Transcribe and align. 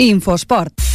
Infosport. 0.00 0.89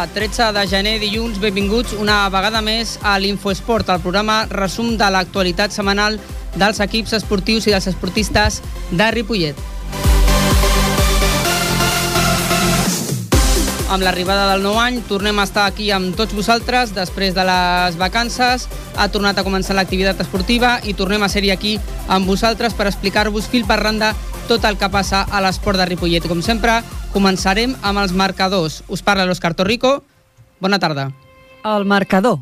Molt 0.00 0.14
bona 0.14 0.16
tarda, 0.16 0.52
13 0.52 0.52
de 0.56 0.66
gener, 0.66 1.00
dilluns, 1.00 1.38
benvinguts 1.38 1.92
una 1.92 2.28
vegada 2.32 2.62
més 2.64 2.94
a 3.04 3.18
l'Infoesport, 3.20 3.90
el 3.92 4.00
programa 4.00 4.46
resum 4.48 4.94
de 4.96 5.08
l'actualitat 5.12 5.74
setmanal 5.74 6.16
dels 6.56 6.80
equips 6.80 7.12
esportius 7.18 7.66
i 7.66 7.74
dels 7.74 7.86
esportistes 7.90 8.62
de 8.90 9.10
Ripollet. 9.12 9.60
Amb 13.90 14.06
l'arribada 14.06 14.46
del 14.54 14.64
nou 14.64 14.78
any 14.80 15.02
tornem 15.04 15.36
a 15.38 15.44
estar 15.44 15.66
aquí 15.68 15.90
amb 15.92 16.16
tots 16.16 16.32
vosaltres 16.32 16.94
després 16.96 17.34
de 17.36 17.44
les 17.44 17.98
vacances. 18.00 18.68
Ha 18.96 19.08
tornat 19.12 19.36
a 19.36 19.44
començar 19.44 19.76
l'activitat 19.76 20.22
esportiva 20.24 20.78
i 20.80 20.94
tornem 20.94 21.22
a 21.22 21.28
ser-hi 21.28 21.52
aquí 21.52 21.76
amb 22.08 22.24
vosaltres 22.30 22.72
per 22.72 22.88
explicar-vos 22.88 23.52
fil 23.52 23.68
per 23.68 23.82
randa 23.82 24.14
tot 24.48 24.64
el 24.64 24.80
que 24.80 24.88
passa 24.88 25.26
a 25.28 25.44
l'esport 25.44 25.76
de 25.76 25.90
Ripollet. 25.90 26.24
Com 26.30 26.40
sempre, 26.40 26.80
Començarem 27.10 27.74
amb 27.82 27.98
els 27.98 28.12
marcadors. 28.14 28.84
Us 28.86 29.02
parla 29.02 29.26
l'Òscar 29.26 29.54
Torrico. 29.58 29.96
Bona 30.62 30.78
tarda. 30.78 31.08
El 31.66 31.84
marcador. 31.84 32.38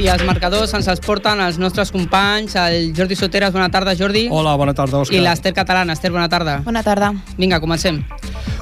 I 0.00 0.06
els 0.08 0.22
marcadors 0.24 0.72
ens 0.72 0.86
els 0.88 1.02
porten 1.04 1.42
els 1.44 1.58
nostres 1.60 1.90
companys, 1.92 2.54
el 2.56 2.94
Jordi 2.96 3.18
Soteres. 3.20 3.52
Bona 3.52 3.68
tarda, 3.68 3.92
Jordi. 3.98 4.28
Hola, 4.32 4.54
bona 4.56 4.72
tarda, 4.72 5.02
Òscar. 5.02 5.18
I 5.18 5.20
l'Ester 5.20 5.52
Catalana. 5.52 5.92
Ester, 5.92 6.08
bona 6.14 6.28
tarda. 6.32 6.60
Bona 6.64 6.80
tarda. 6.86 7.12
Vinga, 7.36 7.60
comencem. 7.60 8.00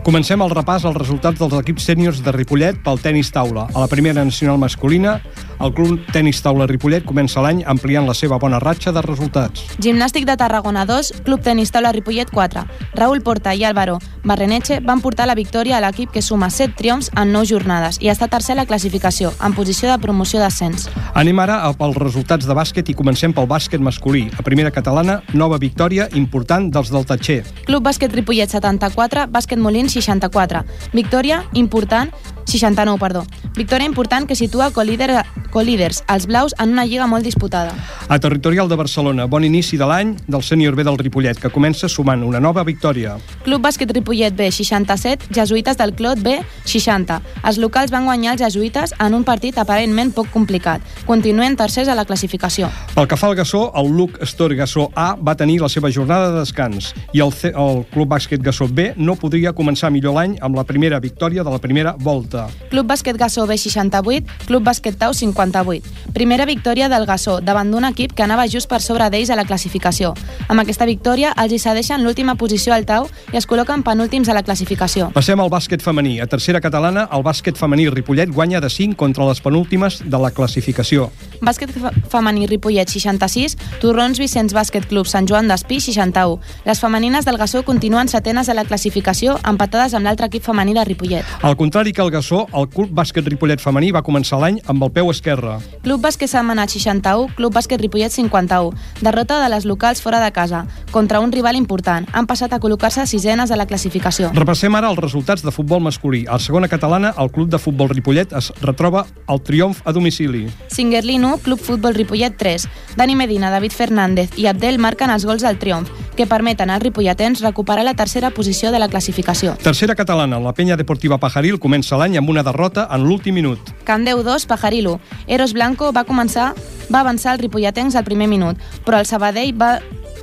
Comencem 0.03 0.43
el 0.43 0.51
repàs 0.51 0.83
als 0.89 0.99
resultats 0.99 1.39
dels 1.39 1.55
equips 1.61 1.87
sèniors 1.93 2.25
de 2.27 2.35
Ripollet 2.35 2.83
pel 2.83 2.99
tennis 3.05 3.31
taula. 3.31 3.69
A 3.71 3.85
la 3.85 3.91
primera 3.93 4.25
nacional 4.25 4.59
masculina, 4.59 5.21
el 5.61 5.73
Club 5.75 6.01
Tenis 6.13 6.43
Taula 6.43 6.67
Ripollet 6.67 7.05
comença 7.07 7.43
l'any 7.43 7.65
ampliant 7.67 8.07
la 8.07 8.15
seva 8.15 8.39
bona 8.39 8.61
ratxa 8.63 8.93
de 8.95 9.03
resultats. 9.05 9.65
Gimnàstic 9.83 10.27
de 10.29 10.37
Tarragona 10.39 10.85
2, 10.87 11.23
Club 11.27 11.43
Tenis 11.43 11.73
Taula 11.75 11.93
Ripollet 11.93 12.31
4. 12.31 12.65
Raül 12.99 13.23
Porta 13.23 13.55
i 13.55 13.65
Álvaro 13.65 13.99
Barreneche 14.25 14.81
van 14.85 15.01
portar 15.01 15.27
la 15.27 15.35
victòria 15.39 15.79
a 15.79 15.83
l'equip 15.83 16.13
que 16.13 16.23
suma 16.23 16.51
7 16.51 16.75
triomfs 16.79 17.11
en 17.17 17.33
9 17.33 17.49
jornades 17.51 17.99
i 18.01 18.11
està 18.13 18.29
tercer 18.29 18.55
a 18.55 18.61
la 18.61 18.67
classificació, 18.67 19.33
en 19.45 19.55
posició 19.57 19.91
de 19.91 19.99
promoció 20.03 20.41
d'ascens. 20.43 20.89
Anem 21.15 21.39
ara 21.43 21.61
pels 21.79 21.99
resultats 21.99 22.47
de 22.47 22.55
bàsquet 22.57 22.91
i 22.91 22.97
comencem 22.99 23.35
pel 23.35 23.49
bàsquet 23.49 23.81
masculí. 23.81 24.27
A 24.39 24.45
primera 24.47 24.73
catalana, 24.75 25.21
nova 25.35 25.59
victòria 25.59 26.09
important 26.15 26.71
dels 26.73 26.93
del 26.93 27.07
Tatxer. 27.09 27.43
Club 27.67 27.87
Bàsquet 27.87 28.13
Ripollet 28.15 28.51
74, 28.51 29.29
Bàsquet 29.33 29.59
Molins 29.59 29.95
64. 29.97 30.65
Victòria 30.93 31.43
important 31.55 32.13
69, 32.49 32.99
perdó. 32.99 33.25
Victòria 33.57 33.87
important 33.87 34.27
que 34.27 34.37
situa 34.39 34.71
colíder, 34.73 35.11
colíders 35.53 36.03
els 36.09 36.27
blaus 36.27 36.55
en 36.59 36.73
una 36.73 36.85
lliga 36.87 37.07
molt 37.07 37.25
disputada. 37.25 37.75
A 38.09 38.19
Territorial 38.19 38.69
de 38.69 38.77
Barcelona, 38.77 39.27
bon 39.27 39.45
inici 39.45 39.77
de 39.77 39.87
l'any 39.89 40.15
del 40.27 40.43
sènior 40.43 40.77
B 40.77 40.85
del 40.87 40.99
Ripollet, 40.99 41.39
que 41.41 41.51
comença 41.53 41.89
sumant 41.89 42.23
una 42.25 42.41
nova 42.41 42.65
victòria. 42.65 43.17
Club 43.45 43.65
Bàsquet 43.65 43.93
Ripollet 43.93 44.35
B 44.37 44.49
67, 44.51 45.29
Jesuïtes 45.35 45.77
del 45.77 45.95
Clot 45.99 46.23
B 46.25 46.39
60. 46.65 47.21
Els 47.45 47.59
locals 47.61 47.93
van 47.93 48.09
guanyar 48.09 48.37
els 48.37 48.45
jesuïtes 48.47 48.95
en 48.99 49.17
un 49.19 49.27
partit 49.29 49.59
aparentment 49.59 50.15
poc 50.17 50.31
complicat. 50.33 50.85
Continuen 51.09 51.57
tercers 51.57 51.89
a 51.89 51.97
la 51.99 52.07
classificació. 52.09 52.71
Pel 52.95 53.09
que 53.11 53.19
fa 53.21 53.29
al 53.29 53.37
Gassó, 53.39 53.69
el 53.77 53.93
Luc 53.93 54.21
Estor 54.25 54.55
Gassó 54.57 54.89
A 54.95 55.15
va 55.17 55.37
tenir 55.37 55.61
la 55.61 55.69
seva 55.69 55.91
jornada 55.93 56.31
de 56.33 56.41
descans 56.41 56.93
i 57.13 57.21
el, 57.25 57.33
C 57.33 57.53
el 57.53 57.85
Club 57.93 58.09
Bàsquet 58.15 58.43
Gassó 58.45 58.69
B 58.71 58.93
no 58.97 59.19
podria 59.21 59.53
començar 59.53 59.93
millor 59.93 60.17
l'any 60.17 60.39
amb 60.41 60.57
la 60.57 60.65
primera 60.65 61.01
victòria 61.01 61.45
de 61.45 61.53
la 61.53 61.61
primera 61.63 61.97
volta. 61.99 62.38
Club 62.71 62.87
Bàsquet 62.87 63.17
Gassó 63.19 63.47
B 63.47 63.57
68, 63.59 64.47
Club 64.47 64.63
Bàsquet 64.65 64.99
Tau 64.99 65.15
58. 65.15 66.13
Primera 66.15 66.47
victòria 66.47 66.89
del 66.89 67.07
Gassó 67.07 67.41
davant 67.41 67.71
d'un 67.71 67.85
equip 67.89 68.15
que 68.15 68.23
anava 68.23 68.47
just 68.49 68.69
per 68.69 68.81
sobre 68.85 69.09
d'ells 69.11 69.31
a 69.31 69.37
la 69.37 69.45
classificació. 69.49 70.15
Amb 70.49 70.63
aquesta 70.63 70.87
victòria 70.89 71.33
els 71.37 71.53
hi 71.53 71.59
cedeixen 71.63 72.05
l'última 72.05 72.37
posició 72.37 72.75
al 72.75 72.87
Tau 72.87 73.09
i 73.33 73.39
es 73.41 73.49
col·loquen 73.49 73.83
penúltims 73.87 74.29
a 74.29 74.37
la 74.37 74.45
classificació. 74.47 75.11
Passem 75.17 75.41
al 75.41 75.51
bàsquet 75.51 75.83
femení. 75.83 76.19
A 76.21 76.27
tercera 76.27 76.61
catalana, 76.61 77.09
el 77.13 77.25
bàsquet 77.25 77.59
femení 77.59 77.89
Ripollet 77.91 78.31
guanya 78.31 78.61
de 78.61 78.71
5 78.71 78.97
contra 79.01 79.27
les 79.29 79.41
penúltimes 79.41 80.03
de 80.05 80.19
la 80.21 80.31
classificació. 80.31 81.11
Bàsquet 81.41 81.73
femení 82.13 82.47
Ripollet 82.51 82.91
66, 82.93 83.57
Torrons 83.81 84.19
Vicenç 84.21 84.55
Bàsquet 84.55 84.89
Club 84.91 85.09
Sant 85.09 85.29
Joan 85.29 85.49
d'Espí 85.49 85.81
61. 85.81 86.39
Les 86.69 86.81
femenines 86.81 87.25
del 87.25 87.39
Gassó 87.41 87.63
continuen 87.65 88.09
setenes 88.09 88.49
a 88.49 88.55
la 88.55 88.67
classificació 88.69 89.39
empatades 89.49 89.95
amb 89.95 90.05
l'altre 90.05 90.29
equip 90.29 90.45
femení 90.45 90.75
de 90.77 90.85
Ripollet. 90.85 91.25
Al 91.43 91.57
contrari 91.57 91.93
que 91.93 92.03
el 92.03 92.11
Gassó, 92.11 92.28
el 92.37 92.67
Club 92.69 92.91
Bàsquet 92.93 93.27
Ripollet 93.29 93.61
femení 93.63 93.89
va 93.95 94.03
començar 94.05 94.39
l'any 94.41 94.59
amb 94.69 94.83
el 94.85 94.91
peu 94.93 95.09
esquerre. 95.11 95.57
Club 95.85 96.03
Bàsquet 96.05 96.31
Setmanat 96.31 96.73
61, 96.75 97.33
Club 97.39 97.55
Bàsquet 97.57 97.81
Ripollet 97.81 98.13
51. 98.13 98.73
Derrota 99.01 99.39
de 99.43 99.49
les 99.49 99.65
locals 99.65 100.03
fora 100.05 100.21
de 100.21 100.31
casa, 100.33 100.65
contra 100.91 101.21
un 101.21 101.33
rival 101.33 101.57
important. 101.57 102.07
Han 102.13 102.29
passat 102.29 102.53
a 102.53 102.61
col·locar-se 102.61 103.07
sisenes 103.07 103.51
a 103.51 103.57
la 103.57 103.67
classificació. 103.67 104.31
Repassem 104.37 104.75
ara 104.77 104.91
els 104.93 105.01
resultats 105.01 105.43
de 105.43 105.55
futbol 105.55 105.81
masculí. 105.81 106.27
A 106.29 106.37
la 106.37 106.45
segona 106.45 106.69
catalana, 106.69 107.15
el 107.19 107.33
Club 107.33 107.49
de 107.49 107.59
Futbol 107.59 107.89
Ripollet 107.91 108.33
es 108.37 108.53
retroba 108.61 109.07
el 109.29 109.41
triomf 109.43 109.81
a 109.85 109.93
domicili. 109.93 110.49
Singerlí 110.69 111.17
1, 111.17 111.39
Club 111.43 111.61
Futbol 111.61 111.95
Ripollet 111.95 112.37
3. 112.37 112.69
Dani 112.97 113.17
Medina, 113.17 113.51
David 113.51 113.73
Fernández 113.73 114.37
i 114.37 114.47
Abdel 114.47 114.79
marquen 114.79 115.11
els 115.11 115.25
gols 115.25 115.43
del 115.43 115.59
triomf, 115.59 115.91
que 116.19 116.27
permeten 116.27 116.71
als 116.75 116.83
ripolletens 116.83 117.41
recuperar 117.45 117.85
la 117.87 117.95
tercera 117.95 118.33
posició 118.35 118.73
de 118.75 118.81
la 118.83 118.89
classificació. 118.91 119.55
Tercera 119.63 119.95
catalana, 119.95 120.41
la 120.43 120.53
penya 120.53 120.77
deportiva 120.77 121.21
Pajaril 121.23 121.61
comença 121.63 121.97
l'any 121.97 122.19
amb 122.19 122.33
una 122.35 122.43
derrota 122.43 122.89
en 122.91 123.07
l'últim 123.07 123.39
minut. 123.39 123.71
Candeu 123.87 124.25
2, 124.27 124.49
Pajaril 124.51 124.91
1. 124.91 124.99
Eros 125.39 125.55
Blanco 125.55 125.93
va 125.95 126.03
començar 126.09 126.51
va 126.91 127.05
avançar 127.05 127.37
el 127.37 127.43
ripolletens 127.45 127.95
al 127.95 128.05
primer 128.05 128.27
minut, 128.27 128.59
però 128.85 128.99
el 128.99 129.07
Sabadell 129.07 129.55
va 129.55 129.79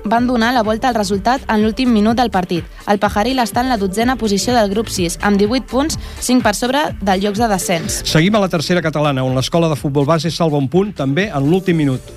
van 0.05 0.27
donar 0.27 0.51
la 0.53 0.61
volta 0.61 0.89
al 0.89 0.95
resultat 0.95 1.41
en 1.49 1.63
l'últim 1.63 1.89
minut 1.89 2.19
del 2.19 2.29
partit. 2.29 2.67
El 2.91 2.99
Pajaril 2.99 3.39
està 3.41 3.63
en 3.63 3.71
la 3.71 3.79
dotzena 3.81 4.17
posició 4.19 4.53
del 4.53 4.69
grup 4.69 4.91
6, 4.93 5.17
amb 5.25 5.39
18 5.39 5.65
punts, 5.71 5.97
5 6.19 6.43
per 6.45 6.53
sobre 6.53 6.83
dels 7.01 7.23
llocs 7.23 7.41
de 7.41 7.47
descens. 7.49 8.01
Seguim 8.05 8.35
a 8.35 8.43
la 8.43 8.51
tercera 8.51 8.83
catalana, 8.85 9.23
on 9.23 9.33
l'escola 9.33 9.71
de 9.71 9.79
futbol 9.79 10.05
base 10.05 10.29
salva 10.29 10.61
un 10.61 10.69
punt 10.69 10.93
també 10.93 11.31
en 11.31 11.49
l'últim 11.49 11.79
minut. 11.79 12.13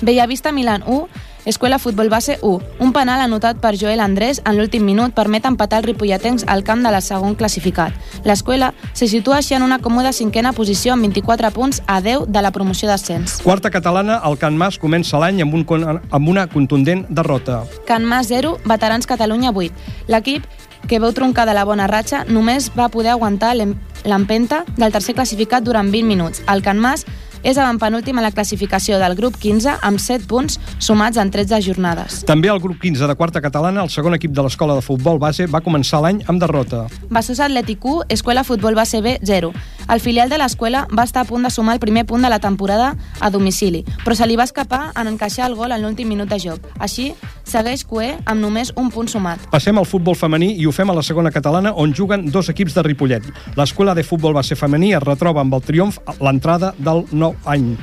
Bellavista 0.00 0.50
Milan 0.52 0.82
1, 0.86 1.31
Escuela 1.44 1.78
Futbol 1.78 2.08
Base 2.08 2.38
1. 2.40 2.60
Un 2.78 2.92
penal 2.92 3.20
anotat 3.20 3.58
per 3.58 3.74
Joel 3.74 4.00
Andrés 4.00 4.40
en 4.46 4.56
l'últim 4.56 4.84
minut 4.86 5.14
permet 5.14 5.44
empatar 5.44 5.80
el 5.80 5.88
ripolletens 5.90 6.44
al 6.46 6.62
camp 6.62 6.84
de 6.86 6.92
la 6.94 7.00
segon 7.02 7.34
classificat. 7.34 7.92
L'escola 8.24 8.72
se 8.94 9.08
situa 9.10 9.40
així 9.40 9.56
en 9.58 9.66
una 9.66 9.80
còmoda 9.82 10.12
cinquena 10.14 10.52
posició 10.54 10.94
amb 10.94 11.02
24 11.02 11.50
punts 11.50 11.82
a 11.86 12.00
10 12.00 12.28
de 12.28 12.42
la 12.42 12.52
promoció 12.54 12.88
d'ascens. 12.88 13.40
Quarta 13.42 13.70
catalana, 13.74 14.20
el 14.24 14.38
Can 14.38 14.56
Mas 14.56 14.78
comença 14.78 15.18
l'any 15.18 15.42
amb, 15.42 15.54
un, 15.54 15.66
amb 16.10 16.28
una 16.28 16.46
contundent 16.46 17.06
derrota. 17.10 17.64
Can 17.86 18.06
Mas 18.06 18.30
0, 18.30 18.58
Veterans 18.64 19.10
Catalunya 19.10 19.50
8. 19.50 19.74
L'equip 20.14 20.46
que 20.86 20.98
veu 20.98 21.12
troncada 21.12 21.54
la 21.54 21.64
bona 21.66 21.88
ratxa, 21.90 22.24
només 22.28 22.70
va 22.78 22.88
poder 22.90 23.12
aguantar 23.12 23.54
l'empenta 23.56 24.64
del 24.76 24.92
tercer 24.94 25.14
classificat 25.14 25.62
durant 25.62 25.90
20 25.90 26.06
minuts. 26.06 26.42
El 26.46 26.62
Can 26.62 26.78
Mas 26.78 27.06
és 27.42 27.58
avantpenúltim 27.58 28.18
a 28.18 28.22
la 28.24 28.30
classificació 28.30 28.98
del 29.02 29.16
grup 29.18 29.36
15 29.42 29.78
amb 29.82 30.00
7 30.00 30.26
punts 30.30 30.58
sumats 30.78 31.18
en 31.18 31.30
13 31.30 31.60
jornades. 31.64 32.22
També 32.28 32.50
al 32.50 32.60
grup 32.62 32.80
15 32.82 33.08
de 33.08 33.16
quarta 33.18 33.42
catalana, 33.42 33.82
el 33.82 33.90
segon 33.90 34.14
equip 34.14 34.32
de 34.32 34.44
l'escola 34.46 34.76
de 34.78 34.84
futbol 34.84 35.18
base 35.18 35.46
va 35.50 35.62
començar 35.64 36.02
l'any 36.02 36.22
amb 36.28 36.40
derrota. 36.42 36.86
Bassós 37.10 37.40
Atlètic 37.42 37.84
1, 37.84 38.06
Escola 38.14 38.44
Futbol 38.44 38.78
Base 38.78 39.02
B 39.02 39.18
0. 39.22 39.52
El 39.90 40.00
filial 40.00 40.30
de 40.30 40.38
l'escola 40.38 40.86
va 40.94 41.04
estar 41.04 41.24
a 41.24 41.28
punt 41.28 41.42
de 41.42 41.50
sumar 41.50 41.74
el 41.74 41.80
primer 41.82 42.06
punt 42.06 42.22
de 42.22 42.30
la 42.30 42.38
temporada 42.38 42.94
a 43.20 43.30
domicili, 43.30 43.84
però 44.04 44.14
se 44.14 44.26
li 44.26 44.36
va 44.38 44.46
escapar 44.46 44.92
en 44.96 45.10
encaixar 45.10 45.48
el 45.50 45.56
gol 45.58 45.74
en 45.74 45.82
l'últim 45.82 46.08
minut 46.08 46.30
de 46.30 46.38
joc. 46.38 46.70
Així, 46.78 47.12
segueix 47.44 47.84
Cué 47.84 48.12
amb 48.24 48.40
només 48.40 48.72
un 48.78 48.90
punt 48.94 49.10
sumat. 49.10 49.42
Passem 49.50 49.78
al 49.78 49.88
futbol 49.88 50.16
femení 50.16 50.52
i 50.62 50.66
ho 50.66 50.72
fem 50.72 50.90
a 50.90 50.96
la 50.96 51.02
segona 51.02 51.32
catalana 51.34 51.74
on 51.74 51.92
juguen 51.92 52.30
dos 52.30 52.48
equips 52.52 52.78
de 52.78 52.86
Ripollet. 52.86 53.26
L'escola 53.58 53.94
de 53.98 54.06
futbol 54.06 54.34
base 54.38 54.56
femení 54.56 54.94
es 54.94 55.02
retroba 55.02 55.42
amb 55.42 55.58
el 55.58 55.66
triomf 55.66 55.98
l'entrada 56.20 56.72
del 56.78 57.04
nou 57.10 57.31
any. 57.44 57.76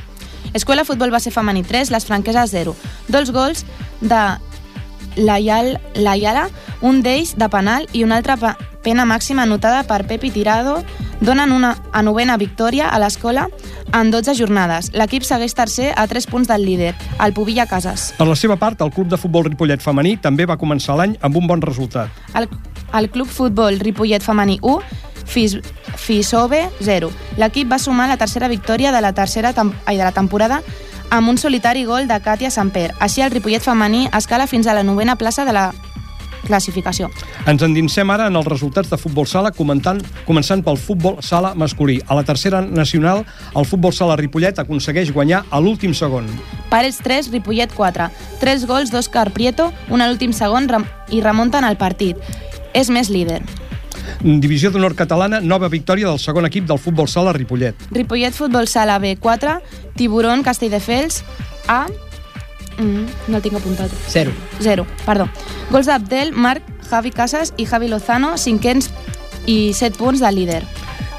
Escola 0.53 0.85
Futbol 0.85 1.11
Base 1.11 1.31
Femení 1.31 1.63
3, 1.63 1.91
les 1.91 2.05
franqueses 2.05 2.51
0. 2.51 2.75
Dos 3.07 3.31
gols 3.31 3.65
de 4.01 4.21
Layal, 5.15 5.79
Layala, 5.95 6.49
un 6.81 7.01
d'ells 7.03 7.35
de 7.37 7.49
penal 7.49 7.87
i 7.93 8.03
una 8.03 8.17
altra 8.17 8.55
pena 8.83 9.03
màxima 9.05 9.43
anotada 9.43 9.83
per 9.83 10.05
Pepi 10.07 10.31
Tirado 10.31 10.79
donen 11.19 11.51
una 11.51 11.75
a 11.91 12.01
novena 12.01 12.37
victòria 12.37 12.87
a 12.89 12.99
l'escola 12.99 13.49
en 13.93 14.11
12 14.11 14.35
jornades. 14.39 14.91
L'equip 14.95 15.25
segueix 15.27 15.53
tercer 15.53 15.91
a 15.95 16.07
3 16.07 16.27
punts 16.31 16.47
del 16.47 16.63
líder, 16.65 16.93
el 17.19 17.33
Pubilla 17.33 17.67
Casas. 17.67 18.13
Per 18.17 18.27
la 18.27 18.37
seva 18.39 18.55
part, 18.55 18.81
el 18.81 18.93
Club 18.95 19.09
de 19.11 19.19
Futbol 19.19 19.49
Ripollet 19.49 19.83
Femení 19.83 20.15
també 20.21 20.47
va 20.47 20.57
començar 20.57 20.95
l'any 20.95 21.17
amb 21.21 21.35
un 21.35 21.47
bon 21.47 21.61
resultat. 21.61 22.09
El, 22.33 22.47
el 22.95 23.09
Club 23.11 23.27
Futbol 23.27 23.79
Ripollet 23.83 24.23
Femení 24.23 24.59
1 24.61 25.08
Fis, 25.29 25.59
Fisove 25.95 26.65
0. 26.81 27.11
L'equip 27.37 27.69
va 27.71 27.79
sumar 27.79 28.09
la 28.09 28.17
tercera 28.17 28.49
victòria 28.49 28.91
de 28.91 29.01
la, 29.01 29.13
tercera 29.13 29.53
ai, 29.85 29.97
de 29.97 30.03
la 30.03 30.11
temporada 30.11 30.63
amb 31.09 31.29
un 31.29 31.37
solitari 31.37 31.85
gol 31.85 32.07
de 32.07 32.19
Katia 32.21 32.49
Samper. 32.51 32.89
Així, 32.99 33.21
el 33.21 33.31
Ripollet 33.31 33.63
femení 33.63 34.07
escala 34.13 34.47
fins 34.47 34.67
a 34.67 34.73
la 34.73 34.83
novena 34.83 35.15
plaça 35.15 35.45
de 35.45 35.53
la 35.53 35.69
classificació. 36.49 37.09
Ens 37.49 37.61
endinsem 37.65 38.09
ara 38.09 38.27
en 38.29 38.37
els 38.39 38.47
resultats 38.47 38.89
de 38.89 38.97
futbol 38.97 39.27
sala 39.29 39.51
comentant, 39.53 40.01
començant 40.25 40.63
pel 40.65 40.79
futbol 40.81 41.19
sala 41.25 41.53
masculí. 41.55 41.99
A 42.07 42.17
la 42.17 42.25
tercera 42.25 42.61
nacional, 42.65 43.25
el 43.55 43.69
futbol 43.69 43.93
sala 43.93 44.17
Ripollet 44.19 44.61
aconsegueix 44.61 45.13
guanyar 45.13 45.43
a 45.49 45.61
l'últim 45.61 45.93
segon. 45.93 46.29
Parets 46.73 47.01
3, 47.05 47.31
Ripollet 47.33 47.73
4. 47.75 48.09
3 48.41 48.67
gols 48.69 48.93
d'Òscar 48.93 49.29
Prieto, 49.35 49.71
un 49.89 50.01
a 50.01 50.09
l'últim 50.09 50.33
segon 50.33 50.69
i 51.09 51.21
remunten 51.21 51.65
el 51.65 51.77
partit. 51.77 52.17
És 52.73 52.89
més 52.89 53.09
líder. 53.09 53.41
Divisió 54.21 54.71
d'honor 54.71 54.95
catalana, 54.95 55.39
nova 55.39 55.69
victòria 55.69 56.07
del 56.07 56.19
segon 56.19 56.45
equip 56.49 56.67
del 56.67 56.79
futbol 56.79 57.07
sala 57.07 57.33
Ripollet. 57.33 57.89
Ripollet 57.91 58.33
Futbol 58.33 58.67
Sala 58.67 58.99
B 58.99 59.15
4, 59.17 59.59
Tiburón 59.95 60.43
Castelldefels 60.43 61.23
A 61.67 61.85
Mm, 62.79 63.07
no 63.27 63.37
el 63.37 63.43
tinc 63.43 63.57
apuntat. 63.59 63.91
Zero. 64.07 64.31
Zero, 64.63 64.85
perdó. 65.05 65.27
Gols 65.69 65.89
d'Abdel, 65.89 66.31
Marc, 66.31 66.63
Javi 66.89 67.11
Casas 67.11 67.53
i 67.57 67.65
Javi 67.67 67.89
Lozano, 67.91 68.37
cinquens 68.37 68.89
i 69.45 69.73
7 69.73 69.97
punts 69.99 70.23
del 70.23 70.35
líder. 70.39 70.63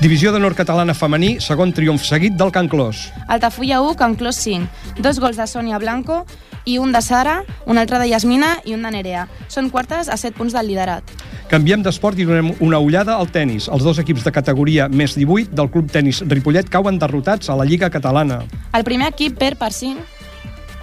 Divisió 0.01 0.33
d'honor 0.33 0.55
catalana 0.57 0.95
femení, 0.97 1.35
segon 1.45 1.75
triomf 1.77 2.07
seguit 2.09 2.33
del 2.41 2.51
Can 2.51 2.71
Clos. 2.73 3.11
Altafulla 3.29 3.83
1, 3.85 3.97
Can 4.01 4.17
Clos 4.17 4.41
5. 4.41 4.97
Dos 5.05 5.21
gols 5.21 5.37
de 5.37 5.45
Sònia 5.45 5.79
Blanco 5.79 6.25
i 6.65 6.79
un 6.79 6.93
de 6.93 7.03
Sara, 7.03 7.41
un 7.67 7.79
altre 7.79 7.99
de 7.99 8.09
Yasmina 8.11 8.57
i 8.65 8.75
un 8.77 8.83
de 8.83 8.93
Nerea. 8.95 9.27
Són 9.49 9.71
quartes 9.71 10.09
a 10.09 10.19
7 10.21 10.37
punts 10.39 10.57
del 10.57 10.71
liderat. 10.71 11.05
Canviem 11.51 11.83
d'esport 11.83 12.19
i 12.19 12.27
donem 12.29 12.53
una 12.63 12.79
ullada 12.79 13.17
al 13.19 13.31
tennis. 13.35 13.67
Els 13.69 13.83
dos 13.83 13.99
equips 13.99 14.23
de 14.23 14.31
categoria 14.31 14.87
més 14.89 15.17
18 15.19 15.57
del 15.57 15.71
Club 15.73 15.91
Tenis 15.91 16.23
Ripollet 16.29 16.71
cauen 16.71 17.01
derrotats 17.01 17.51
a 17.51 17.59
la 17.59 17.67
Lliga 17.67 17.91
Catalana. 17.91 18.45
El 18.73 18.87
primer 18.87 19.11
equip 19.11 19.39
perd 19.41 19.59
per 19.59 19.73
5 19.75 20.20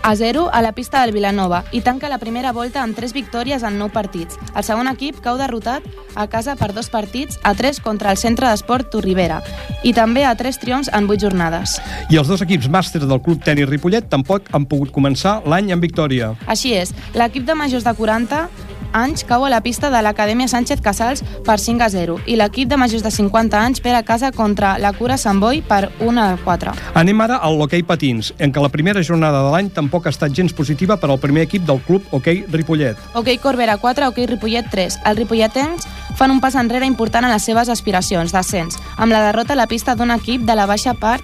a 0.08 0.16
0 0.16 0.50
a 0.54 0.62
la 0.62 0.72
pista 0.72 1.02
del 1.02 1.12
Vilanova 1.12 1.66
i 1.76 1.82
tanca 1.82 2.08
la 2.08 2.18
primera 2.18 2.54
volta 2.56 2.80
amb 2.80 2.96
3 2.96 3.12
victòries 3.12 3.64
en 3.68 3.76
9 3.76 3.92
partits. 3.92 4.38
El 4.56 4.64
segon 4.64 4.88
equip 4.88 5.18
cau 5.20 5.36
derrotat 5.36 5.84
a 6.16 6.30
casa 6.32 6.56
per 6.56 6.70
dos 6.72 6.88
partits 6.88 7.36
a 7.44 7.52
3 7.54 7.82
contra 7.84 8.14
el 8.16 8.18
Centre 8.22 8.48
d'Esport 8.48 8.88
Torribera 8.94 9.42
i 9.84 9.92
també 9.92 10.24
a 10.24 10.32
3 10.40 10.62
triomfs 10.64 10.92
en 10.96 11.10
8 11.12 11.20
jornades. 11.26 11.76
I 12.08 12.22
els 12.24 12.32
dos 12.32 12.40
equips 12.46 12.70
màster 12.72 13.04
del 13.04 13.20
Club 13.20 13.44
Tenis 13.44 13.68
Ripollet 13.68 14.08
tampoc 14.08 14.48
han 14.56 14.64
pogut 14.72 14.96
començar 14.96 15.42
l'any 15.44 15.74
amb 15.76 15.84
victòria. 15.84 16.38
Així 16.48 16.72
és, 16.72 16.96
l'equip 17.12 17.44
de 17.44 17.60
majors 17.60 17.84
de 17.84 17.92
40 18.00 18.48
anys 18.94 19.24
cau 19.28 19.46
a 19.46 19.50
la 19.50 19.62
pista 19.62 19.90
de 19.90 20.02
l'Acadèmia 20.02 20.48
Sánchez 20.48 20.82
Casals 20.82 21.24
per 21.46 21.60
5 21.60 21.84
a 21.84 21.90
0 21.90 22.18
i 22.26 22.38
l'equip 22.40 22.70
de 22.70 22.78
majors 22.78 23.04
de 23.04 23.12
50 23.12 23.60
anys 23.60 23.82
perd 23.82 24.00
a 24.00 24.04
casa 24.04 24.32
contra 24.32 24.78
la 24.78 24.94
Cura 24.94 25.18
Sant 25.18 25.40
Boi 25.40 25.62
per 25.62 25.92
1 26.00 26.22
a 26.22 26.38
4. 26.44 26.74
Anem 27.00 27.22
ara 27.26 27.38
al 27.42 27.58
l'hoquei 27.60 27.84
patins, 27.84 28.34
en 28.40 28.54
què 28.54 28.62
la 28.64 28.72
primera 28.74 29.04
jornada 29.04 29.44
de 29.46 29.52
l'any 29.54 29.72
tampoc 29.74 30.08
ha 30.08 30.14
estat 30.14 30.34
gens 30.34 30.54
positiva 30.54 30.98
per 30.98 31.10
al 31.12 31.20
primer 31.20 31.48
equip 31.48 31.66
del 31.68 31.82
club 31.88 32.06
hoquei 32.12 32.46
Ripollet. 32.52 32.98
Ok 33.16 33.34
Corbera 33.42 33.78
4, 33.78 34.12
ok 34.12 34.24
Ripollet 34.34 34.70
3. 34.72 35.02
Els 35.06 35.20
ripolletens 35.20 35.88
fan 36.18 36.32
un 36.34 36.42
pas 36.42 36.56
enrere 36.56 36.86
important 36.90 37.26
en 37.26 37.32
les 37.32 37.44
seves 37.46 37.70
aspiracions 37.70 38.34
d'ascens, 38.34 38.80
amb 38.98 39.14
la 39.14 39.22
derrota 39.28 39.54
a 39.54 39.62
la 39.62 39.68
pista 39.68 39.96
d'un 39.96 40.12
equip 40.16 40.48
de 40.48 40.56
la 40.58 40.66
baixa 40.66 40.96
part 40.98 41.24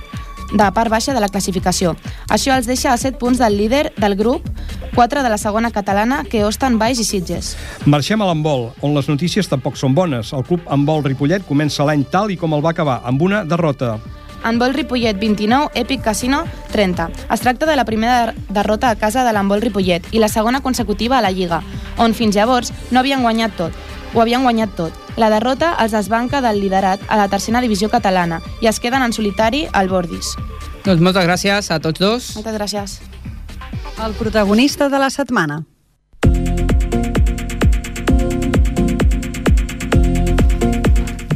de 0.54 0.72
part 0.72 0.92
baixa 0.94 1.14
de 1.14 1.20
la 1.20 1.30
classificació. 1.30 1.96
Això 2.30 2.56
els 2.56 2.70
deixa 2.70 2.94
a 2.94 2.98
7 2.98 3.18
punts 3.20 3.42
del 3.42 3.58
líder 3.58 3.92
del 3.98 4.16
grup, 4.16 4.48
4 4.96 5.24
de 5.26 5.30
la 5.30 5.38
segona 5.42 5.72
catalana, 5.72 6.24
que 6.30 6.46
osten 6.46 6.78
Baix 6.80 7.02
i 7.02 7.08
Sitges. 7.08 7.56
Marxem 7.86 8.22
a 8.22 8.30
l'handbol, 8.30 8.70
on 8.82 8.94
les 8.94 9.10
notícies 9.10 9.50
tampoc 9.50 9.76
són 9.76 9.96
bones. 9.98 10.34
El 10.34 10.46
club 10.48 10.62
handbol 10.70 11.04
Ripollet 11.04 11.46
comença 11.48 11.86
l'any 11.86 12.06
tal 12.06 12.32
i 12.32 12.38
com 12.38 12.54
el 12.54 12.64
va 12.64 12.72
acabar, 12.78 13.02
amb 13.04 13.22
una 13.22 13.44
derrota. 13.44 13.98
Handbol 14.44 14.74
Ripollet 14.76 15.18
29, 15.18 15.72
Epic 15.74 16.02
Casino 16.04 16.44
30. 16.74 17.10
Es 17.32 17.42
tracta 17.42 17.66
de 17.66 17.78
la 17.78 17.86
primera 17.86 18.34
derrota 18.50 18.90
a 18.90 18.98
casa 19.00 19.24
de 19.24 19.32
l'handbol 19.32 19.64
Ripollet 19.64 20.10
i 20.12 20.20
la 20.20 20.28
segona 20.28 20.60
consecutiva 20.62 21.18
a 21.18 21.24
la 21.24 21.32
Lliga, 21.32 21.62
on 21.98 22.14
fins 22.14 22.36
llavors 22.36 22.74
no 22.92 23.00
havien 23.00 23.24
guanyat 23.24 23.56
tot. 23.58 23.72
Ho 24.14 24.22
havien 24.22 24.44
guanyat 24.44 24.76
tot. 24.76 25.03
La 25.14 25.30
derrota 25.30 25.76
els 25.78 25.94
desbanca 25.94 26.40
del 26.42 26.58
liderat 26.58 27.04
a 27.06 27.18
la 27.20 27.28
tercera 27.30 27.62
divisió 27.62 27.90
catalana 27.90 28.40
i 28.62 28.70
es 28.70 28.80
queden 28.82 29.04
en 29.06 29.14
solitari 29.14 29.68
al 29.72 29.92
Bordis. 29.92 30.34
Doncs 30.84 31.04
moltes 31.06 31.28
gràcies 31.28 31.70
a 31.70 31.78
tots 31.80 32.02
dos. 32.02 32.32
Moltes 32.40 32.58
gràcies. 32.58 32.98
El 34.02 34.18
protagonista 34.18 34.90
de 34.90 34.98
la 34.98 35.12
setmana. 35.14 35.62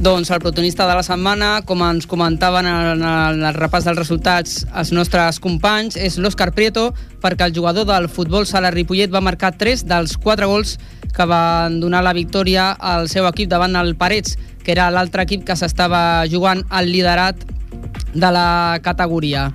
Doncs 0.02 0.32
el 0.32 0.40
protagonista 0.40 0.88
de 0.88 0.96
la 0.96 1.04
setmana, 1.04 1.48
com 1.68 1.82
ens 1.84 2.08
comentaven 2.08 2.66
en 2.66 2.76
el, 2.96 3.02
en 3.04 3.46
el 3.46 3.56
repàs 3.58 3.86
dels 3.86 3.98
resultats 4.00 4.62
els 4.74 4.94
nostres 4.96 5.38
companys, 5.44 6.00
és 6.00 6.18
l'Òscar 6.18 6.54
Prieto, 6.56 6.94
perquè 7.22 7.50
el 7.50 7.54
jugador 7.54 7.86
del 7.90 8.08
futbol 8.10 8.48
sala 8.48 8.72
Ripollet 8.72 9.12
va 9.14 9.22
marcar 9.22 9.52
3 9.60 9.84
dels 9.86 10.16
4 10.24 10.48
gols 10.48 10.78
que 11.18 11.26
van 11.26 11.80
donar 11.82 12.04
la 12.06 12.14
victòria 12.14 12.70
al 12.78 13.10
seu 13.10 13.26
equip 13.26 13.50
davant 13.50 13.74
el 13.80 13.96
Parets, 13.98 14.38
que 14.62 14.76
era 14.76 14.92
l'altre 14.94 15.26
equip 15.26 15.48
que 15.48 15.58
s'estava 15.58 16.28
jugant 16.30 16.62
al 16.70 16.92
liderat 16.94 17.42
de 18.14 18.30
la 18.34 18.78
categoria 18.86 19.48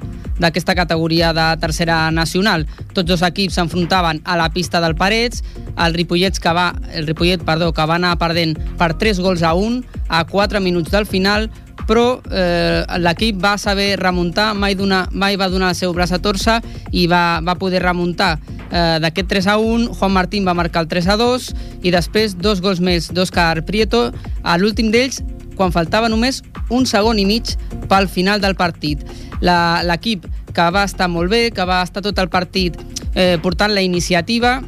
d'aquesta 0.43 0.75
categoria 0.75 1.33
de 1.37 1.47
tercera 1.63 2.11
nacional. 2.11 2.67
Tots 2.93 3.09
dos 3.09 3.25
equips 3.27 3.57
s'enfrontaven 3.59 4.23
a 4.25 4.37
la 4.41 4.51
pista 4.53 4.83
del 4.83 4.97
Parets, 4.99 5.43
el 5.79 5.95
Ripollet 5.95 6.39
que 6.43 6.53
va, 6.53 6.73
el 6.93 7.07
Ripollet, 7.07 7.45
perdó, 7.47 7.73
que 7.73 7.87
va 7.87 7.99
anar 8.01 8.17
perdent 8.21 8.59
per 8.79 8.93
3 8.99 9.23
gols 9.23 9.43
a 9.47 9.55
1 9.55 9.83
a 10.09 10.25
4 10.29 10.61
minuts 10.61 10.91
del 10.93 11.07
final, 11.07 11.49
però 11.87 12.21
eh, 12.31 12.85
l'equip 13.03 13.41
va 13.43 13.57
saber 13.59 13.97
remuntar, 14.01 14.53
mai, 14.55 14.77
donar, 14.79 15.07
mai 15.11 15.37
va 15.37 15.51
donar 15.51 15.73
el 15.73 15.79
seu 15.79 15.93
braç 15.95 16.15
a 16.15 16.21
torça 16.23 16.61
i 16.93 17.07
va, 17.11 17.41
va 17.45 17.57
poder 17.59 17.83
remuntar 17.83 18.37
eh, 18.71 18.99
d'aquest 19.03 19.31
3 19.33 19.51
a 19.53 19.59
1, 19.59 19.89
Juan 19.99 20.15
Martín 20.15 20.47
va 20.47 20.55
marcar 20.55 20.85
el 20.85 20.91
3 20.91 21.11
a 21.13 21.19
2 21.21 21.51
i 21.83 21.95
després 21.95 22.37
dos 22.39 22.63
gols 22.63 22.81
més 22.81 23.11
d'Òscar 23.13 23.65
Prieto, 23.67 24.11
a 24.43 24.59
l'últim 24.59 24.93
d'ells 24.95 25.23
quan 25.57 25.73
faltava 25.75 26.11
només 26.13 26.43
un 26.71 26.87
segon 26.89 27.19
i 27.19 27.27
mig 27.29 27.55
pel 27.91 28.09
final 28.09 28.41
del 28.43 28.57
partit. 28.57 29.05
L'equip 29.43 30.27
que 30.53 30.69
va 30.75 30.85
estar 30.85 31.09
molt 31.09 31.33
bé, 31.33 31.51
que 31.51 31.65
va 31.69 31.83
estar 31.83 32.03
tot 32.05 32.19
el 32.19 32.31
partit 32.33 32.77
eh, 33.15 33.39
portant 33.43 33.73
la 33.75 33.83
iniciativa, 33.83 34.61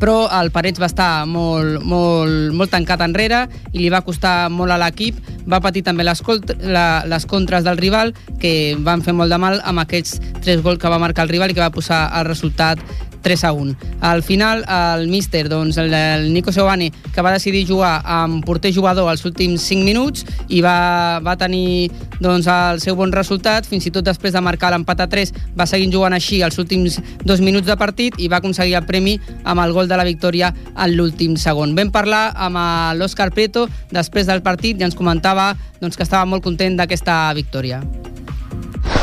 però 0.00 0.26
el 0.40 0.50
Parets 0.54 0.80
va 0.82 0.90
estar 0.90 1.10
molt, 1.30 1.80
molt, 1.84 2.52
molt 2.56 2.72
tancat 2.72 3.02
enrere 3.06 3.46
i 3.72 3.80
li 3.80 3.90
va 3.92 4.04
costar 4.06 4.50
molt 4.52 4.74
a 4.74 4.78
l'equip. 4.80 5.18
Va 5.46 5.62
patir 5.62 5.84
també 5.86 6.04
les, 6.06 6.22
la, 6.62 6.86
les 7.06 7.26
contres 7.26 7.64
del 7.66 7.80
rival, 7.80 8.14
que 8.42 8.76
van 8.78 9.02
fer 9.02 9.14
molt 9.16 9.32
de 9.32 9.40
mal 9.40 9.60
amb 9.64 9.84
aquests 9.84 10.20
tres 10.42 10.62
gols 10.62 10.80
que 10.82 10.92
va 10.92 11.02
marcar 11.02 11.26
el 11.26 11.34
rival 11.34 11.52
i 11.52 11.56
que 11.56 11.64
va 11.64 11.74
posar 11.74 12.06
el 12.18 12.26
resultat 12.28 12.82
3 13.26 13.42
a 13.42 13.52
1. 13.52 13.76
Al 14.02 14.22
final, 14.22 14.64
el 14.68 15.08
míster, 15.08 15.48
doncs, 15.48 15.76
el, 15.78 15.92
el 15.92 16.32
Nico 16.32 16.52
Seoane, 16.52 16.92
que 17.12 17.22
va 17.26 17.32
decidir 17.34 17.64
jugar 17.66 17.98
amb 18.04 18.44
porter 18.46 18.70
jugador 18.70 19.10
els 19.10 19.24
últims 19.26 19.64
5 19.66 19.82
minuts 19.82 20.22
i 20.46 20.60
va, 20.62 21.18
va 21.18 21.34
tenir 21.34 21.90
doncs, 22.20 22.46
el 22.46 22.78
seu 22.84 22.94
bon 22.94 23.10
resultat, 23.10 23.66
fins 23.66 23.88
i 23.88 23.90
tot 23.90 24.06
després 24.06 24.30
de 24.30 24.44
marcar 24.46 24.70
l'empat 24.70 25.02
a 25.02 25.08
3 25.10 25.34
va 25.58 25.66
seguir 25.66 25.90
jugant 25.90 26.14
així 26.14 26.38
els 26.46 26.54
últims 26.62 27.00
dos 27.26 27.42
minuts 27.42 27.66
de 27.66 27.74
partit 27.74 28.14
i 28.22 28.30
va 28.30 28.38
aconseguir 28.38 28.78
el 28.78 28.86
premi 28.86 29.16
amb 29.42 29.64
el 29.64 29.74
gol 29.74 29.85
de 29.88 29.96
la 29.96 30.04
victòria 30.04 30.52
en 30.74 30.96
l'últim 30.96 31.36
segon. 31.40 31.74
Vam 31.76 31.92
parlar 31.94 32.30
amb 32.34 32.60
eh, 32.60 32.96
l'Òscar 32.98 33.30
Preto 33.34 33.66
després 33.90 34.26
del 34.26 34.42
partit 34.42 34.80
i 34.80 34.86
ens 34.86 34.96
comentava 34.98 35.52
doncs, 35.80 35.96
que 35.96 36.04
estava 36.06 36.26
molt 36.28 36.44
content 36.44 36.76
d'aquesta 36.78 37.32
victòria. 37.34 37.82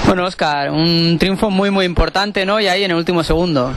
Bueno, 0.06 0.26
Oscar, 0.26 0.70
un 0.72 1.18
triunfo 1.18 1.50
muy, 1.50 1.72
muy 1.72 1.86
importante, 1.86 2.46
¿no? 2.46 2.60
Y 2.60 2.68
ahí 2.68 2.84
en 2.84 2.92
el 2.92 2.98
último 2.98 3.24
segundo. 3.24 3.72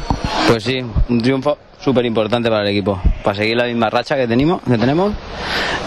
Pues 0.48 0.64
sí, 0.64 0.82
un 1.08 1.20
triunfo 1.22 1.58
súper 1.80 2.04
importante 2.04 2.48
para 2.48 2.62
el 2.62 2.68
equipo, 2.68 3.00
para 3.22 3.36
seguir 3.36 3.56
la 3.56 3.64
misma 3.64 3.90
racha 3.90 4.16
que 4.16 4.26
tenemos, 4.26 4.60
que 4.62 4.76
tenemos 4.76 5.12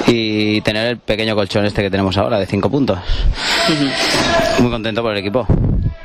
y 0.08 0.62
tener 0.62 0.88
el 0.88 0.98
pequeño 0.98 1.36
colchón 1.36 1.66
este 1.66 1.82
que 1.82 1.90
tenemos 1.90 2.18
ahora 2.18 2.40
de 2.40 2.46
cinco 2.46 2.70
puntos. 2.70 3.00
Muy 4.60 4.72
contento 4.72 5.02
por 5.02 5.12
el 5.12 5.18
equipo. 5.18 5.46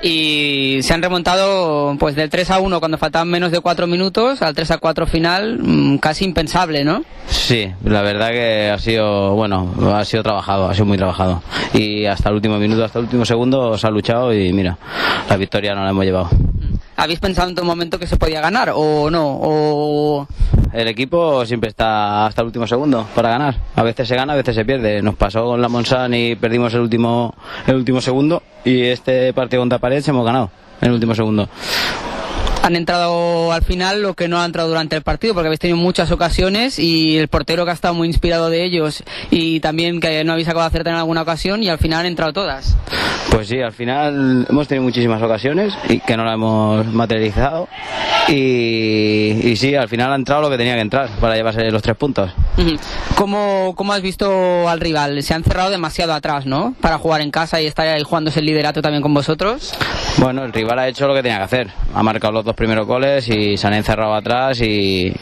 Y 0.06 0.82
se 0.82 0.92
han 0.92 1.00
remontado 1.00 1.96
pues 1.99 2.14
del 2.14 2.28
3 2.28 2.50
a 2.50 2.61
1 2.61 2.78
cuando 2.78 2.99
faltaban 2.99 3.26
menos 3.26 3.50
de 3.50 3.61
4 3.61 3.87
minutos 3.87 4.42
al 4.42 4.54
3 4.54 4.73
a 4.73 4.76
4 4.76 5.06
final, 5.06 5.58
mm, 5.62 5.96
casi 5.96 6.26
impensable, 6.26 6.84
¿no? 6.84 7.02
Sí, 7.26 7.73
la 7.84 8.02
verdad 8.02 8.28
que 8.28 8.68
ha 8.68 8.78
sido, 8.78 9.34
bueno, 9.34 9.73
ha 9.94 10.04
sido 10.04 10.23
trabajado, 10.23 10.68
ha 10.68 10.75
sido 10.75 10.84
muy 10.84 10.99
trabajado. 10.99 11.42
Y 11.73 12.04
hasta 12.04 12.28
el 12.28 12.34
último 12.34 12.58
minuto, 12.58 12.84
hasta 12.84 12.99
el 12.99 13.06
último 13.06 13.25
segundo 13.25 13.78
se 13.78 13.87
ha 13.87 13.90
luchado 13.90 14.34
y 14.34 14.52
mira, 14.52 14.76
la 15.26 15.38
victoria 15.38 15.75
no 15.75 15.84
la 15.84 15.88
hemos 15.88 16.04
llevado. 16.04 16.28
¿Habéis 16.96 17.20
pensado 17.20 17.48
en 17.48 17.54
todo 17.54 17.64
momento 17.64 17.98
que 17.98 18.06
se 18.06 18.16
podía 18.16 18.40
ganar 18.40 18.72
o 18.74 19.10
no? 19.10 19.38
O... 19.40 20.26
El 20.72 20.88
equipo 20.88 21.46
siempre 21.46 21.70
está 21.70 22.26
hasta 22.26 22.42
el 22.42 22.46
último 22.46 22.66
segundo 22.66 23.06
para 23.14 23.30
ganar. 23.30 23.56
A 23.76 23.82
veces 23.82 24.08
se 24.08 24.16
gana, 24.16 24.32
a 24.32 24.36
veces 24.36 24.54
se 24.54 24.64
pierde. 24.64 25.02
Nos 25.02 25.14
pasó 25.14 25.44
con 25.44 25.62
la 25.62 25.68
Monsan 25.68 26.14
y 26.14 26.34
perdimos 26.34 26.74
el 26.74 26.80
último, 26.80 27.34
el 27.66 27.76
último 27.76 28.00
segundo 28.00 28.42
y 28.64 28.82
este 28.82 29.32
partido 29.32 29.62
contra 29.62 29.78
Paredes 29.78 30.08
hemos 30.08 30.24
ganado 30.24 30.50
en 30.80 30.88
el 30.88 30.94
último 30.94 31.14
segundo 31.14 31.48
han 32.64 32.76
entrado 32.76 33.52
al 33.52 33.62
final 33.62 34.00
lo 34.00 34.14
que 34.14 34.26
no 34.26 34.40
ha 34.40 34.44
entrado 34.47 34.71
durante 34.71 34.97
el 34.97 35.02
partido, 35.02 35.35
porque 35.35 35.49
habéis 35.49 35.61
tenido 35.61 35.76
muchas 35.76 36.11
ocasiones 36.11 36.78
y 36.78 37.18
el 37.18 37.28
portero 37.28 37.66
que 37.66 37.73
ha 37.73 37.75
estado 37.75 37.92
muy 37.92 38.09
inspirado 38.09 38.49
de 38.49 38.64
ellos 38.64 39.04
y 39.30 39.61
también 39.61 40.00
que 40.00 40.25
no 40.25 40.33
habéis 40.33 40.49
acabado 40.49 40.71
de 40.71 40.75
acertar 40.75 40.94
en 40.94 40.99
alguna 40.99 41.21
ocasión 41.21 41.62
y 41.62 41.68
al 41.68 41.76
final 41.76 42.00
han 42.00 42.06
entrado 42.06 42.33
todas. 42.33 42.75
Pues 43.30 43.49
sí, 43.49 43.61
al 43.61 43.73
final 43.73 44.47
hemos 44.49 44.66
tenido 44.66 44.83
muchísimas 44.83 45.23
ocasiones 45.23 45.75
y 45.90 46.00
que 46.00 46.16
no 46.16 46.25
la 46.25 46.33
hemos 46.33 46.87
materializado 46.87 47.68
y, 48.28 49.40
y 49.42 49.56
sí, 49.56 49.75
al 49.75 49.90
final 49.90 50.12
ha 50.12 50.16
entrado 50.16 50.40
lo 50.40 50.49
que 50.49 50.56
tenía 50.56 50.75
que 50.75 50.80
entrar 50.80 51.11
para 51.21 51.35
llevarse 51.35 51.71
los 51.71 51.83
tres 51.83 51.97
puntos. 51.97 52.30
¿Cómo, 53.14 53.75
¿Cómo 53.76 53.92
has 53.92 54.00
visto 54.00 54.71
al 54.71 54.80
rival? 54.80 55.23
Se 55.23 55.35
han 55.35 55.44
cerrado 55.44 55.68
demasiado 55.68 56.14
atrás, 56.14 56.47
¿no? 56.47 56.75
Para 56.80 56.97
jugar 56.97 57.21
en 57.21 57.30
casa 57.30 57.61
y 57.61 57.66
estar 57.66 57.87
ahí 57.87 58.02
jugándose 58.02 58.40
el 58.40 58.47
liderato 58.47 58.80
también 58.80 59.02
con 59.02 59.12
vosotros. 59.12 59.75
Bueno, 60.18 60.44
el 60.44 60.52
rival 60.52 60.78
ha 60.78 60.88
hecho 60.88 61.06
lo 61.09 61.14
que 61.14 61.23
tenía 61.23 61.38
que 61.38 61.44
hacer. 61.44 61.71
Ha 61.92 62.02
marcado 62.02 62.33
los 62.33 62.44
dos 62.44 62.54
primeros 62.54 62.87
goles 62.87 63.28
y 63.28 63.56
se 63.56 63.66
han 63.66 63.75
encerrado 63.75 64.14
atrás 64.14 64.61
y, 64.61 65.14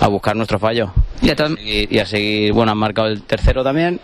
a 0.00 0.06
buscar 0.08 0.36
nuestro 0.36 0.58
fallo. 0.58 0.92
Y 1.22 1.98
a, 1.98 2.06
seguir, 2.06 2.52
bueno, 2.52 2.72
han 2.72 2.78
marcado 2.78 3.08
el 3.08 3.22
tercero 3.22 3.62
también 3.62 4.00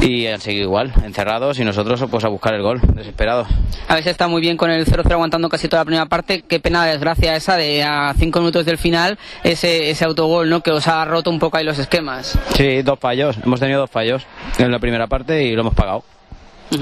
y 0.00 0.26
han 0.26 0.40
seguido 0.40 0.64
igual, 0.64 0.92
encerrados 1.04 1.58
y 1.58 1.64
nosotros 1.64 2.04
pues 2.10 2.24
a 2.24 2.28
buscar 2.28 2.54
el 2.54 2.62
gol, 2.62 2.80
desesperados. 2.94 3.48
A 3.88 3.94
veces 3.94 4.12
está 4.12 4.28
muy 4.28 4.40
bien 4.40 4.56
con 4.56 4.70
el 4.70 4.84
0-0 4.84 5.10
aguantando 5.12 5.48
casi 5.48 5.68
toda 5.68 5.82
la 5.82 5.86
primera 5.86 6.06
parte, 6.06 6.42
qué 6.42 6.60
pena 6.60 6.84
desgracia 6.84 7.36
esa 7.36 7.56
de 7.56 7.82
a 7.82 8.14
cinco 8.18 8.40
minutos 8.40 8.66
del 8.66 8.78
final 8.78 9.18
ese, 9.42 9.90
ese 9.90 10.04
autogol, 10.04 10.50
¿no? 10.50 10.60
Que 10.60 10.72
os 10.72 10.88
ha 10.88 11.04
roto 11.04 11.30
un 11.30 11.38
poco 11.38 11.56
ahí 11.56 11.64
los 11.64 11.78
esquemas. 11.78 12.38
Sí, 12.54 12.82
dos 12.82 12.98
fallos, 12.98 13.36
hemos 13.44 13.60
tenido 13.60 13.80
dos 13.80 13.90
fallos 13.90 14.26
en 14.58 14.70
la 14.70 14.78
primera 14.78 15.06
parte 15.06 15.44
y 15.44 15.54
lo 15.54 15.62
hemos 15.62 15.74
pagado. 15.74 16.04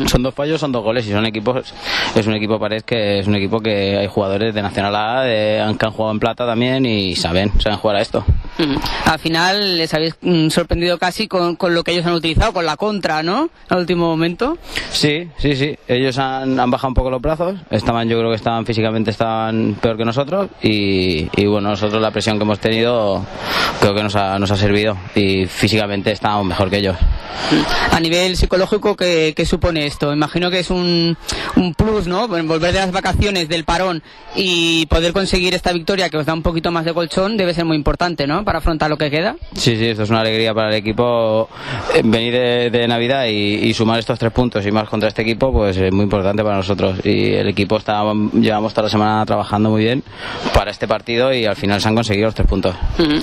Son 0.06 0.22
dos 0.22 0.34
fallos, 0.34 0.60
son 0.60 0.72
dos 0.72 0.82
goles 0.82 1.06
y 1.06 1.10
son 1.10 1.26
equipos. 1.26 1.72
Es 2.14 2.26
un 2.26 2.34
equipo, 2.34 2.58
parece 2.58 2.84
que 2.84 3.18
es 3.20 3.26
un 3.26 3.34
equipo 3.34 3.60
que 3.60 3.96
hay 3.96 4.06
jugadores 4.06 4.54
de 4.54 4.62
Nacional 4.62 4.94
A 4.96 5.22
de, 5.22 5.76
que 5.78 5.86
han 5.86 5.92
jugado 5.92 6.12
en 6.12 6.20
plata 6.20 6.46
también 6.46 6.84
y 6.86 7.16
saben, 7.16 7.52
saben 7.60 7.78
jugar 7.78 7.96
a 7.96 8.00
esto. 8.00 8.24
Al 9.06 9.18
final 9.18 9.78
les 9.78 9.92
habéis 9.94 10.14
mm, 10.20 10.48
sorprendido 10.48 10.98
casi 10.98 11.26
con, 11.26 11.56
con, 11.56 11.74
lo 11.74 11.82
que 11.82 11.92
ellos 11.92 12.06
han 12.06 12.14
utilizado, 12.14 12.52
con 12.52 12.66
la 12.66 12.76
contra, 12.76 13.22
¿no? 13.22 13.50
Al 13.68 13.78
último 13.78 14.06
momento. 14.06 14.58
Sí, 14.90 15.28
sí, 15.38 15.56
sí. 15.56 15.76
Ellos 15.88 16.18
han, 16.18 16.60
han 16.60 16.70
bajado 16.70 16.88
un 16.88 16.94
poco 16.94 17.10
los 17.10 17.20
brazos. 17.20 17.56
Estaban, 17.70 18.08
yo 18.08 18.18
creo 18.18 18.30
que 18.30 18.36
estaban 18.36 18.66
físicamente 18.66 19.10
estaban 19.10 19.76
peor 19.80 19.96
que 19.96 20.04
nosotros 20.04 20.50
y, 20.62 21.28
y 21.36 21.46
bueno, 21.46 21.70
nosotros 21.70 22.00
la 22.00 22.10
presión 22.10 22.38
que 22.38 22.44
hemos 22.44 22.58
tenido 22.58 23.24
creo 23.80 23.94
que 23.94 24.02
nos 24.02 24.16
ha, 24.16 24.38
nos 24.38 24.50
ha 24.50 24.56
servido 24.56 24.96
y 25.14 25.46
físicamente 25.46 26.12
estábamos 26.12 26.46
mejor 26.46 26.70
que 26.70 26.78
ellos. 26.78 26.96
A 27.90 28.00
nivel 28.00 28.36
psicológico, 28.36 28.96
¿qué, 28.96 29.32
qué 29.36 29.44
supone 29.44 29.81
esto? 29.86 30.12
Imagino 30.12 30.50
que 30.50 30.60
es 30.60 30.70
un, 30.70 31.16
un 31.56 31.74
plus, 31.74 32.06
¿no? 32.06 32.28
Volver 32.28 32.72
de 32.72 32.80
las 32.80 32.92
vacaciones, 32.92 33.48
del 33.48 33.64
parón 33.64 34.02
y 34.34 34.86
poder 34.86 35.12
conseguir 35.12 35.54
esta 35.54 35.72
victoria 35.72 36.08
que 36.08 36.16
os 36.16 36.26
da 36.26 36.34
un 36.34 36.42
poquito 36.42 36.70
más 36.70 36.84
de 36.84 36.94
colchón 36.94 37.36
debe 37.36 37.54
ser 37.54 37.64
muy 37.64 37.76
importante, 37.76 38.26
¿no? 38.26 38.44
Para 38.44 38.58
afrontar 38.58 38.90
lo 38.90 38.96
que 38.96 39.10
queda. 39.10 39.36
Sí, 39.54 39.76
sí, 39.76 39.88
esto 39.88 40.02
es 40.02 40.10
una 40.10 40.20
alegría 40.20 40.54
para 40.54 40.68
el 40.68 40.74
equipo. 40.74 41.48
Eh, 41.94 42.02
venir 42.04 42.32
de, 42.32 42.86
Navidad 42.88 43.26
y, 43.26 43.72
sumar 43.72 43.98
estos 43.98 44.18
tres 44.18 44.32
puntos 44.32 44.66
y 44.66 44.70
más 44.70 44.88
contra 44.88 45.08
este 45.08 45.22
equipo, 45.22 45.52
pues 45.52 45.76
es 45.76 45.92
muy 45.92 46.04
importante 46.04 46.42
para 46.42 46.56
nosotros. 46.56 46.98
Y 47.04 47.32
el 47.32 47.48
equipo 47.48 47.76
está, 47.76 48.02
llevamos 48.32 48.74
toda 48.74 48.84
la 48.84 48.90
semana 48.90 49.24
trabajando 49.24 49.70
muy 49.70 49.84
bien 49.84 50.02
para 50.52 50.70
este 50.70 50.86
partido 50.86 51.32
y 51.32 51.46
al 51.46 51.56
final 51.56 51.80
se 51.80 51.88
han 51.88 51.94
conseguido 51.94 52.26
los 52.26 52.34
tres 52.34 52.46
puntos. 52.46 52.74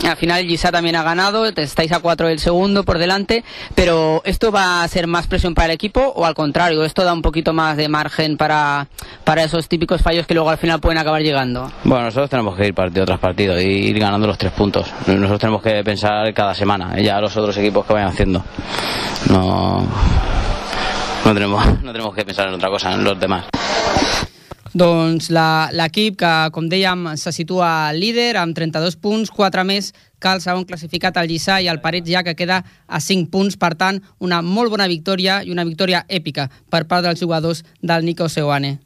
Al 0.04 0.18
final 0.18 0.46
Gisa 0.46 0.72
también 0.72 0.96
ha 0.96 1.04
ganado, 1.04 1.46
estáis 1.46 1.92
a 1.92 2.00
cuatro 2.00 2.28
del 2.28 2.40
segundo 2.40 2.84
por 2.84 2.98
delante, 2.98 3.44
pero 3.76 4.22
¿esto 4.26 4.52
va 4.52 4.82
a 4.82 4.88
ser 4.88 5.08
más 5.08 5.28
presión 5.28 5.54
para 5.54 5.68
el 5.68 5.72
equipo 5.72 6.02
o 6.16 6.26
al 6.26 6.34
contrario, 6.40 6.86
esto 6.86 7.04
da 7.04 7.12
un 7.12 7.22
poquito 7.22 7.52
más 7.52 7.76
de 7.76 7.90
margen 7.90 8.38
para, 8.38 8.88
para 9.26 9.44
esos 9.44 9.68
típicos 9.68 10.02
fallos 10.02 10.26
que 10.26 10.34
luego 10.34 10.50
al 10.50 10.58
final 10.58 10.80
pueden 10.80 10.98
acabar 10.98 11.22
llegando? 11.22 11.70
Bueno, 11.84 12.06
nosotros 12.06 12.30
tenemos 12.30 12.56
que 12.56 12.68
ir 12.68 12.74
partido 12.74 13.06
tras 13.06 13.20
partido 13.20 13.60
y 13.60 13.66
ir 13.66 14.00
ganando 14.00 14.26
los 14.26 14.38
tres 14.38 14.54
puntos. 14.54 14.90
Nosotros 15.06 15.40
tenemos 15.42 15.62
que 15.62 15.84
pensar 15.84 16.34
cada 16.34 16.54
semana, 16.54 16.94
¿eh? 16.96 17.04
ya 17.04 17.20
los 17.20 17.36
otros 17.36 17.58
equipos 17.58 17.86
que 17.86 17.92
vayan 17.92 18.08
haciendo. 18.08 18.42
No, 19.30 19.86
no, 21.26 21.34
tenemos, 21.34 21.66
no 21.84 21.92
tenemos 21.92 22.16
que 22.16 22.24
pensar 22.24 22.48
en 22.48 22.54
otra 22.54 22.70
cosa, 22.70 22.94
en 22.94 23.04
los 23.04 23.20
demás. 23.20 23.44
Doncs 24.74 25.32
l'equip 25.34 26.20
que, 26.22 26.34
com 26.54 26.68
dèiem, 26.70 27.08
se 27.18 27.34
situa 27.34 27.92
líder 27.96 28.36
amb 28.38 28.56
32 28.58 29.00
punts, 29.02 29.32
4 29.34 29.66
més 29.66 29.92
que 30.20 30.34
el 30.36 30.44
segon 30.44 30.68
classificat, 30.70 31.18
el 31.18 31.30
Lliçà, 31.32 31.58
i 31.64 31.70
el 31.72 31.82
Parets 31.82 32.10
ja 32.12 32.24
que 32.24 32.36
queda 32.38 32.62
a 32.88 33.02
5 33.02 33.32
punts. 33.34 33.58
Per 33.58 33.74
tant, 33.80 34.02
una 34.20 34.44
molt 34.46 34.70
bona 34.70 34.88
victòria 34.88 35.42
i 35.44 35.52
una 35.52 35.66
victòria 35.66 36.06
èpica 36.08 36.50
per 36.70 36.86
part 36.86 37.08
dels 37.08 37.20
jugadors 37.20 37.64
del 37.82 38.06
Nico 38.06 38.30
Seoane. 38.30 38.78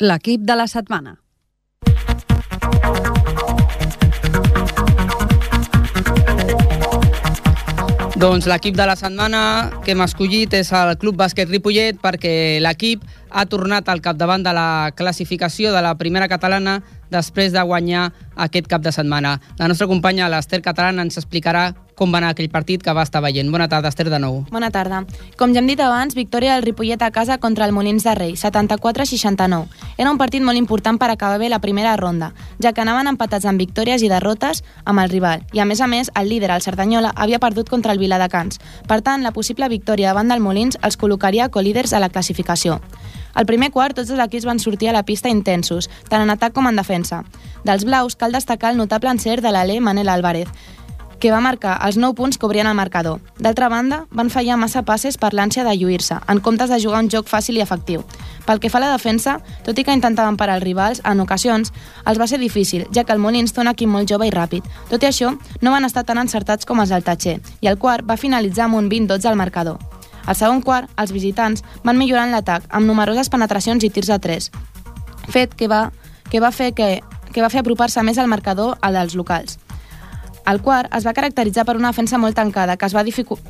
L'equip 0.00 0.42
de 0.48 0.56
la 0.56 0.66
setmana. 0.66 1.18
Doncs 8.20 8.44
l'equip 8.50 8.74
de 8.76 8.84
la 8.84 8.96
setmana 9.00 9.40
que 9.84 9.94
hem 9.94 10.02
escollit 10.04 10.52
és 10.58 10.68
el 10.76 10.90
Club 11.00 11.16
Bàsquet 11.16 11.48
Ripollet 11.48 11.96
perquè 12.02 12.58
l'equip 12.60 13.06
ha 13.30 13.46
tornat 13.46 13.88
al 13.88 14.02
capdavant 14.02 14.42
de 14.44 14.52
la 14.52 14.92
classificació 14.96 15.72
de 15.72 15.82
la 15.82 15.96
primera 15.98 16.28
catalana 16.28 16.80
després 17.10 17.52
de 17.52 17.62
guanyar 17.62 18.10
aquest 18.36 18.66
cap 18.70 18.82
de 18.82 18.92
setmana. 18.92 19.38
La 19.58 19.68
nostra 19.68 19.88
companya, 19.90 20.28
l'Ester 20.30 20.62
Catalana, 20.62 21.02
ens 21.02 21.18
explicarà 21.18 21.70
com 22.00 22.14
va 22.14 22.16
anar 22.22 22.30
aquell 22.32 22.48
partit 22.48 22.80
que 22.80 22.94
va 22.96 23.02
estar 23.04 23.20
veient. 23.20 23.50
Bona 23.52 23.66
tarda, 23.68 23.90
Esther, 23.92 24.06
de 24.08 24.18
nou. 24.22 24.38
Bona 24.48 24.70
tarda. 24.72 25.02
Com 25.36 25.52
ja 25.52 25.60
hem 25.60 25.68
dit 25.68 25.80
abans, 25.84 26.16
victòria 26.16 26.54
del 26.54 26.64
Ripollet 26.64 27.02
a 27.04 27.10
casa 27.12 27.36
contra 27.42 27.66
el 27.68 27.74
Molins 27.76 28.06
de 28.06 28.14
Rei, 28.16 28.32
74-69. 28.40 29.68
Era 29.98 30.08
un 30.08 30.16
partit 30.16 30.40
molt 30.40 30.56
important 30.56 30.96
per 30.96 31.10
acabar 31.12 31.36
bé 31.42 31.50
la 31.52 31.60
primera 31.60 31.92
ronda, 32.00 32.32
ja 32.62 32.72
que 32.72 32.80
anaven 32.80 33.12
empatats 33.12 33.44
amb 33.44 33.60
victòries 33.60 34.00
i 34.00 34.08
derrotes 34.08 34.64
amb 34.84 35.04
el 35.04 35.12
rival. 35.12 35.44
I 35.52 35.60
a 35.60 35.68
més 35.68 35.84
a 35.84 35.90
més, 35.92 36.08
el 36.16 36.32
líder, 36.32 36.54
el 36.54 36.64
Cerdanyola, 36.64 37.12
havia 37.16 37.42
perdut 37.42 37.68
contra 37.68 37.92
el 37.92 38.00
Viladecans. 38.00 38.62
Per 38.88 39.02
tant, 39.04 39.20
la 39.20 39.36
possible 39.36 39.68
victòria 39.68 40.14
davant 40.14 40.32
del 40.32 40.40
Molins 40.40 40.80
els 40.80 40.96
col·locaria 40.96 41.50
colíders 41.50 41.92
a 41.92 42.00
la 42.00 42.08
classificació. 42.08 42.80
Al 43.34 43.46
primer 43.46 43.70
quart, 43.70 43.96
tots 43.96 44.10
els 44.10 44.20
equips 44.22 44.48
van 44.48 44.58
sortir 44.58 44.90
a 44.90 44.96
la 44.96 45.04
pista 45.04 45.28
intensos, 45.28 45.90
tant 46.08 46.22
en 46.22 46.30
atac 46.30 46.52
com 46.52 46.66
en 46.66 46.76
defensa. 46.76 47.24
Dels 47.64 47.84
blaus, 47.84 48.16
cal 48.16 48.32
destacar 48.32 48.72
el 48.72 48.78
notable 48.78 49.10
encert 49.10 49.42
de 49.42 49.52
l'Alé 49.52 49.80
Manel 49.80 50.08
Álvarez, 50.08 50.48
que 51.20 51.30
va 51.30 51.40
marcar 51.44 51.76
els 51.84 51.98
9 52.00 52.16
punts 52.16 52.38
que 52.38 52.46
obrien 52.48 52.66
el 52.66 52.74
marcador. 52.74 53.20
D'altra 53.38 53.68
banda, 53.68 54.06
van 54.10 54.32
fallar 54.32 54.56
massa 54.56 54.82
passes 54.82 55.18
per 55.20 55.34
l'ànsia 55.36 55.62
de 55.68 55.76
lluir-se, 55.76 56.16
en 56.26 56.40
comptes 56.40 56.72
de 56.72 56.80
jugar 56.80 57.04
un 57.04 57.10
joc 57.12 57.28
fàcil 57.28 57.60
i 57.60 57.62
efectiu. 57.62 58.02
Pel 58.46 58.58
que 58.58 58.72
fa 58.72 58.80
a 58.80 58.86
la 58.86 58.90
defensa, 58.96 59.36
tot 59.66 59.78
i 59.78 59.84
que 59.84 59.94
intentaven 59.94 60.40
parar 60.40 60.56
els 60.58 60.64
rivals, 60.64 61.04
en 61.04 61.20
ocasions 61.20 61.70
els 62.06 62.18
va 62.18 62.26
ser 62.26 62.40
difícil, 62.40 62.88
ja 62.90 63.04
que 63.04 63.12
el 63.12 63.20
Molins 63.20 63.52
té 63.52 63.60
un 63.60 63.70
equip 63.70 63.92
molt 63.92 64.08
jove 64.08 64.26
i 64.26 64.34
ràpid. 64.34 64.64
Tot 64.88 65.04
i 65.04 65.12
això, 65.12 65.36
no 65.60 65.76
van 65.76 65.84
estar 65.84 66.08
tan 66.08 66.18
encertats 66.18 66.66
com 66.66 66.80
els 66.80 66.90
del 66.90 67.04
Tatxer, 67.04 67.38
i 67.60 67.68
el 67.68 67.78
quart 67.78 68.08
va 68.08 68.16
finalitzar 68.16 68.66
amb 68.66 68.80
un 68.80 68.90
20-12 68.90 69.28
al 69.28 69.36
marcador. 69.36 69.99
Al 70.30 70.38
segon 70.38 70.60
quart, 70.62 70.86
els 70.94 71.10
visitants 71.10 71.64
van 71.82 71.98
millorar 71.98 72.28
en 72.28 72.36
l'atac 72.36 72.68
amb 72.70 72.86
numeroses 72.86 73.32
penetracions 73.32 73.82
i 73.82 73.90
tirs 73.90 74.12
a 74.14 74.20
3, 74.22 74.46
fet 75.34 75.56
que 75.58 75.66
va, 75.66 75.88
que 76.30 76.38
va 76.38 76.52
fer 76.54 76.70
que, 76.70 77.00
que 77.34 77.42
va 77.42 77.50
fer 77.50 77.64
apropar-se 77.64 78.04
més 78.06 78.18
al 78.18 78.30
marcador 78.30 78.76
al 78.80 78.94
dels 78.94 79.18
locals. 79.18 79.58
El 80.50 80.62
quart 80.62 80.94
es 80.96 81.04
va 81.06 81.12
caracteritzar 81.14 81.64
per 81.66 81.76
una 81.76 81.90
defensa 81.90 82.18
molt 82.18 82.38
tancada 82.38 82.76
que, 82.78 82.86
es 82.86 82.94
va, 82.94 83.02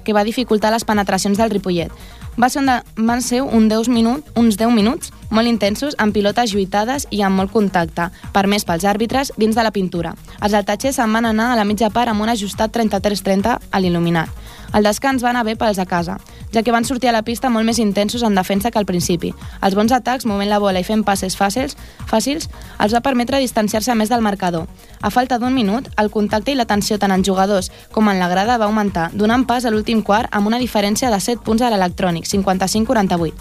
que 0.05 0.17
va 0.17 0.25
dificultar 0.25 0.73
les 0.73 0.85
penetracions 0.85 1.39
del 1.39 1.53
Ripollet. 1.53 1.93
Va 2.41 2.49
ser 2.49 2.65
de, 2.65 2.79
van 2.97 3.21
ser 3.23 3.43
un 3.43 3.69
10 3.69 3.89
minut, 3.93 4.27
uns 4.37 4.57
10 4.57 4.73
minuts 4.75 5.13
molt 5.31 5.49
intensos, 5.49 5.95
amb 5.99 6.17
pilotes 6.17 6.55
lluitades 6.55 7.07
i 7.11 7.21
amb 7.23 7.37
molt 7.41 7.53
contacte, 7.53 8.09
permès 8.35 8.65
pels 8.65 8.85
àrbitres 8.89 9.33
dins 9.37 9.57
de 9.57 9.65
la 9.65 9.73
pintura. 9.73 10.15
Els 10.41 10.57
altatxers 10.57 10.97
se'n 10.99 11.13
van 11.13 11.29
anar 11.29 11.53
a 11.53 11.61
la 11.61 11.69
mitja 11.69 11.93
part 11.95 12.11
amb 12.11 12.25
un 12.25 12.33
ajustat 12.33 12.73
33-30 12.75 13.59
a 13.71 13.81
l'il·luminat. 13.81 14.33
El 14.71 14.85
descans 14.87 15.23
va 15.25 15.33
anar 15.33 15.43
bé 15.43 15.57
pels 15.59 15.81
a 15.83 15.87
casa, 15.87 16.21
ja 16.55 16.63
que 16.63 16.71
van 16.71 16.85
sortir 16.85 17.09
a 17.11 17.13
la 17.13 17.25
pista 17.27 17.51
molt 17.51 17.67
més 17.67 17.81
intensos 17.83 18.23
en 18.23 18.37
defensa 18.39 18.71
que 18.71 18.79
al 18.79 18.87
principi. 18.87 19.33
Els 19.67 19.75
bons 19.75 19.91
atacs, 19.91 20.27
movent 20.31 20.51
la 20.51 20.61
bola 20.63 20.79
i 20.79 20.87
fent 20.87 21.03
passes 21.03 21.35
fàcils, 21.35 21.75
fàcils 22.07 22.47
els 22.79 22.95
va 22.95 23.03
permetre 23.03 23.41
distanciar-se 23.43 23.97
més 23.99 24.13
del 24.13 24.23
marcador. 24.23 24.69
A 25.03 25.11
falta 25.11 25.41
d'un 25.43 25.55
minut, 25.55 25.89
el 25.99 26.11
contacte 26.15 26.55
i 26.55 26.59
la 26.59 26.69
tensió 26.71 26.99
tant 27.03 27.11
en 27.11 27.25
jugadors 27.27 27.73
com 27.91 28.09
en 28.09 28.23
la 28.23 28.29
grada 28.31 28.59
va 28.63 28.69
augmentar, 28.71 29.11
donant 29.13 29.47
pas 29.47 29.67
a 29.67 29.75
l'últim 29.75 30.05
quart 30.07 30.31
amb 30.31 30.47
una 30.47 30.63
diferència 30.63 31.11
de 31.11 31.19
7 31.19 31.43
punts 31.43 31.67
a 31.67 31.71
l'electrònic, 31.71 32.31
55-48. 32.31 33.35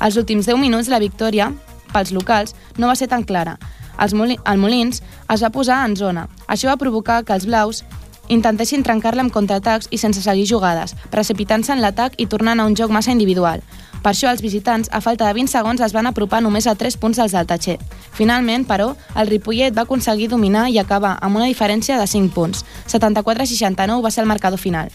Als 0.00 0.20
últims 0.20 0.44
10 0.44 0.60
minuts, 0.60 0.92
la 0.92 1.00
victòria, 1.00 1.48
pels 1.94 2.12
locals, 2.12 2.52
no 2.76 2.92
va 2.92 2.96
ser 2.98 3.08
tan 3.08 3.24
clara. 3.24 3.56
Els 3.96 4.12
el 4.12 4.58
Molins 4.58 5.02
es 5.30 5.42
va 5.42 5.50
posar 5.54 5.84
en 5.86 5.96
zona. 5.96 6.28
Això 6.48 6.68
va 6.68 6.76
provocar 6.76 7.22
que 7.24 7.32
els 7.32 7.46
blaus 7.46 7.84
intentessin 8.28 8.82
trencar-la 8.82 9.24
amb 9.24 9.32
contraatacs 9.32 9.88
i 9.90 9.98
sense 9.98 10.22
seguir 10.22 10.46
jugades, 10.48 10.96
precipitant-se 11.10 11.72
en 11.72 11.82
l'atac 11.82 12.14
i 12.18 12.26
tornant 12.26 12.60
a 12.60 12.66
un 12.66 12.76
joc 12.76 12.90
massa 12.90 13.12
individual. 13.12 13.62
Per 14.04 14.12
això 14.12 14.28
els 14.28 14.42
visitants, 14.44 14.90
a 14.92 15.00
falta 15.00 15.24
de 15.24 15.32
20 15.32 15.48
segons, 15.48 15.80
es 15.80 15.94
van 15.96 16.06
apropar 16.06 16.42
només 16.44 16.66
a 16.66 16.74
3 16.76 16.98
punts 17.00 17.16
dels 17.16 17.32
del 17.32 17.46
Tatxer. 17.48 17.78
Finalment, 18.12 18.66
però, 18.68 18.90
el 19.16 19.30
Ripollet 19.30 19.72
va 19.72 19.86
aconseguir 19.88 20.28
dominar 20.28 20.68
i 20.68 20.76
acabar 20.78 21.14
amb 21.24 21.40
una 21.40 21.48
diferència 21.48 21.96
de 21.96 22.06
5 22.06 22.34
punts. 22.34 22.66
74-69 22.92 24.04
va 24.04 24.10
ser 24.12 24.20
el 24.24 24.28
marcador 24.28 24.60
final. 24.60 24.92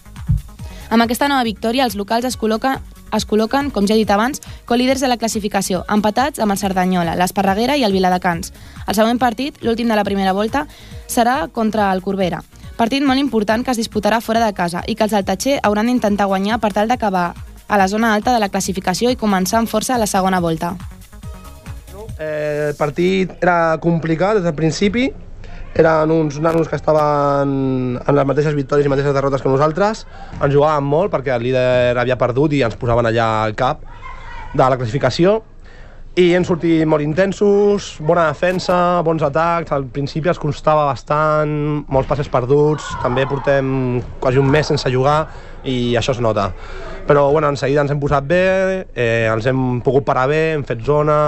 Amb 0.90 1.02
aquesta 1.02 1.28
nova 1.28 1.44
victòria, 1.44 1.86
els 1.90 1.98
locals 1.98 2.26
es, 2.26 2.38
col·loca, 2.38 2.80
es 3.18 3.26
col·loquen, 3.26 3.72
com 3.74 3.90
ja 3.90 3.98
he 3.98 4.02
dit 4.04 4.14
abans, 4.14 4.42
co-líders 4.70 5.02
de 5.02 5.10
la 5.10 5.18
classificació, 5.18 5.84
empatats 5.90 6.38
amb 6.38 6.54
el 6.54 6.62
Cerdanyola, 6.62 7.18
l'Esparreguera 7.18 7.78
i 7.78 7.86
el 7.86 7.98
Viladecans. 7.98 8.54
El 8.86 8.98
següent 8.98 9.18
partit, 9.22 9.58
l'últim 9.66 9.90
de 9.90 9.98
la 9.98 10.06
primera 10.06 10.38
volta, 10.38 10.68
serà 11.08 11.48
contra 11.50 11.90
el 11.94 12.06
Corbera. 12.06 12.44
Partit 12.80 13.04
molt 13.04 13.20
important 13.20 13.60
que 13.66 13.74
es 13.74 13.80
disputarà 13.82 14.22
fora 14.24 14.40
de 14.40 14.54
casa 14.56 14.80
i 14.88 14.94
que 14.96 15.04
els 15.04 15.12
Altatxer 15.18 15.58
hauran 15.68 15.90
d'intentar 15.90 16.30
guanyar 16.32 16.62
per 16.64 16.70
tal 16.72 16.88
d'acabar 16.88 17.34
a 17.68 17.78
la 17.78 17.88
zona 17.92 18.14
alta 18.16 18.32
de 18.32 18.40
la 18.40 18.48
classificació 18.48 19.12
i 19.12 19.18
començar 19.20 19.58
amb 19.60 19.68
força 19.68 19.98
a 19.98 20.00
la 20.00 20.08
segona 20.08 20.40
volta. 20.40 20.78
Eh, 22.16 22.70
el 22.70 22.78
partit 22.80 23.34
era 23.44 23.76
complicat 23.84 24.40
des 24.40 24.48
del 24.48 24.56
principi, 24.56 25.10
eren 25.76 26.12
uns 26.16 26.40
nanos 26.40 26.72
que 26.72 26.80
estaven 26.80 28.00
en 28.00 28.16
les 28.16 28.30
mateixes 28.32 28.56
victòries 28.56 28.88
i 28.88 28.94
mateixes 28.96 29.14
derrotes 29.14 29.44
que 29.44 29.52
nosaltres, 29.52 30.06
ens 30.40 30.56
jugàvem 30.56 30.88
molt 30.88 31.12
perquè 31.12 31.36
el 31.36 31.44
líder 31.50 32.00
havia 32.00 32.16
perdut 32.16 32.56
i 32.56 32.64
ens 32.64 32.80
posaven 32.80 33.12
allà 33.12 33.28
al 33.44 33.60
cap 33.60 33.84
de 34.54 34.64
la 34.64 34.80
classificació 34.80 35.42
i 36.20 36.34
hem 36.36 36.44
sortit 36.44 36.82
molt 36.90 37.04
intensos, 37.06 37.94
bona 38.04 38.26
defensa, 38.28 38.76
bons 39.08 39.22
atacs, 39.24 39.72
al 39.72 39.86
principi 39.94 40.28
els 40.28 40.40
costava 40.42 40.84
bastant, 40.90 41.54
molts 41.88 42.10
passes 42.10 42.28
perduts, 42.34 42.90
també 43.00 43.24
portem 43.30 43.70
quasi 44.20 44.42
un 44.42 44.50
mes 44.52 44.68
sense 44.68 44.92
jugar 44.92 45.22
i 45.64 45.96
això 45.96 46.12
es 46.12 46.20
nota. 46.20 46.50
Però 47.08 47.30
bueno, 47.32 47.48
en 47.48 47.56
seguida 47.62 47.86
ens 47.86 47.94
hem 47.94 48.02
posat 48.04 48.28
bé, 48.28 48.44
eh, 48.92 49.30
ens 49.32 49.48
hem 49.48 49.80
pogut 49.86 50.04
parar 50.10 50.28
bé, 50.28 50.42
hem 50.58 50.66
fet 50.68 50.84
zona, 50.84 51.20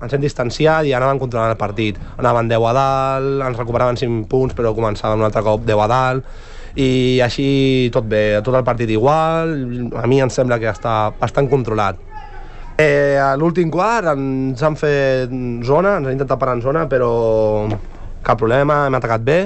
ens 0.00 0.16
hem 0.16 0.24
distanciat 0.24 0.88
i 0.88 0.96
anàvem 0.96 1.20
controlant 1.20 1.52
el 1.52 1.60
partit. 1.60 2.00
Anaven 2.16 2.48
10 2.48 2.68
a 2.70 2.74
dalt, 2.80 3.46
ens 3.50 3.60
recuperaven 3.60 4.00
5 4.00 4.24
punts 4.30 4.56
però 4.56 4.72
començàvem 4.72 5.20
un 5.20 5.28
altre 5.28 5.44
cop 5.44 5.68
10 5.68 5.84
a 5.84 5.90
dalt 5.90 6.80
i 6.80 7.20
així 7.20 7.90
tot 7.92 8.08
bé, 8.08 8.40
tot 8.46 8.56
el 8.56 8.64
partit 8.64 8.88
igual, 8.94 9.58
a 10.00 10.06
mi 10.08 10.22
em 10.24 10.32
sembla 10.32 10.62
que 10.62 10.70
està 10.72 11.10
bastant 11.20 11.50
controlat. 11.50 12.09
Eh, 12.80 13.18
a 13.20 13.34
l'últim 13.36 13.68
quart 13.68 14.06
ens 14.14 14.60
han 14.64 14.76
fet 14.78 15.32
zona, 15.68 15.98
ens 15.98 16.06
han 16.06 16.14
intentat 16.14 16.38
parar 16.40 16.54
en 16.56 16.62
zona, 16.64 16.86
però 16.88 17.10
cap 18.24 18.38
problema, 18.40 18.86
hem 18.86 18.96
atacat 18.96 19.24
bé, 19.26 19.40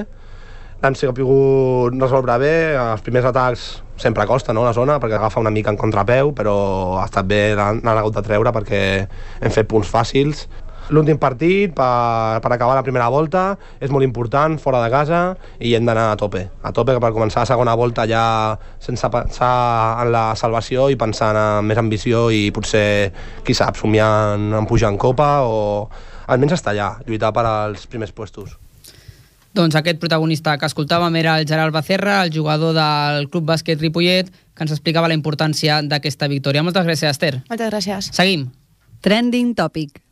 l'hem 0.83 0.95
sabut 0.95 1.97
resoldre 1.99 2.37
bé, 2.39 2.53
els 2.79 3.03
primers 3.03 3.27
atacs 3.27 3.65
sempre 3.99 4.27
costa, 4.29 4.55
no?, 4.55 4.63
la 4.63 4.71
zona, 4.77 5.01
perquè 5.03 5.17
agafa 5.19 5.43
una 5.43 5.51
mica 5.51 5.73
en 5.73 5.79
contrapeu, 5.81 6.31
però 6.37 6.55
ha 7.01 7.09
estat 7.09 7.27
bé, 7.27 7.41
l'han 7.59 7.83
hagut 7.83 8.15
de 8.15 8.23
treure 8.23 8.55
perquè 8.55 8.81
hem 9.03 9.55
fet 9.57 9.67
punts 9.67 9.91
fàcils, 9.91 10.45
l'últim 10.89 11.17
partit 11.21 11.73
per, 11.75 12.41
per 12.43 12.51
acabar 12.53 12.75
la 12.77 12.83
primera 12.85 13.07
volta 13.09 13.55
és 13.81 13.91
molt 13.93 14.05
important, 14.05 14.57
fora 14.61 14.81
de 14.83 14.91
casa 14.93 15.21
i 15.59 15.73
hem 15.77 15.85
d'anar 15.87 16.11
a 16.11 16.17
tope, 16.19 16.43
a 16.61 16.73
tope 16.75 16.97
per 17.01 17.13
començar 17.15 17.43
la 17.43 17.49
segona 17.49 17.75
volta 17.77 18.05
ja 18.09 18.25
sense 18.83 19.09
pensar 19.13 19.53
en 20.03 20.11
la 20.13 20.25
salvació 20.37 20.89
i 20.93 20.99
pensant 20.99 21.37
en 21.39 21.65
més 21.65 21.81
ambició 21.81 22.27
i 22.29 22.49
potser, 22.55 23.11
qui 23.45 23.57
sap, 23.57 23.79
somiar 23.79 24.35
en 24.35 24.69
pujar 24.69 24.93
en 24.93 24.99
copa 25.01 25.39
o 25.47 25.89
almenys 26.27 26.59
estar 26.59 26.75
allà, 26.75 26.95
lluitar 27.07 27.33
per 27.33 27.45
als 27.49 27.89
primers 27.89 28.13
puestos. 28.13 28.55
Doncs 29.55 29.77
aquest 29.79 30.01
protagonista 30.01 30.57
que 30.59 30.67
escoltàvem 30.67 31.15
era 31.15 31.37
el 31.39 31.45
Gerard 31.47 31.71
Becerra, 31.71 32.17
el 32.25 32.33
jugador 32.35 32.75
del 32.75 33.29
Club 33.31 33.47
Bàsquet 33.47 33.79
Ripollet, 33.79 34.27
que 34.27 34.67
ens 34.67 34.75
explicava 34.75 35.07
la 35.07 35.15
importància 35.15 35.79
d'aquesta 35.79 36.27
victòria. 36.27 36.63
Moltes 36.63 36.83
gràcies, 36.83 37.15
Esther. 37.15 37.37
Moltes 37.47 37.71
gràcies. 37.71 38.11
Seguim. 38.11 38.49
Trending 38.99 39.55
Topic. 39.55 40.04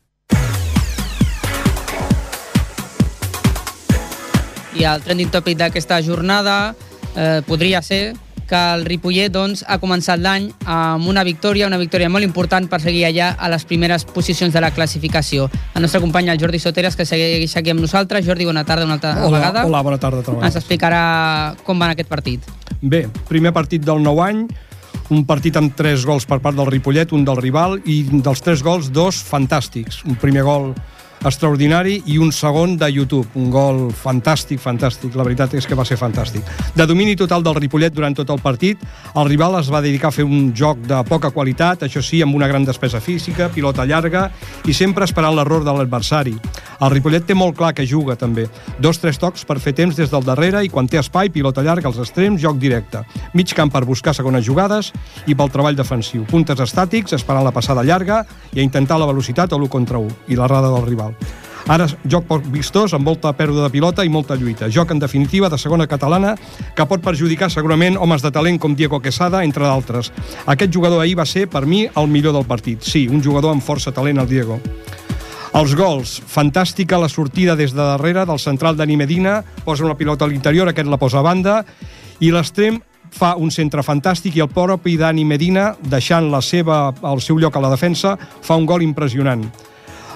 I 4.74 4.86
el 4.90 5.02
trending 5.06 5.30
topic 5.30 5.58
d'aquesta 5.60 6.02
jornada 6.02 6.74
eh, 7.16 7.42
podria 7.46 7.82
ser 7.86 8.16
que 8.48 8.60
el 8.76 8.84
Ripollet 8.86 9.32
doncs, 9.32 9.64
ha 9.68 9.78
començat 9.82 10.20
l'any 10.20 10.50
amb 10.70 11.08
una 11.10 11.24
victòria, 11.24 11.68
una 11.70 11.80
victòria 11.80 12.10
molt 12.12 12.26
important 12.26 12.68
per 12.70 12.82
seguir 12.84 13.06
allà 13.08 13.32
a 13.38 13.50
les 13.54 13.64
primeres 13.70 14.06
posicions 14.06 14.54
de 14.54 14.62
la 14.62 14.72
classificació. 14.76 15.48
El 15.74 15.86
nostre 15.86 16.02
company, 16.04 16.30
el 16.30 16.42
Jordi 16.42 16.60
Soteres, 16.60 16.98
que 17.00 17.06
segueix 17.06 17.56
aquí 17.58 17.74
amb 17.74 17.82
nosaltres. 17.82 18.26
Jordi, 18.28 18.46
bona 18.50 18.66
tarda 18.68 18.86
una 18.86 19.00
altra 19.00 19.16
hola, 19.22 19.38
vegada. 19.38 19.66
Hola, 19.66 19.82
bona 19.82 20.00
tarda. 20.02 20.22
Bona 20.28 20.50
Ens 20.50 20.60
explicarà 20.60 21.56
com 21.64 21.80
va 21.80 21.92
aquest 21.94 22.12
partit. 22.12 22.46
Bé, 22.82 23.08
primer 23.30 23.54
partit 23.56 23.86
del 23.86 24.04
nou 24.04 24.22
any, 24.22 24.44
un 25.14 25.26
partit 25.26 25.56
amb 25.60 25.74
tres 25.78 26.06
gols 26.06 26.28
per 26.28 26.40
part 26.44 26.58
del 26.58 26.70
Ripollet, 26.70 27.14
un 27.16 27.24
del 27.26 27.40
rival, 27.40 27.80
i 27.86 28.04
dels 28.12 28.44
tres 28.44 28.64
gols, 28.66 28.92
dos 28.92 29.22
fantàstics. 29.24 30.04
Un 30.10 30.20
primer 30.20 30.44
gol 30.48 30.74
extraordinari 31.24 32.02
i 32.12 32.18
un 32.20 32.32
segon 32.36 32.76
de 32.78 32.90
YouTube. 32.92 33.28
Un 33.40 33.50
gol 33.52 33.80
fantàstic, 33.96 34.60
fantàstic. 34.60 35.16
La 35.16 35.24
veritat 35.24 35.54
és 35.56 35.68
que 35.68 35.78
va 35.78 35.86
ser 35.88 35.98
fantàstic. 36.00 36.44
De 36.76 36.86
domini 36.90 37.16
total 37.16 37.44
del 37.46 37.56
Ripollet 37.56 37.94
durant 37.96 38.16
tot 38.16 38.30
el 38.34 38.42
partit, 38.44 38.82
el 39.16 39.30
rival 39.30 39.56
es 39.60 39.72
va 39.72 39.82
dedicar 39.82 40.10
a 40.12 40.16
fer 40.16 40.26
un 40.26 40.52
joc 40.56 40.82
de 40.88 41.00
poca 41.08 41.32
qualitat, 41.32 41.86
això 41.88 42.04
sí, 42.04 42.22
amb 42.22 42.36
una 42.36 42.50
gran 42.52 42.66
despesa 42.68 43.00
física, 43.02 43.50
pilota 43.54 43.86
llarga 43.86 44.30
i 44.68 44.74
sempre 44.74 45.08
esperant 45.08 45.36
l'error 45.38 45.64
de 45.64 45.74
l'adversari. 45.76 46.36
El 46.84 46.92
Ripollet 46.92 47.24
té 47.24 47.36
molt 47.38 47.56
clar 47.56 47.72
que 47.74 47.88
juga, 47.88 48.18
també. 48.20 48.50
Dos, 48.84 49.00
tres 49.00 49.20
tocs 49.22 49.46
per 49.48 49.60
fer 49.64 49.76
temps 49.78 49.96
des 49.96 50.12
del 50.12 50.26
darrere 50.28 50.64
i 50.66 50.72
quan 50.72 50.90
té 50.92 51.00
espai, 51.00 51.32
pilota 51.32 51.64
llarga 51.64 51.88
als 51.88 52.02
extrems, 52.04 52.42
joc 52.44 52.60
directe. 52.60 53.06
Mig 53.34 53.54
camp 53.56 53.72
per 53.72 53.86
buscar 53.88 54.16
segones 54.18 54.44
jugades 54.44 54.92
i 55.28 55.36
pel 55.36 55.52
treball 55.54 55.80
defensiu. 55.80 56.28
Puntes 56.28 56.60
estàtics, 56.60 57.16
esperant 57.16 57.48
la 57.48 57.56
passada 57.56 57.86
llarga 57.88 58.26
i 58.52 58.60
a 58.60 58.68
intentar 58.68 59.00
la 59.00 59.08
velocitat 59.08 59.54
a 59.54 59.60
l'1 59.60 59.72
contra 59.72 60.02
1 60.04 60.34
i 60.34 60.40
l'errada 60.40 60.74
del 60.74 60.90
rival. 60.90 61.13
Ara, 61.72 61.86
joc 62.12 62.26
poc 62.28 62.44
vistós, 62.52 62.92
amb 62.92 63.08
molta 63.08 63.32
pèrdua 63.38 63.64
de 63.64 63.72
pilota 63.72 64.04
i 64.04 64.12
molta 64.12 64.36
lluita. 64.36 64.68
Joc, 64.68 64.92
en 64.92 65.00
definitiva, 65.00 65.48
de 65.50 65.58
segona 65.58 65.88
catalana, 65.88 66.34
que 66.76 66.86
pot 66.90 67.04
perjudicar 67.04 67.48
segurament 67.54 67.96
homes 67.96 68.22
de 68.22 68.32
talent 68.36 68.60
com 68.60 68.76
Diego 68.76 69.00
Quesada, 69.00 69.46
entre 69.48 69.64
d'altres. 69.64 70.12
Aquest 70.46 70.74
jugador 70.76 71.00
ahir 71.02 71.16
va 71.20 71.26
ser, 71.26 71.48
per 71.48 71.64
mi, 71.66 71.86
el 71.88 72.12
millor 72.12 72.36
del 72.36 72.46
partit. 72.50 72.84
Sí, 72.84 73.08
un 73.08 73.24
jugador 73.24 73.56
amb 73.56 73.64
força 73.64 73.96
talent, 73.96 74.20
el 74.20 74.28
Diego. 74.28 74.60
Els 75.56 75.76
gols. 75.78 76.18
Fantàstica 76.28 77.00
la 77.00 77.08
sortida 77.08 77.56
des 77.56 77.72
de 77.72 77.80
darrere 77.82 78.26
del 78.26 78.40
central 78.44 78.76
Dani 78.76 78.98
Medina, 78.98 79.44
posa 79.64 79.86
una 79.86 79.96
pilota 79.96 80.26
a 80.26 80.28
l'interior, 80.28 80.68
aquest 80.68 80.90
la 80.90 81.00
posa 81.00 81.22
a 81.22 81.24
banda, 81.24 81.62
i 82.20 82.32
l'extrem 82.34 82.82
fa 83.14 83.36
un 83.38 83.52
centre 83.54 83.84
fantàstic 83.86 84.36
i 84.36 84.42
el 84.44 84.50
propi 84.52 84.98
Dani 84.98 85.24
Medina, 85.24 85.76
deixant 85.80 86.32
la 86.34 86.42
seva, 86.42 86.90
el 87.06 87.22
seu 87.22 87.40
lloc 87.40 87.56
a 87.56 87.62
la 87.64 87.72
defensa, 87.72 88.18
fa 88.18 88.58
un 88.58 88.66
gol 88.66 88.84
impressionant. 88.84 89.46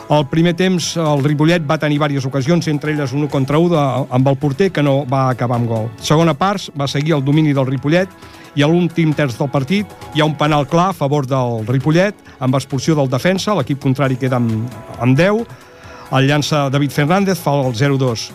Al 0.09 0.23
primer 0.31 0.53
temps, 0.55 0.93
el 0.95 1.23
Ripollet 1.25 1.65
va 1.67 1.75
tenir 1.75 1.97
diverses 1.97 2.25
ocasions, 2.29 2.69
entre 2.71 2.93
elles 2.93 3.11
un 3.11 3.25
contra 3.27 3.59
1 3.59 3.73
de, 3.73 3.81
amb 4.15 4.29
el 4.31 4.37
porter, 4.39 4.69
que 4.71 4.83
no 4.83 5.01
va 5.03 5.25
acabar 5.33 5.57
amb 5.59 5.67
gol. 5.67 5.89
Segona 5.99 6.31
part, 6.31 6.69
va 6.79 6.87
seguir 6.87 7.17
el 7.17 7.25
domini 7.25 7.51
del 7.51 7.67
Ripollet, 7.67 8.13
i 8.55 8.63
a 8.63 8.69
l'últim 8.71 9.11
terç 9.13 9.35
del 9.37 9.51
partit 9.51 9.91
hi 10.15 10.23
ha 10.23 10.25
un 10.25 10.37
penal 10.39 10.65
clar 10.65 10.89
a 10.93 10.95
favor 10.95 11.27
del 11.27 11.67
Ripollet, 11.67 12.15
amb 12.39 12.55
expulsió 12.55 12.95
del 12.95 13.11
defensa, 13.11 13.55
l'equip 13.57 13.83
contrari 13.83 14.15
queda 14.15 14.39
amb, 14.39 14.71
amb 15.03 15.19
10, 15.19 15.43
el 16.15 16.29
llança 16.29 16.69
David 16.71 16.95
Fernández, 16.95 17.43
fa 17.43 17.51
el 17.59 17.75
0-2. 17.75 18.29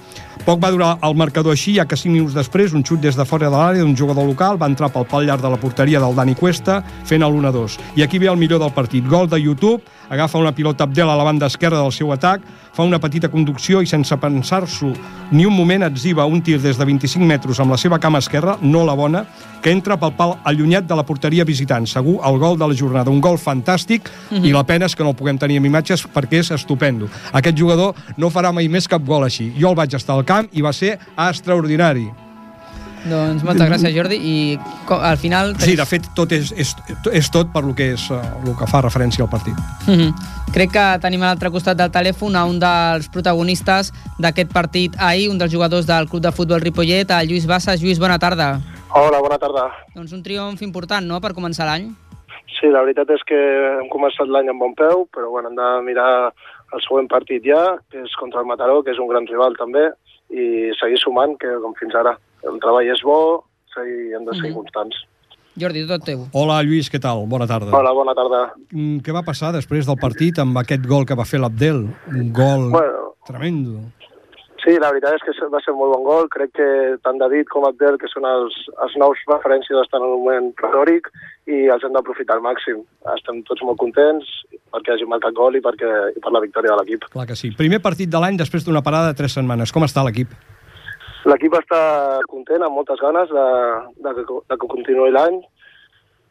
Poc 0.45 0.59
va 0.61 0.73
durar 0.75 0.97
el 1.07 1.15
marcador 1.17 1.55
així, 1.55 1.77
ja 1.79 1.87
que 1.89 1.97
5 1.97 2.13
minuts 2.13 2.35
després 2.37 2.73
un 2.77 2.83
xut 2.85 3.01
des 3.01 3.17
de 3.17 3.25
fora 3.25 3.49
de 3.49 3.57
l'àrea 3.57 3.85
d'un 3.85 3.97
jugador 3.97 4.27
local 4.27 4.59
va 4.61 4.69
entrar 4.69 4.91
pel 4.93 5.07
pal 5.09 5.25
llarg 5.25 5.41
de 5.41 5.51
la 5.53 5.61
porteria 5.61 6.01
del 6.03 6.17
Dani 6.19 6.35
Cuesta, 6.35 6.81
fent 7.09 7.23
el 7.23 7.33
1-2. 7.39 7.79
I 7.97 8.03
aquí 8.03 8.19
ve 8.19 8.29
el 8.29 8.41
millor 8.41 8.61
del 8.61 8.73
partit. 8.75 9.07
Gol 9.09 9.31
de 9.31 9.41
YouTube, 9.41 9.81
agafa 10.09 10.39
una 10.39 10.53
pilota 10.53 10.85
Abdel 10.85 11.11
a 11.11 11.17
la 11.17 11.25
banda 11.25 11.47
esquerra 11.47 11.81
del 11.83 11.93
seu 11.93 12.13
atac, 12.13 12.43
fa 12.73 12.83
una 12.83 12.99
petita 12.99 13.29
conducció 13.29 13.83
i 13.83 13.87
sense 13.87 14.17
pensar-s'ho 14.17 14.93
ni 15.33 15.45
un 15.47 15.55
moment 15.57 15.85
etziba 15.85 16.25
un 16.27 16.41
tir 16.43 16.59
des 16.61 16.79
de 16.79 16.85
25 16.85 17.25
metres 17.27 17.61
amb 17.61 17.73
la 17.73 17.79
seva 17.81 17.99
cama 17.99 18.19
esquerra, 18.19 18.57
no 18.61 18.85
la 18.85 18.95
bona, 18.95 19.25
que 19.63 19.71
entra 19.71 19.97
pel 19.97 20.15
pal 20.17 20.35
allunyat 20.45 20.89
de 20.89 20.97
la 20.99 21.05
porteria 21.07 21.45
visitant. 21.45 21.87
Segur 21.87 22.19
el 22.27 22.39
gol 22.39 22.59
de 22.59 22.69
la 22.69 22.77
jornada. 22.77 23.11
Un 23.11 23.21
gol 23.21 23.39
fantàstic 23.39 24.09
mm 24.09 24.37
-hmm. 24.37 24.47
i 24.47 24.53
la 24.53 24.65
pena 24.65 24.87
és 24.87 24.97
que 24.97 25.03
no 25.03 25.11
el 25.11 25.17
puguem 25.17 25.39
tenir 25.39 25.57
en 25.57 25.67
imatges 25.67 26.07
perquè 26.07 26.39
és 26.41 26.51
estupendo. 26.51 27.09
Aquest 27.33 27.59
jugador 27.59 27.95
no 28.17 28.31
farà 28.31 28.53
mai 28.53 28.69
més 28.69 28.89
cap 28.89 29.03
gol 29.05 29.25
així. 29.25 29.53
Jo 29.59 29.71
el 29.71 29.77
vaig 29.77 29.95
estar 29.95 30.17
al 30.17 30.25
camp 30.25 30.49
i 30.53 30.61
va 30.63 30.73
ser 30.73 30.99
extraordinari. 31.17 32.22
Doncs 33.03 33.43
moltes 33.43 33.67
gràcies, 33.67 33.91
Jordi. 33.95 34.19
I 34.19 34.35
al 34.95 35.19
final... 35.19 35.57
Sí, 35.63 35.75
de 35.79 35.87
fet, 35.89 36.07
tot 36.17 36.31
és, 36.35 36.53
és, 36.55 36.75
és 37.11 37.31
tot 37.35 37.51
per 37.55 37.65
lo 37.67 37.75
que, 37.79 37.93
és, 37.97 38.05
uh, 38.15 38.21
lo 38.47 38.55
que 38.59 38.69
fa 38.71 38.83
referència 38.85 39.25
al 39.25 39.31
partit. 39.31 39.59
Mm 39.87 39.97
-hmm. 39.99 40.13
Crec 40.55 40.71
que 40.73 40.87
tenim 41.01 41.23
a 41.23 41.33
l'altre 41.33 41.51
costat 41.51 41.77
del 41.77 41.91
telèfon 41.91 42.37
a 42.37 42.45
un 42.45 42.59
dels 42.59 43.09
protagonistes 43.09 43.93
d'aquest 44.19 44.53
partit 44.53 44.95
ahir, 44.99 45.31
un 45.31 45.39
dels 45.39 45.53
jugadors 45.53 45.87
del 45.87 46.09
Club 46.09 46.23
de 46.23 46.33
Futbol 46.33 46.61
Ripollet, 46.61 47.11
el 47.11 47.29
Lluís 47.29 47.47
Bassas. 47.47 47.81
Lluís, 47.81 47.99
bona 47.99 48.19
tarda. 48.19 48.61
Hola, 48.95 49.19
bona 49.21 49.39
tarda. 49.39 49.73
Doncs 49.95 50.13
un 50.13 50.23
triomf 50.23 50.63
important, 50.63 51.07
no?, 51.07 51.21
per 51.21 51.33
començar 51.33 51.67
l'any. 51.67 51.91
Sí, 52.61 52.69
la 52.69 52.83
veritat 52.83 53.11
és 53.11 53.23
que 53.27 53.39
hem 53.81 53.89
començat 53.89 54.29
l'any 54.29 54.49
amb 54.49 54.61
bon 54.61 54.75
peu, 54.75 55.09
però 55.11 55.31
bueno, 55.31 55.49
hem 55.49 55.57
de 55.57 55.83
mirar 55.83 56.33
el 56.73 56.81
següent 56.81 57.09
partit 57.09 57.43
ja, 57.45 57.79
que 57.91 57.99
és 57.99 58.15
contra 58.21 58.41
el 58.41 58.47
Mataró, 58.47 58.83
que 58.83 58.93
és 58.93 58.99
un 58.99 59.09
gran 59.09 59.27
rival 59.27 59.57
també, 59.57 59.91
i 60.31 60.71
seguir 60.79 60.99
sumant, 60.99 61.37
que 61.41 61.49
com 61.61 61.75
fins 61.75 61.95
ara 61.95 62.17
el 62.49 62.61
treball 62.61 62.91
és 62.93 63.03
bo, 63.07 63.45
seguir, 63.75 64.15
hem 64.17 64.25
de 64.25 64.35
seguir 64.35 64.51
mm 64.51 64.55
-hmm. 64.55 64.61
constants. 64.63 64.97
Jordi, 65.61 65.87
tot 65.87 66.05
teu. 66.05 66.29
Hola, 66.33 66.63
Lluís, 66.65 66.89
què 66.89 66.99
tal? 66.99 67.27
Bona 67.29 67.47
tarda. 67.47 67.73
Hola, 67.77 67.93
bona 67.93 68.15
tarda. 68.15 68.55
Mm, 68.71 69.03
Què 69.05 69.13
va 69.13 69.23
passar 69.23 69.53
després 69.53 69.85
del 69.87 69.99
partit 70.01 70.39
amb 70.39 70.57
aquest 70.57 70.87
gol 70.87 71.05
que 71.05 71.15
va 71.15 71.27
fer 71.29 71.41
l'Abdel? 71.41 71.89
Un 72.09 72.33
gol 72.33 72.71
Bueno. 72.71 73.13
tremendo. 73.27 73.81
Sí, 74.63 74.79
la 74.79 74.93
veritat 74.95 75.17
és 75.19 75.23
que 75.27 75.49
va 75.51 75.59
ser 75.61 75.73
un 75.75 75.81
molt 75.81 75.93
bon 75.97 76.05
gol. 76.07 76.29
Crec 76.31 76.53
que 76.55 76.97
tant 77.03 77.19
David 77.19 77.49
com 77.51 77.65
Abdel, 77.67 77.99
que 77.99 78.07
són 78.07 78.25
els, 78.25 78.55
els 78.85 78.95
nous 78.97 79.19
referències, 79.27 79.77
estan 79.83 80.05
en 80.07 80.15
un 80.15 80.23
moment 80.23 80.53
pretòric 80.55 81.11
i 81.51 81.67
els 81.67 81.83
hem 81.83 81.93
d'aprofitar 81.97 82.37
al 82.39 82.45
màxim. 82.47 82.85
Estem 83.17 83.43
tots 83.49 83.65
molt 83.67 83.81
contents 83.83 84.25
perquè 84.73 84.95
hagi 84.95 85.09
marcat 85.11 85.35
gol 85.35 85.59
i, 85.59 85.61
perquè, 85.61 85.91
i 86.15 86.23
per 86.23 86.33
la 86.33 86.41
victòria 86.41 86.71
de 86.71 86.79
l'equip. 86.79 87.09
Clar 87.11 87.27
que 87.27 87.37
sí. 87.37 87.51
Primer 87.59 87.83
partit 87.83 88.09
de 88.09 88.23
l'any 88.23 88.39
després 88.39 88.65
d'una 88.65 88.85
parada 88.87 89.11
de 89.11 89.19
tres 89.19 89.35
setmanes. 89.35 89.75
Com 89.75 89.83
està 89.83 90.07
l'equip? 90.07 90.31
L'equip 91.31 91.55
està 91.55 91.81
content, 92.31 92.65
amb 92.67 92.75
moltes 92.75 93.01
ganes 93.03 93.31
de, 93.31 93.49
de, 94.03 94.15
que, 94.17 94.39
de 94.51 94.57
que 94.59 94.71
continuï 94.71 95.13
l'any. 95.15 95.37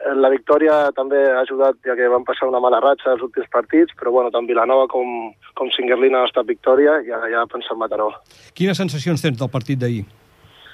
Eh, 0.02 0.16
La 0.20 0.32
victòria 0.34 0.92
també 0.98 1.22
ha 1.32 1.44
ajudat, 1.46 1.80
ja 1.88 1.96
que 1.96 2.10
van 2.12 2.26
passar 2.28 2.50
una 2.50 2.60
mala 2.64 2.82
ratxa 2.84 3.14
els 3.14 3.24
últims 3.24 3.48
partits, 3.54 3.96
però 4.00 4.12
bueno, 4.12 4.34
tant 4.36 4.50
Vilanova 4.50 4.90
com, 4.92 5.32
com 5.56 5.72
Singuerlina 5.72 6.20
han 6.20 6.28
estat 6.32 6.50
victòria 6.50 7.00
i 7.08 7.14
ara 7.16 7.32
ja 7.32 7.48
pensem 7.52 7.80
Mataró. 7.80 8.12
Quines 8.58 8.82
sensacions 8.84 9.24
tens 9.24 9.40
del 9.40 9.54
partit 9.54 9.80
d'ahir? 9.80 10.04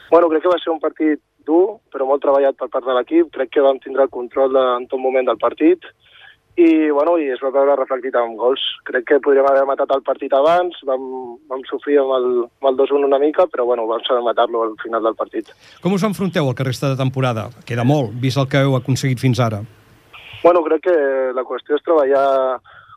Bueno, 0.10 0.32
crec 0.32 0.48
que 0.48 0.54
va 0.56 0.62
ser 0.64 0.74
un 0.74 0.82
partit 0.82 1.22
dur, 1.46 1.78
però 1.94 2.08
molt 2.08 2.24
treballat 2.24 2.58
per 2.58 2.72
part 2.74 2.88
de 2.88 2.96
l'equip. 2.98 3.30
Crec 3.36 3.54
que 3.54 3.64
vam 3.64 3.78
tindre 3.84 4.08
el 4.08 4.14
control 4.14 4.56
de, 4.56 4.66
en 4.82 4.90
tot 4.90 5.04
moment 5.04 5.30
del 5.30 5.40
partit 5.40 5.86
i, 6.58 6.90
bueno, 6.90 7.20
i 7.22 7.28
es 7.30 7.42
va 7.44 7.52
veure 7.54 7.76
reflectit 7.78 8.16
amb 8.18 8.38
gols. 8.40 8.62
Crec 8.90 9.06
que 9.12 9.20
podríem 9.22 9.46
haver 9.46 9.66
matat 9.70 9.92
el 9.94 10.02
partit 10.06 10.34
abans, 10.34 10.78
vam, 10.90 11.04
vam 11.52 11.62
sofrir 11.70 12.00
amb 12.02 12.16
el, 12.18 12.28
amb 12.48 12.72
el 12.72 12.80
2-1 12.80 13.06
una 13.06 13.20
mica, 13.22 13.46
però 13.52 13.68
bueno, 13.70 13.86
vam 13.90 14.02
saber 14.08 14.24
matar-lo 14.26 14.64
al 14.66 14.74
final 14.82 15.06
del 15.06 15.18
partit. 15.20 15.52
Com 15.84 15.94
us 15.94 16.06
enfronteu 16.08 16.50
el 16.50 16.56
que 16.58 16.66
resta 16.66 16.90
de 16.90 16.98
temporada? 16.98 17.48
Queda 17.70 17.86
molt, 17.86 18.16
vist 18.24 18.42
el 18.42 18.50
que 18.50 18.64
heu 18.66 18.74
aconseguit 18.78 19.22
fins 19.22 19.42
ara. 19.44 19.62
Bueno, 20.42 20.64
crec 20.66 20.88
que 20.90 20.98
la 21.38 21.46
qüestió 21.46 21.78
és 21.78 21.86
treballar 21.86 22.26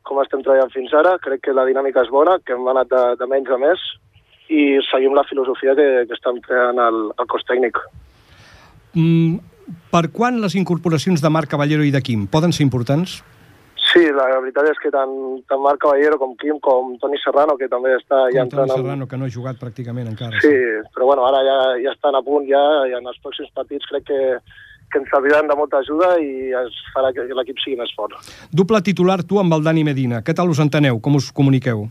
com 0.09 0.21
estem 0.23 0.41
treballant 0.45 0.73
fins 0.73 0.95
ara. 0.97 1.19
Crec 1.21 1.45
que 1.45 1.57
la 1.57 1.67
dinàmica 1.69 2.05
és 2.07 2.13
bona, 2.13 2.39
que 2.41 2.57
hem 2.57 2.69
anat 2.73 2.89
de, 2.89 3.03
de 3.21 3.29
menys 3.29 3.53
a 3.53 3.59
més 3.61 3.83
i 4.51 4.81
seguim 4.89 5.13
la 5.15 5.27
filosofia 5.29 5.77
que, 5.79 5.89
que 6.09 6.17
estan 6.17 6.41
creant 6.43 6.81
el, 6.83 7.03
el 7.13 7.29
cos 7.31 7.45
tècnic. 7.47 7.77
Mm, 8.97 9.37
per 9.93 10.09
quan 10.17 10.41
les 10.43 10.57
incorporacions 10.59 11.23
de 11.23 11.31
Marc 11.31 11.53
Caballero 11.53 11.85
i 11.87 11.93
de 11.95 12.01
Quim 12.03 12.25
poden 12.27 12.57
ser 12.57 12.65
importants? 12.67 13.21
Sí, 13.91 14.05
la 14.15 14.27
veritat 14.39 14.69
és 14.71 14.79
que 14.79 14.93
tant, 14.95 15.13
tant 15.51 15.63
Marc 15.65 15.81
Caballero 15.83 16.19
com 16.21 16.37
Quim, 16.39 16.61
com 16.63 16.93
Toni 17.03 17.19
Serrano, 17.19 17.57
que 17.59 17.67
també 17.71 17.97
està 17.97 18.23
ja 18.31 18.45
Com 18.45 18.53
Toni 18.53 18.63
entrant... 18.69 18.75
Serrano, 18.77 19.09
que 19.11 19.19
no 19.19 19.27
ha 19.27 19.35
jugat 19.35 19.59
pràcticament 19.59 20.11
encara. 20.13 20.39
Sí, 20.45 20.53
però 20.95 21.11
bueno, 21.11 21.27
ara 21.27 21.43
ja, 21.47 21.59
ja 21.83 21.95
estan 21.97 22.19
a 22.19 22.23
punt 22.27 22.47
ja, 22.51 22.63
i 22.87 22.95
en 22.99 23.11
els 23.11 23.19
pròxims 23.25 23.51
partits 23.57 23.89
crec 23.91 24.07
que, 24.13 24.21
que 24.93 25.03
ens 25.03 25.11
serviran 25.11 25.51
de 25.51 25.57
molta 25.59 25.83
ajuda 25.83 26.13
i 26.23 26.53
es 26.63 26.79
farà 26.95 27.11
que 27.17 27.27
l'equip 27.35 27.59
sigui 27.65 27.81
més 27.81 27.91
fort. 27.97 28.15
Doble 28.55 28.83
titular 28.87 29.23
tu 29.27 29.43
amb 29.43 29.59
el 29.59 29.67
Dani 29.67 29.83
Medina. 29.87 30.23
Què 30.23 30.37
tal 30.39 30.55
us 30.55 30.63
enteneu? 30.63 31.03
Com 31.03 31.19
us 31.19 31.33
comuniqueu? 31.35 31.89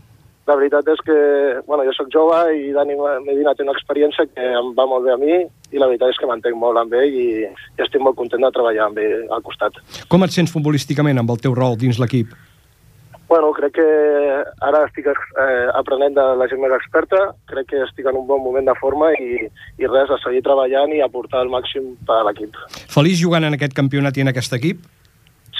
La 0.50 0.56
veritat 0.58 0.88
és 0.90 1.00
que, 1.06 1.16
bueno, 1.68 1.84
jo 1.86 1.92
sóc 1.94 2.08
jove 2.10 2.38
i 2.58 2.72
Dani 2.74 2.96
Medina 3.22 3.52
té 3.54 3.62
una 3.62 3.74
experiència 3.76 4.26
que 4.26 4.46
em 4.58 4.72
va 4.74 4.86
molt 4.90 5.06
bé 5.06 5.14
a 5.14 5.20
mi 5.20 5.36
i 5.36 5.78
la 5.78 5.86
veritat 5.86 6.10
és 6.10 6.18
que 6.18 6.26
m'entenc 6.26 6.58
molt 6.58 6.80
amb 6.80 6.96
ell 6.98 7.14
i, 7.14 7.28
i 7.46 7.84
estic 7.84 8.02
molt 8.02 8.18
content 8.18 8.42
de 8.42 8.50
treballar 8.56 8.88
amb 8.88 8.98
ell 8.98 9.28
al 9.30 9.44
costat. 9.46 9.78
Com 10.10 10.26
et 10.26 10.34
sents 10.34 10.50
futbolísticament 10.50 11.22
amb 11.22 11.30
el 11.30 11.38
teu 11.44 11.54
rol 11.54 11.78
dins 11.78 12.02
l'equip? 12.02 12.34
Bueno, 13.30 13.52
crec 13.54 13.76
que 13.78 13.88
ara 14.66 14.80
estic 14.88 15.06
eh, 15.06 15.66
aprenent 15.78 16.16
de 16.16 16.24
la 16.34 16.48
gent 16.50 16.58
més 16.58 16.72
experta, 16.74 17.28
crec 17.52 17.68
que 17.70 17.84
estic 17.84 18.08
en 18.10 18.18
un 18.18 18.26
bon 18.26 18.42
moment 18.42 18.66
de 18.66 18.74
forma 18.80 19.12
i, 19.22 19.44
i 19.78 19.86
res, 19.86 20.10
a 20.10 20.18
seguir 20.24 20.42
treballant 20.42 20.90
i 20.96 21.04
aportar 21.04 21.44
el 21.46 21.52
màxim 21.52 21.92
per 22.08 22.16
a 22.18 22.24
l'equip. 22.26 22.58
Feliç 22.90 23.22
jugant 23.22 23.46
en 23.46 23.54
aquest 23.54 23.78
campionat 23.78 24.18
i 24.18 24.26
en 24.26 24.32
aquest 24.34 24.58
equip? 24.58 24.82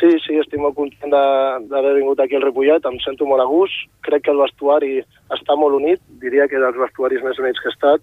Sí, 0.01 0.09
sí, 0.27 0.39
estic 0.41 0.59
molt 0.59 0.75
content 0.75 1.13
de- 1.13 1.69
d'haver 1.69 1.95
vingut 1.99 2.21
aquí 2.21 2.35
al 2.35 2.43
Ripollet, 2.43 2.85
em 2.89 2.99
sento 3.05 3.27
molt 3.29 3.43
a 3.43 3.45
gust, 3.45 3.75
crec 4.01 4.23
que 4.25 4.31
el 4.33 4.39
vestuari 4.41 5.01
està 5.29 5.57
molt 5.61 5.75
unit, 5.77 6.01
diria 6.23 6.49
que 6.49 6.57
dels 6.59 6.77
vestuaris 6.81 7.23
més 7.23 7.39
units 7.39 7.61
que 7.61 7.69
he 7.69 7.75
estat, 7.75 8.01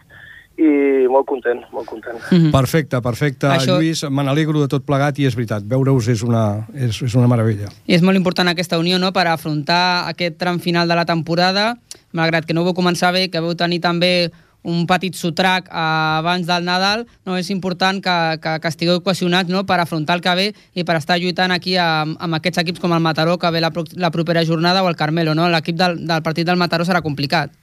i 0.57 1.05
molt 1.09 1.25
content, 1.29 1.59
molt 1.71 1.85
content. 1.85 2.17
Mhm. 2.31 2.51
Perfecte, 2.51 2.99
perfecte. 3.01 3.45
Això- 3.47 3.77
Lluís, 3.77 4.03
me 4.09 4.23
n'alegro 4.23 4.59
de 4.61 4.67
tot 4.67 4.83
plegat 4.85 5.17
i 5.19 5.25
és 5.25 5.35
veritat, 5.35 5.63
veure-us 5.63 6.07
és, 6.07 6.23
una, 6.23 6.67
és, 6.73 7.01
és 7.01 7.13
una 7.15 7.27
meravella. 7.27 7.69
I 7.85 7.93
és 7.93 8.01
molt 8.01 8.17
important 8.17 8.47
aquesta 8.49 8.79
unió 8.79 8.97
no? 8.99 9.11
per 9.13 9.27
afrontar 9.27 10.07
aquest 10.07 10.37
tram 10.37 10.59
final 10.59 10.87
de 10.87 10.95
la 10.95 11.05
temporada, 11.05 11.77
malgrat 12.11 12.45
que 12.45 12.53
no 12.53 12.61
ho 12.61 12.65
vau 12.65 12.73
començar 12.73 13.11
bé, 13.13 13.29
que 13.29 13.39
vau 13.39 13.53
tenir 13.55 13.81
també 13.81 14.31
un 14.67 14.81
petit 14.87 15.15
sotrac 15.15 15.69
eh, 15.71 15.71
abans 16.19 16.45
del 16.47 16.65
Nadal, 16.67 17.05
no 17.25 17.37
és 17.39 17.49
important 17.53 18.01
que, 18.03 18.15
que, 18.43 18.57
que 18.59 18.67
estigueu 18.73 18.99
cohesionats 19.05 19.49
no? 19.49 19.61
per 19.65 19.77
afrontar 19.79 20.17
el 20.19 20.23
que 20.25 20.33
ve 20.35 20.47
i 20.75 20.83
per 20.83 20.97
estar 20.99 21.15
lluitant 21.21 21.53
aquí 21.55 21.77
amb, 21.79 22.17
amb 22.19 22.35
aquests 22.35 22.59
equips 22.65 22.83
com 22.83 22.91
el 22.93 22.99
Mataró, 23.05 23.37
que 23.39 23.51
ve 23.55 23.61
la, 23.63 23.71
pro- 23.71 23.87
la 23.95 24.11
propera 24.11 24.43
jornada, 24.45 24.83
o 24.83 24.89
el 24.91 24.99
Carmelo. 24.99 25.33
No? 25.35 25.47
L'equip 25.49 25.77
del, 25.79 26.01
del 26.07 26.21
partit 26.25 26.45
del 26.47 26.59
Mataró 26.59 26.83
serà 26.83 27.01
complicat. 27.01 27.55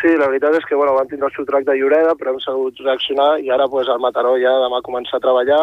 Sí, 0.00 0.14
la 0.16 0.30
veritat 0.32 0.54
és 0.56 0.64
que 0.64 0.74
bueno, 0.80 0.94
van 0.96 1.10
tindre 1.10 1.28
el 1.28 1.34
seu 1.36 1.44
trac 1.44 1.66
de 1.68 1.74
Lloreda, 1.76 2.14
però 2.16 2.32
hem 2.32 2.38
sabut 2.40 2.78
reaccionar 2.80 3.34
i 3.44 3.50
ara 3.52 3.66
pues, 3.68 3.84
el 3.92 4.00
Mataró 4.00 4.32
ja 4.40 4.54
demà 4.64 4.80
començar 4.86 5.18
a 5.20 5.24
treballar, 5.26 5.60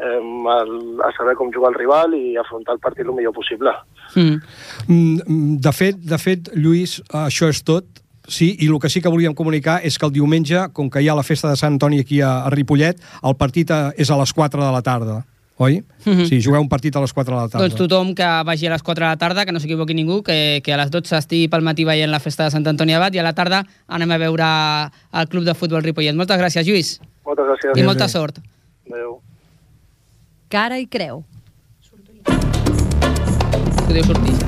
a 0.00 1.10
saber 1.16 1.36
com 1.38 1.50
jugar 1.54 1.70
el 1.72 1.78
rival 1.78 2.14
i 2.14 2.36
afrontar 2.40 2.74
el 2.74 2.80
partit 2.82 3.06
el 3.06 3.12
millor 3.14 3.32
possible. 3.36 3.70
Mm. 4.16 4.40
Mm, 4.88 5.56
De 5.62 5.72
fet, 5.72 5.96
de 6.02 6.18
fet, 6.18 6.50
Lluís, 6.54 6.98
això 7.14 7.48
és 7.50 7.62
tot. 7.62 7.99
Sí, 8.30 8.52
i 8.62 8.68
el 8.70 8.78
que 8.78 8.88
sí 8.88 9.00
que 9.02 9.10
volíem 9.10 9.34
comunicar 9.34 9.80
és 9.82 9.96
que 9.98 10.06
el 10.06 10.12
diumenge, 10.14 10.68
com 10.72 10.86
que 10.88 11.02
hi 11.02 11.08
ha 11.10 11.16
la 11.18 11.24
festa 11.26 11.50
de 11.50 11.58
Sant 11.58 11.74
Antoni 11.74 11.98
aquí 12.04 12.20
a, 12.22 12.44
a 12.46 12.50
Ripollet, 12.54 13.00
el 13.26 13.34
partit 13.34 13.70
a, 13.74 13.90
és 13.98 14.06
a 14.10 14.18
les 14.20 14.32
4 14.32 14.62
de 14.62 14.70
la 14.70 14.82
tarda, 14.86 15.16
oi? 15.58 15.80
Mhm. 16.06 16.28
Sí, 16.28 16.38
jugueu 16.38 16.62
un 16.62 16.68
partit 16.70 16.94
a 16.94 17.02
les 17.02 17.12
4 17.12 17.34
de 17.34 17.40
la 17.40 17.48
tarda. 17.50 17.66
Doncs 17.66 17.74
tothom 17.80 18.14
que 18.14 18.28
vagi 18.46 18.70
a 18.70 18.70
les 18.76 18.84
4 18.86 19.02
de 19.04 19.08
la 19.10 19.18
tarda, 19.18 19.44
que 19.44 19.52
no 19.52 19.58
s'equivoqui 19.58 19.98
ningú, 19.98 20.22
que, 20.22 20.60
que 20.62 20.72
a 20.72 20.78
les 20.78 20.92
12 20.94 21.18
estigui 21.18 21.48
pel 21.50 21.66
matí 21.66 21.84
veient 21.84 22.10
la 22.14 22.22
festa 22.22 22.46
de 22.46 22.54
Sant 22.54 22.70
Antoni 22.70 22.94
Abat 22.94 23.18
i 23.18 23.18
a 23.18 23.26
la 23.26 23.34
tarda 23.34 23.64
anem 23.88 24.14
a 24.14 24.20
veure 24.22 24.46
el 25.12 25.28
Club 25.28 25.44
de 25.50 25.56
Futbol 25.58 25.82
Ripollet. 25.82 26.14
Moltes 26.14 26.38
gràcies, 26.38 26.64
Lluís, 26.70 27.00
Moltes 27.26 27.50
gràcies. 27.50 27.82
i 27.82 27.82
molta 27.82 28.06
sort. 28.08 28.38
Adéu. 28.86 29.18
Cara 30.48 30.78
i 30.78 30.86
creu. 30.86 31.24
Podeu 33.90 34.04
sortir 34.06 34.38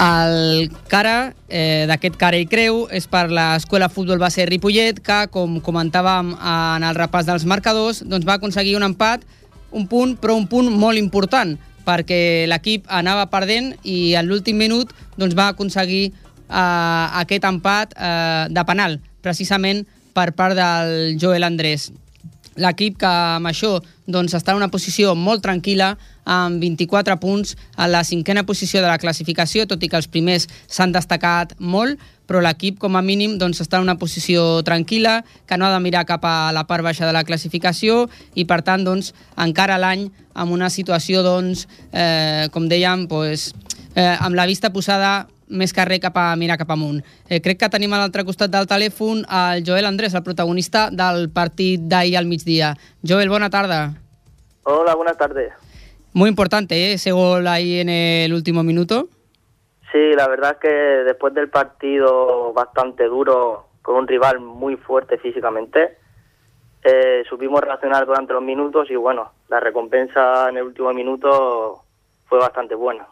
El 0.00 0.70
cara 0.88 1.34
eh, 1.52 1.84
d'aquest 1.84 2.14
cara 2.16 2.38
i 2.40 2.46
creu 2.48 2.86
és 2.96 3.04
per 3.10 3.26
l'Escola 3.28 3.90
Futbol 3.92 4.20
Base 4.22 4.46
Ripollet, 4.48 5.02
que, 5.04 5.18
com 5.28 5.58
comentàvem 5.60 6.30
en 6.32 6.86
el 6.88 6.96
repàs 6.96 7.28
dels 7.28 7.44
marcadors, 7.44 8.00
doncs 8.08 8.24
va 8.24 8.38
aconseguir 8.38 8.78
un 8.78 8.86
empat, 8.86 9.26
un 9.76 9.84
punt, 9.90 10.16
però 10.16 10.38
un 10.40 10.48
punt 10.48 10.72
molt 10.72 10.96
important, 10.96 11.52
perquè 11.84 12.48
l'equip 12.48 12.88
anava 12.88 13.28
perdent 13.28 13.74
i 13.84 14.14
en 14.16 14.24
l'últim 14.30 14.56
minut 14.56 14.94
doncs, 15.20 15.36
va 15.36 15.50
aconseguir 15.52 16.06
eh, 16.08 17.06
aquest 17.20 17.44
empat 17.44 17.92
eh, 17.92 18.46
de 18.48 18.64
penal, 18.64 19.02
precisament 19.20 19.84
per 20.16 20.30
part 20.32 20.56
del 20.56 21.18
Joel 21.20 21.44
Andrés 21.44 21.90
l'equip 22.56 22.98
que 23.00 23.10
amb 23.10 23.50
això 23.50 23.78
doncs, 24.10 24.34
està 24.34 24.52
en 24.52 24.60
una 24.60 24.70
posició 24.72 25.14
molt 25.14 25.42
tranquil·la 25.44 25.94
amb 26.30 26.62
24 26.62 27.16
punts 27.22 27.56
a 27.76 27.86
la 27.88 28.02
cinquena 28.04 28.44
posició 28.46 28.82
de 28.82 28.88
la 28.90 28.98
classificació, 28.98 29.66
tot 29.66 29.82
i 29.82 29.88
que 29.90 29.98
els 29.98 30.08
primers 30.10 30.48
s'han 30.66 30.92
destacat 30.92 31.54
molt, 31.58 31.98
però 32.30 32.42
l'equip 32.42 32.78
com 32.78 32.94
a 32.94 33.02
mínim 33.02 33.38
doncs, 33.38 33.62
està 33.62 33.78
en 33.78 33.88
una 33.88 33.98
posició 33.98 34.62
tranquil·la, 34.66 35.20
que 35.46 35.58
no 35.58 35.66
ha 35.66 35.72
de 35.74 35.82
mirar 35.82 36.06
cap 36.06 36.24
a 36.26 36.52
la 36.54 36.66
part 36.68 36.86
baixa 36.86 37.06
de 37.06 37.14
la 37.16 37.24
classificació 37.26 38.04
i 38.34 38.46
per 38.46 38.62
tant 38.66 38.86
doncs, 38.86 39.12
encara 39.38 39.80
l'any 39.82 40.08
amb 40.34 40.54
una 40.54 40.70
situació 40.70 41.24
doncs, 41.26 41.66
eh, 41.92 42.46
com 42.54 42.68
dèiem 42.70 43.08
doncs, 43.10 43.50
eh, 43.94 44.16
amb 44.18 44.38
la 44.38 44.46
vista 44.46 44.70
posada 44.70 45.26
més 45.50 45.74
que 45.74 45.84
res 45.84 46.00
cap 46.00 46.16
a 46.16 46.34
mirar 46.36 46.56
cap 46.58 46.70
amunt. 46.70 47.02
Eh, 47.28 47.40
crec 47.42 47.58
que 47.60 47.68
tenim 47.68 47.92
a 47.92 48.00
l'altre 48.00 48.24
costat 48.24 48.50
del 48.50 48.68
telèfon 48.70 49.24
el 49.26 49.64
Joel 49.66 49.88
Andrés, 49.90 50.14
el 50.14 50.24
protagonista 50.26 50.88
del 50.90 51.28
partit 51.30 51.82
d'ahir 51.90 52.16
al 52.16 52.30
migdia. 52.30 52.74
Joel, 53.06 53.28
bona 53.28 53.50
tarda. 53.50 53.94
Hola, 54.64 54.94
buenas 54.94 55.18
tardes. 55.18 55.52
Muy 56.12 56.28
importante, 56.28 56.74
¿eh? 56.74 56.92
Ese 56.94 57.12
gol 57.12 57.46
ahí 57.46 57.80
en 57.80 57.88
el 57.88 58.32
último 58.32 58.62
minuto. 58.62 59.08
Sí, 59.92 60.12
la 60.16 60.28
verdad 60.28 60.52
es 60.52 60.58
que 60.58 60.68
después 61.04 61.34
del 61.34 61.48
partido 61.48 62.52
bastante 62.52 63.04
duro, 63.04 63.66
con 63.82 63.96
un 63.96 64.08
rival 64.08 64.38
muy 64.40 64.76
fuerte 64.76 65.18
físicamente, 65.18 65.98
eh, 66.82 67.24
supimos 67.28 67.60
reaccionar 67.60 68.06
durante 68.06 68.32
los 68.32 68.42
minutos 68.42 68.90
y 68.90 68.96
bueno, 68.96 69.32
la 69.48 69.60
recompensa 69.60 70.48
en 70.48 70.56
el 70.58 70.64
último 70.64 70.92
minuto 70.92 71.82
fue 72.26 72.38
bastante 72.38 72.74
buena. 72.74 73.06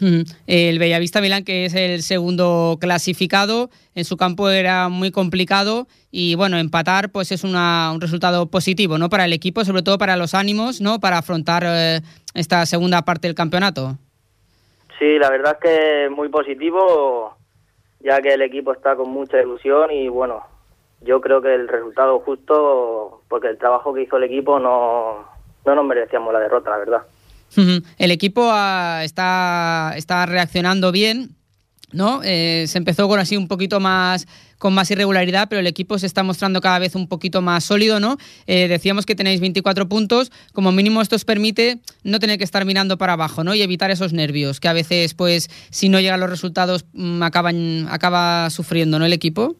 El 0.00 0.78
Bellavista 0.78 1.20
Milán, 1.20 1.44
que 1.44 1.66
es 1.66 1.74
el 1.74 2.02
segundo 2.02 2.78
clasificado, 2.80 3.70
en 3.94 4.04
su 4.04 4.16
campo 4.16 4.50
era 4.50 4.88
muy 4.88 5.10
complicado 5.10 5.86
y 6.10 6.34
bueno, 6.34 6.58
empatar 6.58 7.10
pues 7.10 7.32
es 7.32 7.44
una, 7.44 7.92
un 7.92 8.00
resultado 8.00 8.46
positivo, 8.46 8.98
¿no? 8.98 9.08
Para 9.08 9.24
el 9.24 9.32
equipo, 9.32 9.64
sobre 9.64 9.82
todo 9.82 9.98
para 9.98 10.16
los 10.16 10.34
ánimos, 10.34 10.80
¿no? 10.80 11.00
Para 11.00 11.18
afrontar 11.18 11.64
eh, 11.66 12.00
esta 12.34 12.66
segunda 12.66 13.02
parte 13.02 13.28
del 13.28 13.34
campeonato. 13.34 13.96
Sí, 14.98 15.18
la 15.18 15.30
verdad 15.30 15.58
es 15.60 15.70
que 15.70 16.10
muy 16.10 16.28
positivo. 16.28 17.36
ya 18.00 18.20
que 18.20 18.34
el 18.34 18.42
equipo 18.42 18.72
está 18.72 18.96
con 18.96 19.10
mucha 19.10 19.40
ilusión 19.40 19.90
y 19.90 20.08
bueno, 20.08 20.42
yo 21.00 21.20
creo 21.20 21.40
que 21.40 21.54
el 21.54 21.68
resultado 21.68 22.20
justo, 22.20 23.22
porque 23.28 23.48
el 23.48 23.58
trabajo 23.58 23.92
que 23.92 24.02
hizo 24.02 24.16
el 24.16 24.24
equipo 24.24 24.58
no, 24.58 25.26
no 25.64 25.74
nos 25.74 25.84
merecíamos 25.84 26.32
la 26.32 26.40
derrota, 26.40 26.70
la 26.70 26.78
verdad. 26.78 27.02
El 27.56 28.10
equipo 28.10 28.52
está, 29.02 29.92
está 29.96 30.26
reaccionando 30.26 30.92
bien, 30.92 31.36
¿no? 31.92 32.20
Eh, 32.24 32.64
se 32.68 32.78
empezó 32.78 33.08
con 33.08 33.20
así 33.20 33.36
un 33.36 33.48
poquito 33.48 33.80
más 33.80 34.26
con 34.64 34.72
más 34.72 34.90
irregularidad, 34.90 35.48
pero 35.50 35.60
el 35.60 35.66
equipo 35.66 35.98
se 35.98 36.06
está 36.06 36.22
mostrando 36.22 36.62
cada 36.62 36.78
vez 36.78 36.94
un 36.94 37.06
poquito 37.06 37.42
más 37.42 37.64
sólido, 37.64 38.00
¿no? 38.00 38.16
Eh, 38.46 38.66
decíamos 38.66 39.04
que 39.04 39.14
tenéis 39.14 39.40
24 39.42 39.90
puntos, 39.90 40.32
como 40.54 40.72
mínimo 40.72 41.02
esto 41.02 41.16
os 41.16 41.26
permite 41.26 41.80
no 42.02 42.18
tener 42.18 42.38
que 42.38 42.44
estar 42.44 42.64
mirando 42.64 42.96
para 42.96 43.12
abajo, 43.12 43.44
¿no? 43.44 43.54
Y 43.54 43.60
evitar 43.60 43.90
esos 43.90 44.14
nervios 44.14 44.60
que 44.60 44.68
a 44.68 44.72
veces, 44.72 45.12
pues, 45.12 45.50
si 45.70 45.90
no 45.90 46.00
llegan 46.00 46.18
los 46.18 46.30
resultados, 46.30 46.86
mm, 46.94 47.22
acaban, 47.22 47.88
acaba 47.90 48.48
sufriendo, 48.48 48.98
¿no? 48.98 49.04
El 49.04 49.12
equipo. 49.12 49.54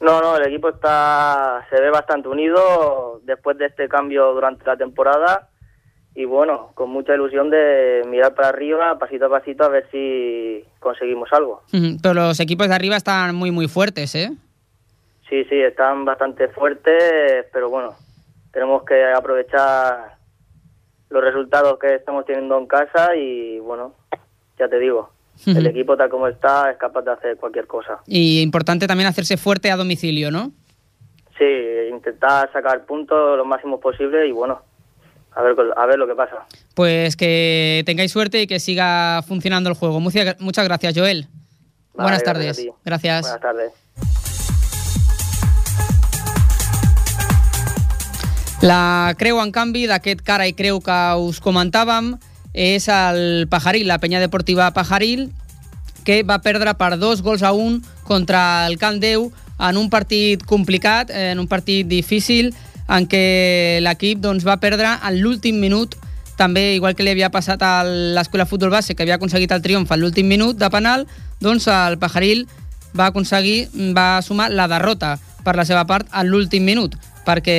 No, 0.00 0.20
no, 0.20 0.36
el 0.36 0.46
equipo 0.46 0.68
está 0.68 1.66
se 1.68 1.80
ve 1.80 1.90
bastante 1.90 2.28
unido 2.28 3.20
después 3.24 3.58
de 3.58 3.66
este 3.66 3.88
cambio 3.88 4.32
durante 4.32 4.64
la 4.64 4.76
temporada 4.76 5.48
y 6.14 6.24
bueno, 6.24 6.70
con 6.74 6.90
mucha 6.90 7.14
ilusión 7.14 7.50
de 7.50 8.02
mirar 8.08 8.34
para 8.34 8.48
arriba, 8.48 8.96
pasito 8.98 9.26
a 9.26 9.30
pasito, 9.30 9.64
a 9.64 9.68
ver 9.68 9.88
si 9.90 10.64
conseguimos 10.78 11.32
algo. 11.32 11.62
Pero 12.02 12.14
los 12.14 12.38
equipos 12.38 12.68
de 12.68 12.74
arriba 12.74 12.96
están 12.96 13.34
muy, 13.34 13.50
muy 13.50 13.66
fuertes, 13.66 14.14
¿eh? 14.14 14.30
Sí, 15.28 15.44
sí, 15.44 15.60
están 15.60 16.04
bastante 16.04 16.48
fuertes, 16.48 17.46
pero 17.52 17.68
bueno, 17.68 17.94
tenemos 18.52 18.84
que 18.84 19.04
aprovechar 19.12 20.16
los 21.10 21.24
resultados 21.24 21.78
que 21.78 21.96
estamos 21.96 22.24
teniendo 22.26 22.58
en 22.58 22.66
casa 22.66 23.16
y 23.16 23.58
bueno, 23.58 23.94
ya 24.58 24.68
te 24.68 24.78
digo, 24.78 25.10
el 25.46 25.66
equipo 25.66 25.96
tal 25.96 26.10
como 26.10 26.28
está 26.28 26.70
es 26.70 26.76
capaz 26.76 27.02
de 27.02 27.10
hacer 27.10 27.36
cualquier 27.38 27.66
cosa. 27.66 27.98
Y 28.06 28.40
importante 28.40 28.86
también 28.86 29.08
hacerse 29.08 29.36
fuerte 29.36 29.72
a 29.72 29.76
domicilio, 29.76 30.30
¿no? 30.30 30.52
Sí, 31.38 31.44
intentar 31.90 32.52
sacar 32.52 32.84
puntos 32.84 33.36
lo 33.36 33.44
máximo 33.44 33.80
posible 33.80 34.28
y 34.28 34.32
bueno, 34.32 34.62
a 35.34 35.42
ver, 35.42 35.56
a 35.76 35.86
ver 35.86 35.98
lo 35.98 36.06
que 36.06 36.14
pasa. 36.14 36.46
Pues 36.74 37.16
que 37.16 37.82
tengáis 37.86 38.12
suerte 38.12 38.42
y 38.42 38.46
que 38.46 38.60
siga 38.60 39.22
funcionando 39.26 39.68
el 39.70 39.76
juego. 39.76 40.00
Muchas, 40.00 40.40
muchas 40.40 40.64
gracias, 40.64 40.94
Joel. 40.96 41.26
Vale, 41.94 42.10
Buenas 42.10 42.22
gracias 42.22 42.56
tardes. 42.56 42.56
ti. 42.56 42.70
Gracias. 42.84 43.20
Buenas 43.22 43.40
tardes. 43.40 43.72
La 48.62 49.14
creu, 49.18 49.42
en 49.42 49.50
canvi, 49.52 49.84
d'aquest 49.90 50.22
cara 50.24 50.46
i 50.48 50.54
creu 50.56 50.78
que 50.80 50.98
us 51.20 51.36
comentàvem, 51.44 52.14
és 52.54 52.86
el 52.88 53.44
Pajaril, 53.52 53.84
la 53.90 53.98
penya 54.00 54.22
deportiva 54.22 54.70
Pajaril, 54.72 55.26
que 56.04 56.22
va 56.22 56.38
perdre 56.40 56.72
per 56.78 56.94
dos 56.96 57.20
gols 57.20 57.42
a 57.42 57.52
un 57.52 57.82
contra 58.08 58.64
el 58.66 58.78
Camp 58.78 59.02
Déu 59.02 59.28
en 59.60 59.76
un 59.76 59.90
partit 59.90 60.42
complicat, 60.48 61.10
en 61.12 61.42
un 61.42 61.48
partit 61.48 61.86
difícil, 61.86 62.54
en 62.88 63.06
què 63.08 63.80
l'equip 63.84 64.20
doncs, 64.20 64.44
va 64.44 64.58
perdre 64.60 64.96
en 65.00 65.20
l'últim 65.20 65.60
minut, 65.60 65.96
també 66.36 66.74
igual 66.74 66.96
que 66.98 67.06
li 67.06 67.12
havia 67.14 67.30
passat 67.30 67.62
a 67.62 67.84
l'Escola 67.86 68.46
Futbol 68.46 68.72
Base, 68.74 68.94
que 68.94 69.04
havia 69.04 69.16
aconseguit 69.16 69.52
el 69.54 69.62
triomf 69.62 69.92
en 69.94 70.02
l'últim 70.02 70.28
minut 70.28 70.58
de 70.58 70.70
penal, 70.70 71.06
doncs 71.40 71.68
el 71.70 71.98
Pajaril 72.02 72.46
va 72.98 73.08
aconseguir, 73.10 73.68
va 73.96 74.22
sumar 74.22 74.50
la 74.50 74.68
derrota 74.70 75.16
per 75.44 75.56
la 75.56 75.66
seva 75.68 75.84
part 75.86 76.08
en 76.12 76.30
l'últim 76.30 76.64
minut, 76.64 76.96
perquè 77.24 77.58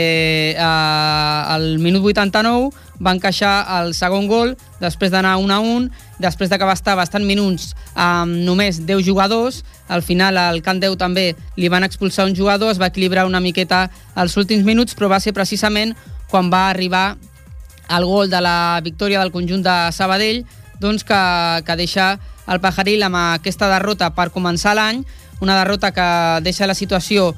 eh, 0.53 0.61
al 0.61 1.77
minut 1.81 2.05
89 2.05 2.71
va 3.01 3.13
encaixar 3.15 3.65
el 3.81 3.93
segon 3.97 4.27
gol 4.29 4.53
després 4.79 5.11
d'anar 5.11 5.35
1 5.41 5.53
a 5.53 5.59
1, 5.59 5.89
després 6.21 6.49
de 6.49 6.59
que 6.59 6.67
va 6.67 6.75
estar 6.77 6.95
bastant 6.95 7.25
minuts 7.25 7.73
amb 7.93 8.31
només 8.45 8.83
10 8.85 9.03
jugadors, 9.03 9.63
al 9.87 10.03
final 10.05 10.37
al 10.37 10.61
Camp 10.63 10.81
10 10.81 10.97
també 11.01 11.33
li 11.57 11.69
van 11.69 11.83
expulsar 11.83 12.27
un 12.29 12.35
jugador, 12.35 12.71
es 12.71 12.81
va 12.81 12.91
equilibrar 12.93 13.25
una 13.25 13.43
miqueta 13.43 13.89
els 14.15 14.37
últims 14.37 14.63
minuts, 14.65 14.95
però 14.95 15.09
va 15.11 15.19
ser 15.19 15.33
precisament 15.33 15.95
quan 16.29 16.51
va 16.53 16.69
arribar 16.69 17.17
el 17.89 18.05
gol 18.05 18.29
de 18.29 18.41
la 18.41 18.79
victòria 18.83 19.19
del 19.19 19.33
conjunt 19.33 19.63
de 19.65 19.75
Sabadell, 19.91 20.45
doncs 20.79 21.03
que, 21.03 21.19
que 21.65 21.75
deixa 21.77 22.15
el 22.47 22.61
Pajaril 22.61 23.03
amb 23.05 23.17
aquesta 23.17 23.69
derrota 23.71 24.11
per 24.15 24.31
començar 24.33 24.75
l'any, 24.77 25.03
una 25.41 25.57
derrota 25.57 25.91
que 25.91 26.07
deixa 26.45 26.67
la 26.67 26.77
situació 26.77 27.33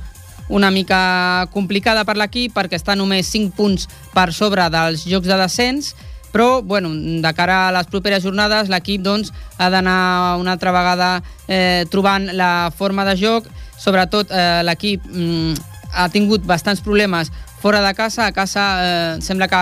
una 0.50 0.72
mica 0.72 1.48
complicada 1.54 2.06
per 2.08 2.18
l'equip 2.18 2.56
perquè 2.56 2.80
està 2.80 2.96
només 2.96 3.30
5 3.32 3.56
punts 3.58 3.88
per 4.14 4.32
sobre 4.34 4.68
dels 4.74 5.06
jocs 5.08 5.28
de 5.28 5.40
descens, 5.40 5.94
però 6.32 6.62
bueno, 6.62 6.92
de 6.94 7.34
cara 7.34 7.68
a 7.68 7.72
les 7.74 7.88
properes 7.88 8.24
jornades 8.24 8.70
l'equip 8.70 9.02
doncs, 9.02 9.32
ha 9.58 9.70
d'anar 9.74 10.38
una 10.40 10.54
altra 10.54 10.74
vegada 10.76 11.10
eh, 11.48 11.86
trobant 11.92 12.30
la 12.36 12.70
forma 12.76 13.06
de 13.08 13.16
joc, 13.18 13.48
sobretot 13.78 14.32
eh, 14.32 14.62
l'equip 14.68 15.06
mm, 15.08 15.54
ha 15.94 16.08
tingut 16.14 16.46
bastants 16.46 16.82
problemes 16.84 17.32
fora 17.62 17.82
de 17.82 17.94
casa, 17.96 18.28
a 18.28 18.32
casa 18.32 18.66
eh, 18.82 19.22
sembla 19.22 19.48
que, 19.48 19.62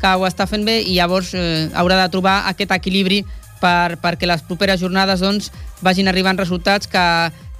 que 0.00 0.12
ho 0.16 0.26
està 0.26 0.46
fent 0.48 0.64
bé 0.64 0.80
i 0.82 0.96
llavors 0.96 1.34
eh, 1.36 1.68
haurà 1.74 2.00
de 2.02 2.10
trobar 2.12 2.44
aquest 2.50 2.72
equilibri 2.72 3.22
per, 3.60 3.96
perquè 4.02 4.28
les 4.28 4.42
properes 4.44 4.80
jornades 4.80 5.22
doncs, 5.24 5.50
vagin 5.84 6.08
arribant 6.08 6.40
resultats 6.40 6.88
que, 6.90 7.06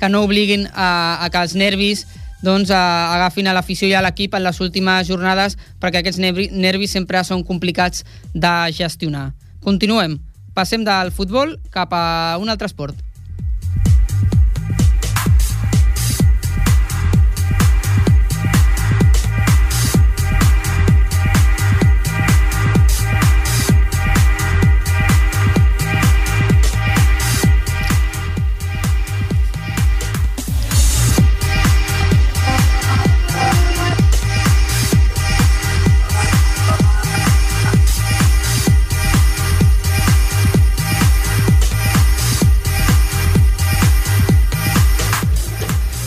que 0.00 0.08
no 0.08 0.24
obliguin 0.24 0.68
a, 0.72 1.20
a 1.24 1.30
que 1.30 1.44
els 1.44 1.56
nervis 1.58 2.06
doncs, 2.42 2.70
agafin 2.74 3.48
a 3.48 3.54
l'afició 3.56 3.88
i 3.88 3.94
a 3.94 4.02
l'equip 4.04 4.34
en 4.34 4.44
les 4.44 4.60
últimes 4.60 5.06
jornades 5.08 5.58
perquè 5.80 6.02
aquests 6.02 6.20
nervi, 6.20 6.48
nervis 6.52 6.92
sempre 6.96 7.22
són 7.24 7.44
complicats 7.44 8.04
de 8.34 8.54
gestionar. 8.72 9.32
Continuem. 9.64 10.18
Passem 10.54 10.84
del 10.86 11.10
futbol 11.10 11.56
cap 11.74 11.92
a 11.96 12.36
un 12.38 12.48
altre 12.52 12.68
esport. 12.70 12.94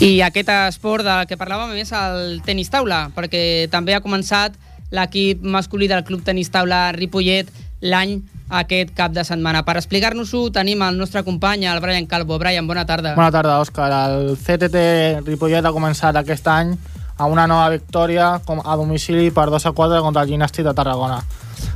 I 0.08 0.22
aquest 0.24 0.48
esport 0.48 1.04
del 1.04 1.26
que 1.28 1.36
parlàvem 1.36 1.74
és 1.76 1.90
el 1.92 2.38
tenis 2.46 2.70
taula, 2.72 3.10
perquè 3.12 3.68
també 3.68 3.92
ha 3.92 4.00
començat 4.00 4.54
l'equip 4.94 5.42
masculí 5.44 5.84
del 5.90 6.00
Club 6.06 6.22
Tenis 6.24 6.48
Taula 6.48 6.86
Ripollet 6.96 7.50
l'any 7.84 8.14
aquest 8.48 8.94
cap 8.96 9.12
de 9.12 9.24
setmana. 9.28 9.66
Per 9.66 9.74
explicar-nos-ho 9.76 10.46
tenim 10.54 10.80
el 10.86 10.96
nostre 10.96 11.20
company, 11.26 11.66
el 11.68 11.82
Brian 11.84 12.08
Calvo. 12.08 12.38
Brian, 12.40 12.66
bona 12.66 12.86
tarda. 12.88 13.12
Bona 13.18 13.34
tarda, 13.34 13.58
Òscar. 13.60 13.90
El 14.08 14.32
CTT 14.40 15.26
Ripollet 15.26 15.68
ha 15.68 15.76
començat 15.76 16.16
aquest 16.16 16.48
any 16.48 16.72
amb 17.18 17.34
una 17.34 17.44
nova 17.50 17.68
victòria 17.74 18.30
a 18.38 18.76
domicili 18.80 19.28
per 19.34 19.50
2 19.52 19.68
a 19.68 19.74
4 19.76 20.00
contra 20.06 20.24
el 20.24 20.32
Gimnàstic 20.32 20.64
de 20.64 20.72
Tarragona. 20.72 21.20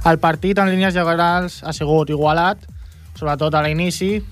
El 0.09 0.23
partit 0.23 0.57
en 0.57 0.73
línies 0.73 0.97
generals 0.97 1.61
ha 1.67 1.77
sigut 1.77 2.09
igualat, 2.09 2.65
sobretot 3.19 3.53
a 3.55 3.67
l'inici. 3.67 4.23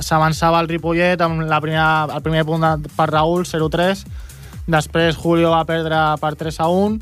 S'avançava 0.00 0.60
el 0.62 0.68
Ripollet 0.68 1.20
amb 1.22 1.44
la 1.46 1.60
primera, 1.62 2.06
el 2.10 2.22
primer 2.22 2.44
punt 2.48 2.64
de, 2.64 2.92
per 2.96 3.08
Raül, 3.10 3.44
0-3. 3.46 4.04
Després 4.66 5.18
Julio 5.20 5.52
va 5.52 5.64
perdre 5.68 6.00
per 6.20 6.34
3 6.40 6.60
a 6.64 6.68
1. 6.72 6.98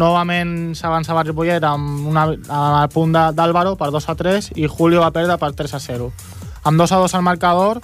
Novament 0.00 0.74
s'avançava 0.78 1.24
el 1.24 1.32
Ripollet 1.32 1.64
amb, 1.66 2.06
una, 2.08 2.28
amb 2.30 2.76
el 2.80 2.90
punt 2.94 3.14
d'Àlvaro 3.14 3.74
per 3.76 3.90
2 3.90 4.08
a 4.08 4.14
3 4.14 4.52
i 4.56 4.68
Julio 4.70 5.02
va 5.02 5.10
perdre 5.10 5.36
per 5.38 5.50
3 5.58 5.74
a 5.74 5.80
0. 5.82 6.10
Amb 6.62 6.78
2 6.78 6.92
a 6.92 7.00
2 7.02 7.16
al 7.18 7.26
marcador 7.26 7.80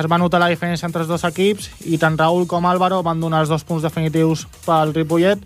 es 0.00 0.08
va 0.08 0.18
notar 0.20 0.40
la 0.40 0.50
diferència 0.52 0.86
entre 0.88 1.02
els 1.04 1.08
dos 1.08 1.24
equips 1.28 1.68
i 1.88 1.98
tant 2.00 2.16
Raül 2.18 2.46
com 2.48 2.66
Álvaro 2.66 3.02
van 3.04 3.20
donar 3.20 3.42
els 3.44 3.52
dos 3.52 3.64
punts 3.64 3.84
definitius 3.84 4.46
pel 4.66 4.94
Ripollet 4.96 5.40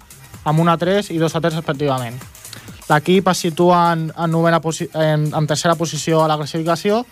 amb 0.46 0.62
1 0.62 0.72
a 0.72 0.76
3 0.78 1.10
i 1.14 1.18
2 1.18 1.34
a 1.34 1.42
3 1.42 1.58
respectivament. 1.58 2.18
L'equip 2.86 3.28
es 3.32 3.40
situa 3.42 3.80
en, 3.92 4.06
en, 4.14 4.30
novena 4.30 4.60
en, 4.62 5.26
en 5.34 5.46
tercera 5.46 5.74
posició 5.74 6.22
a 6.22 6.28
la 6.30 6.36
classificació, 6.38 7.02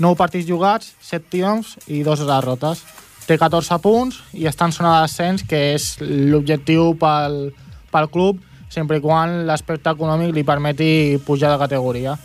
9 0.00 0.16
partits 0.16 0.48
jugats, 0.48 0.94
7 1.04 1.28
triomfs 1.30 1.76
i 1.88 2.02
2 2.02 2.24
derrotes. 2.26 2.82
Té 3.28 3.36
14 3.38 3.78
punts 3.84 4.22
i 4.32 4.48
està 4.48 4.66
en 4.66 4.74
zona 4.74 4.96
de 4.96 5.02
descens, 5.06 5.44
que 5.46 5.74
és 5.74 5.92
l'objectiu 6.00 6.94
pel, 6.98 7.52
pel 7.92 8.08
club, 8.10 8.40
sempre 8.72 8.98
i 8.98 9.04
quan 9.04 9.44
l'aspecte 9.46 9.92
econòmic 9.92 10.32
li 10.34 10.46
permeti 10.46 11.20
pujar 11.26 11.52
de 11.52 11.60
categoria. 11.60 12.16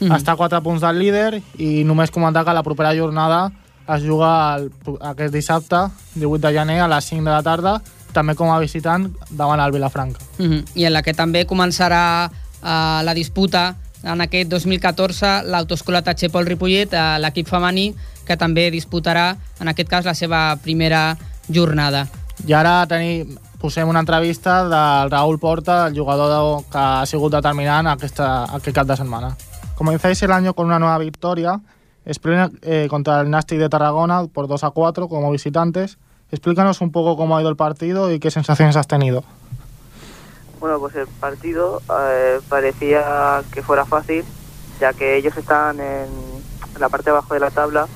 Mm. 0.00 0.12
Està 0.12 0.34
a 0.34 0.38
4 0.38 0.60
punts 0.62 0.84
del 0.84 0.98
líder 0.98 1.42
i 1.58 1.82
només 1.88 2.12
comentar 2.12 2.44
que 2.44 2.54
la 2.54 2.64
propera 2.66 2.94
jornada 2.94 3.46
es 3.88 4.04
juga 4.04 4.56
el, 4.56 4.70
aquest 5.00 5.34
dissabte, 5.34 5.88
18 6.14 6.42
de 6.46 6.52
gener, 6.54 6.80
a 6.82 6.88
les 6.90 7.10
5 7.10 7.24
de 7.24 7.30
la 7.30 7.42
tarda, 7.42 7.76
també 8.12 8.34
com 8.36 8.50
a 8.52 8.60
visitant 8.60 9.08
davant 9.30 9.60
el 9.60 9.72
Vilafranca. 9.72 10.20
Uh 10.38 10.46
-huh. 10.46 10.64
I 10.74 10.84
en 10.84 10.92
la 10.92 11.02
que 11.02 11.14
també 11.14 11.46
començarà 11.46 12.28
uh, 12.28 13.02
la 13.02 13.14
disputa 13.14 13.76
en 14.02 14.20
aquest 14.20 14.50
2014 14.50 15.42
l'autoescola 15.46 16.02
Tachepol 16.02 16.46
Ripollet, 16.46 16.92
eh, 16.92 17.18
l'equip 17.22 17.48
femení, 17.48 17.92
que 18.26 18.36
també 18.36 18.70
disputarà, 18.70 19.36
en 19.60 19.68
aquest 19.68 19.88
cas, 19.88 20.04
la 20.04 20.14
seva 20.14 20.56
primera 20.62 21.16
jornada. 21.48 22.06
I 22.46 22.54
ara 22.58 22.86
tenim, 22.90 23.36
posem 23.60 23.88
una 23.88 24.00
entrevista 24.02 24.62
del 24.66 25.10
Raúl 25.10 25.38
Porta, 25.38 25.86
el 25.86 25.98
jugador 25.98 26.64
que 26.70 26.78
ha 26.78 27.06
sigut 27.06 27.32
determinant 27.32 27.86
aquesta, 27.86 28.44
aquest 28.56 28.74
cap 28.76 28.86
de 28.86 28.96
setmana. 28.96 29.36
Comenzáis 29.76 30.22
el 30.22 30.32
año 30.32 30.54
con 30.54 30.66
una 30.66 30.78
nueva 30.78 30.98
victoria, 30.98 31.60
eh, 32.04 32.86
contra 32.90 33.20
el 33.20 33.30
Nastic 33.30 33.58
de 33.58 33.68
Tarragona 33.68 34.26
por 34.26 34.48
2 34.48 34.64
a 34.64 34.70
4 34.70 35.08
como 35.08 35.30
visitantes. 35.30 35.98
Explícanos 36.30 36.80
un 36.80 36.90
poco 36.90 37.16
cómo 37.16 37.36
ha 37.36 37.40
ido 37.40 37.50
el 37.50 37.56
partido 37.56 38.12
y 38.12 38.18
qué 38.18 38.30
sensaciones 38.30 38.76
has 38.76 38.88
tenido. 38.88 39.22
Bueno, 40.62 40.78
pues 40.78 40.94
el 40.94 41.08
partido 41.08 41.82
eh, 42.08 42.38
parecía 42.48 43.42
que 43.52 43.62
fuera 43.62 43.84
fácil, 43.84 44.24
ya 44.78 44.92
que 44.92 45.16
ellos 45.16 45.36
están 45.36 45.80
en 45.80 46.06
la 46.78 46.88
parte 46.88 47.06
de 47.06 47.16
abajo 47.16 47.34
de 47.34 47.40
la 47.40 47.50
tabla, 47.50 47.88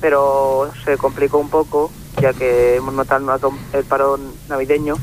pero 0.00 0.70
se 0.84 0.96
complicó 0.96 1.38
un 1.38 1.50
poco, 1.50 1.90
ya 2.20 2.32
que 2.32 2.76
hemos 2.76 2.94
notado 2.94 3.52
el 3.72 3.84
parón 3.84 4.20
navideño 4.48 4.94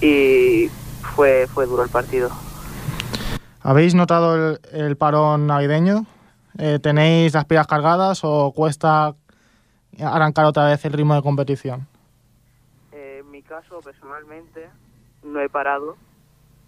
y 0.00 0.70
fue, 1.14 1.46
fue 1.52 1.66
duro 1.66 1.82
el 1.82 1.90
partido. 1.90 2.30
¿Habéis 3.60 3.94
notado 3.94 4.36
el, 4.36 4.60
el 4.72 4.96
parón 4.96 5.46
navideño? 5.46 6.06
Eh, 6.56 6.78
¿Tenéis 6.82 7.34
las 7.34 7.44
pilas 7.44 7.66
cargadas 7.66 8.20
o 8.22 8.52
cuesta 8.56 9.14
arrancar 10.00 10.46
otra 10.46 10.64
vez 10.64 10.82
el 10.86 10.94
ritmo 10.94 11.14
de 11.14 11.20
competición? 11.20 11.86
Eh, 12.92 13.18
en 13.20 13.30
mi 13.30 13.42
caso, 13.42 13.80
personalmente, 13.84 14.70
no 15.26 15.40
he 15.40 15.48
parado 15.48 15.96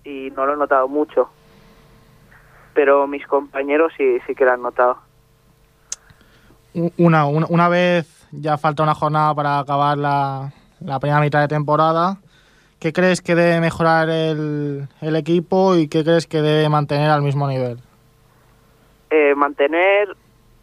y 0.05 0.31
no 0.37 0.47
lo 0.47 0.55
he 0.55 0.57
notado 0.57 0.89
mucho. 0.89 1.31
Pero 2.75 3.07
mis 3.07 3.27
compañeros 3.27 3.93
sí, 3.97 4.19
sí 4.27 4.35
que 4.35 4.45
lo 4.45 4.53
han 4.53 4.63
notado. 4.63 4.99
Una, 6.97 7.27
una, 7.27 7.47
una 7.49 7.69
vez 7.69 8.27
ya 8.33 8.57
falta 8.59 8.83
una 8.83 8.95
jornada 8.95 9.35
para 9.35 9.59
acabar 9.59 9.99
la, 9.99 10.53
la 10.81 11.01
primera 11.01 11.21
mitad 11.21 11.41
de 11.41 11.49
temporada, 11.49 12.19
¿qué 12.79 12.93
crees 12.93 13.21
que 13.21 13.35
debe 13.35 13.61
mejorar 13.61 14.09
el, 14.11 14.89
el 15.01 15.17
equipo 15.17 15.77
y 15.77 15.89
qué 15.89 16.05
crees 16.05 16.27
que 16.27 16.43
debe 16.43 16.69
mantener 16.69 17.11
al 17.11 17.23
mismo 17.23 17.49
nivel? 17.49 17.79
Eh, 19.11 19.35
mantener, 19.35 20.15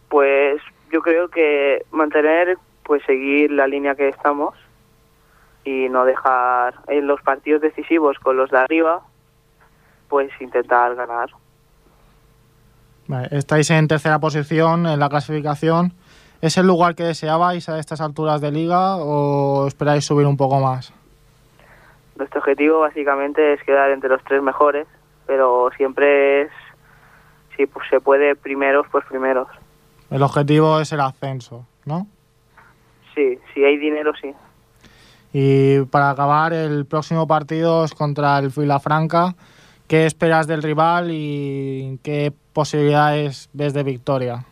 pues 0.10 0.62
yo 0.91 1.01
creo 1.01 1.29
que 1.29 1.86
mantener, 1.91 2.58
pues 2.84 3.03
seguir 3.05 3.51
la 3.51 3.67
línea 3.67 3.95
que 3.95 4.10
estamos 4.10 4.53
y 5.65 5.89
no 5.89 6.06
dejar 6.06 6.75
en 6.88 7.08
los 7.08 7.21
partidos 7.21 7.62
decisivos 7.62 8.17
con 8.19 8.38
los 8.38 8.51
de 8.51 8.60
arriba, 8.60 9.01
pues 10.08 10.30
intentar 10.39 10.95
ganar. 10.95 11.30
Vale, 13.08 13.28
estáis 13.32 13.69
en 13.71 13.88
tercera 13.88 14.19
posición 14.19 14.86
en 14.86 14.99
la 14.99 15.10
clasificación. 15.10 15.93
¿Es 16.41 16.58
el 16.58 16.67
lugar 16.67 16.95
que 16.95 17.04
deseabais 17.04 17.67
a 17.69 17.80
estas 17.80 18.01
alturas 18.01 18.39
de 18.41 18.51
liga 18.51 18.97
o 18.97 19.67
esperáis 19.67 20.06
subir 20.06 20.28
un 20.28 20.38
poco 20.38 20.60
más? 20.60 20.93
Nuestro 22.15 22.39
objetivo 22.39 22.82
básicamente 22.82 23.54
es 23.54 23.63
quedar 23.63 23.89
entre 23.91 24.10
los 24.10 24.23
tres 24.23 24.41
mejores, 24.41 24.88
pero 25.25 25.69
siempre 25.75 26.43
es, 26.43 26.51
si 27.58 27.65
pues, 27.65 27.88
se 27.89 27.99
puede 27.99 28.36
primeros, 28.36 28.86
pues 28.91 29.04
primeros. 29.06 29.47
El 30.12 30.21
objetivo 30.21 30.80
es 30.80 30.91
el 30.91 31.01
ascenso, 31.01 31.65
¿no? 31.86 32.08
Sí, 33.15 33.39
si 33.54 33.63
hay 33.63 33.78
dinero, 33.78 34.13
sí. 34.21 34.34
Y 35.38 35.82
para 35.88 36.12
acabar, 36.12 36.54
el 36.54 36.86
próximo 36.86 37.28
partido 37.28 37.84
es 37.84 37.93
contra 37.93 38.39
el 38.39 38.54
Vilafranca. 38.56 39.36
¿Qué 39.86 40.06
esperas 40.06 40.48
del 40.48 40.63
rival 40.63 41.10
y 41.12 42.00
qué 42.04 42.32
posibilidades 42.54 43.50
ves 43.52 43.74
de 43.74 43.84
victoria? 43.84 44.45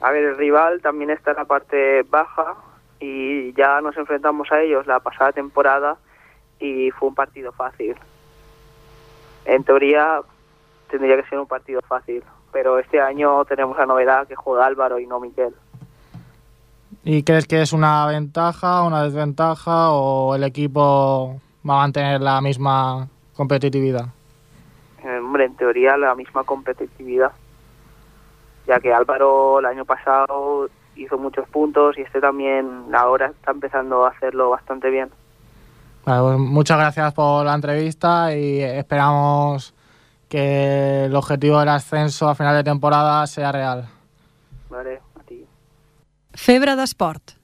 A 0.00 0.10
ver, 0.10 0.24
el 0.24 0.36
rival 0.36 0.82
también 0.82 1.10
está 1.10 1.30
en 1.30 1.36
la 1.36 1.44
parte 1.44 2.02
baja 2.10 2.56
y 2.98 3.52
ya 3.52 3.80
nos 3.80 3.96
enfrentamos 3.96 4.50
a 4.50 4.60
ellos 4.60 4.88
la 4.88 4.98
pasada 4.98 5.30
temporada 5.30 5.98
y 6.58 6.90
fue 6.90 7.10
un 7.10 7.14
partido 7.14 7.52
fácil. 7.52 7.94
En 9.44 9.62
teoría 9.62 10.20
tendría 10.90 11.14
que 11.14 11.28
ser 11.28 11.38
un 11.38 11.46
partido 11.46 11.80
fácil, 11.82 12.24
pero 12.50 12.80
este 12.80 13.00
año 13.00 13.44
tenemos 13.44 13.78
la 13.78 13.86
novedad 13.86 14.26
que 14.26 14.34
juega 14.34 14.66
Álvaro 14.66 14.98
y 14.98 15.06
no 15.06 15.20
Miquel. 15.20 15.54
¿Y 17.02 17.22
crees 17.22 17.46
que 17.46 17.62
es 17.62 17.72
una 17.72 18.06
ventaja, 18.06 18.82
una 18.82 19.02
desventaja 19.04 19.90
o 19.90 20.34
el 20.34 20.44
equipo 20.44 21.40
va 21.68 21.74
a 21.74 21.78
mantener 21.78 22.20
la 22.20 22.40
misma 22.40 23.08
competitividad? 23.34 24.06
Eh, 25.02 25.18
hombre, 25.18 25.46
en 25.46 25.54
teoría 25.56 25.96
la 25.96 26.14
misma 26.14 26.44
competitividad, 26.44 27.32
ya 28.66 28.80
que 28.80 28.92
Álvaro 28.92 29.60
el 29.60 29.66
año 29.66 29.86
pasado 29.86 30.68
hizo 30.94 31.16
muchos 31.16 31.48
puntos 31.48 31.96
y 31.96 32.02
este 32.02 32.20
también 32.20 32.94
ahora 32.94 33.28
está 33.28 33.52
empezando 33.52 34.04
a 34.04 34.10
hacerlo 34.10 34.50
bastante 34.50 34.90
bien. 34.90 35.10
Vale, 36.04 36.22
pues 36.22 36.38
muchas 36.38 36.78
gracias 36.78 37.14
por 37.14 37.46
la 37.46 37.54
entrevista 37.54 38.34
y 38.36 38.60
esperamos 38.60 39.74
que 40.28 41.06
el 41.06 41.16
objetivo 41.16 41.58
del 41.60 41.70
ascenso 41.70 42.28
a 42.28 42.34
final 42.34 42.54
de 42.56 42.64
temporada 42.64 43.26
sea 43.26 43.52
real. 43.52 43.88
Vale. 44.68 45.00
Febre 46.40 46.72
d'esport. 46.72 47.34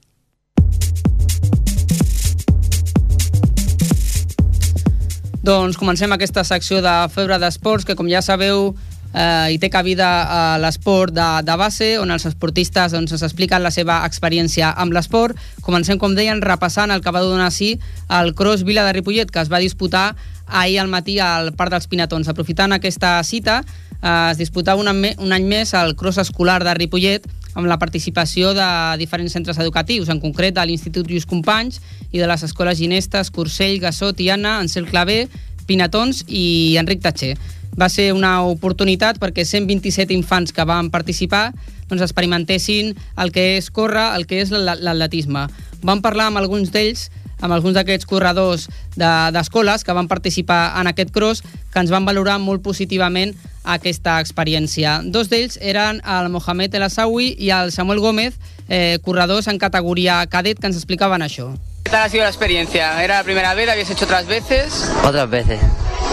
Doncs 5.45 5.77
comencem 5.77 6.15
aquesta 6.15 6.41
secció 6.43 6.81
de 6.81 6.93
Febre 7.13 7.37
d'Esports, 7.37 7.85
que 7.85 7.93
com 7.95 8.09
ja 8.09 8.23
sabeu 8.25 8.71
eh, 9.13 9.53
hi 9.53 9.59
té 9.61 9.69
cabida 9.69 10.09
a 10.25 10.41
l'esport 10.57 11.13
de, 11.13 11.27
de 11.45 11.59
base, 11.61 11.91
on 12.01 12.09
els 12.09 12.25
esportistes 12.25 12.97
doncs, 12.97 13.13
ens 13.13 13.27
expliquen 13.29 13.61
la 13.61 13.71
seva 13.71 14.01
experiència 14.09 14.73
amb 14.73 14.97
l'esport. 14.97 15.37
Comencem, 15.61 16.01
com 16.01 16.17
deien, 16.17 16.41
repassant 16.41 16.89
el 16.89 17.05
que 17.05 17.13
va 17.13 17.21
donar 17.21 17.51
sí 17.53 17.75
el 18.09 18.33
Cross 18.33 18.65
Vila 18.65 18.87
de 18.89 18.97
Ripollet, 18.97 19.29
que 19.29 19.45
es 19.45 19.53
va 19.53 19.61
disputar 19.61 20.15
ahir 20.47 20.81
al 20.81 20.89
matí 20.89 21.19
al 21.21 21.53
Parc 21.53 21.77
dels 21.77 21.85
Pinatons. 21.85 22.33
Aprofitant 22.33 22.73
aquesta 22.73 23.19
cita, 23.21 23.61
eh, 24.01 24.31
es 24.31 24.41
disputava 24.41 24.81
un, 24.81 24.89
un 24.89 25.37
any 25.37 25.45
més 25.45 25.77
el 25.77 25.93
Cross 25.95 26.25
Escolar 26.25 26.63
de 26.65 26.73
Ripollet, 26.81 27.29
amb 27.57 27.65
la 27.65 27.79
participació 27.81 28.53
de 28.53 28.67
diferents 29.01 29.33
centres 29.33 29.57
educatius, 29.57 30.09
en 30.13 30.21
concret 30.21 30.53
de 30.53 30.63
l'Institut 30.69 31.09
Lluís 31.09 31.25
Companys 31.25 31.81
i 32.13 32.21
de 32.21 32.27
les 32.29 32.43
escoles 32.45 32.77
Ginestes, 32.77 33.31
Cursell, 33.33 33.79
Gassó, 33.81 34.11
Tiana, 34.13 34.59
Ansel 34.61 34.85
Clavé, 34.85 35.23
Pinatons 35.65 36.23
i 36.29 36.77
Enric 36.77 37.01
Tatxer. 37.01 37.33
Va 37.77 37.89
ser 37.89 38.11
una 38.13 38.43
oportunitat 38.45 39.17
perquè 39.21 39.43
127 39.45 40.13
infants 40.15 40.53
que 40.53 40.63
van 40.65 40.91
participar 40.93 41.51
doncs 41.89 42.01
experimentessin 42.05 42.93
el 43.17 43.31
que 43.31 43.57
és 43.57 43.69
córrer, 43.71 44.11
el 44.17 44.25
que 44.27 44.41
és 44.41 44.51
l'at- 44.53 44.81
l'atletisme. 44.81 45.47
Vam 45.81 46.01
parlar 46.01 46.29
amb 46.29 46.37
alguns 46.41 46.71
d'ells, 46.73 47.09
amb 47.41 47.53
alguns 47.53 47.73
d'aquests 47.75 48.05
corredors 48.05 48.67
de- 48.95 49.31
d'escoles 49.31 49.83
que 49.83 49.93
van 49.93 50.07
participar 50.07 50.73
en 50.79 50.87
aquest 50.87 51.11
cross, 51.11 51.43
que 51.71 51.79
ens 51.79 51.91
van 51.91 52.05
valorar 52.05 52.39
molt 52.39 52.61
positivament 52.63 53.35
aquesta 53.63 54.19
experiència. 54.19 55.01
Dos 55.03 55.29
d'ells 55.29 55.57
eren 55.61 56.01
el 56.05 56.29
Mohamed 56.29 56.73
El 56.75 56.83
Assawi 56.83 57.35
i 57.37 57.49
el 57.51 57.71
Samuel 57.71 57.99
Gómez, 57.99 58.35
eh, 58.69 58.99
corredors 59.03 59.47
en 59.47 59.57
categoria 59.59 60.25
cadet, 60.27 60.59
que 60.59 60.67
ens 60.67 60.75
explicaven 60.77 61.21
això. 61.21 61.53
¿Qué 61.83 61.91
tal 61.91 62.03
ha 62.03 62.09
sido 62.09 62.23
la 62.23 62.29
experiencia? 62.29 63.01
¿Era 63.03 63.17
la 63.19 63.23
primera 63.23 63.53
vez? 63.53 63.69
¿Habías 63.69 63.89
hecho 63.89 64.05
otras 64.05 64.25
veces? 64.27 64.91
Otras 65.05 65.29
veces. 65.29 65.59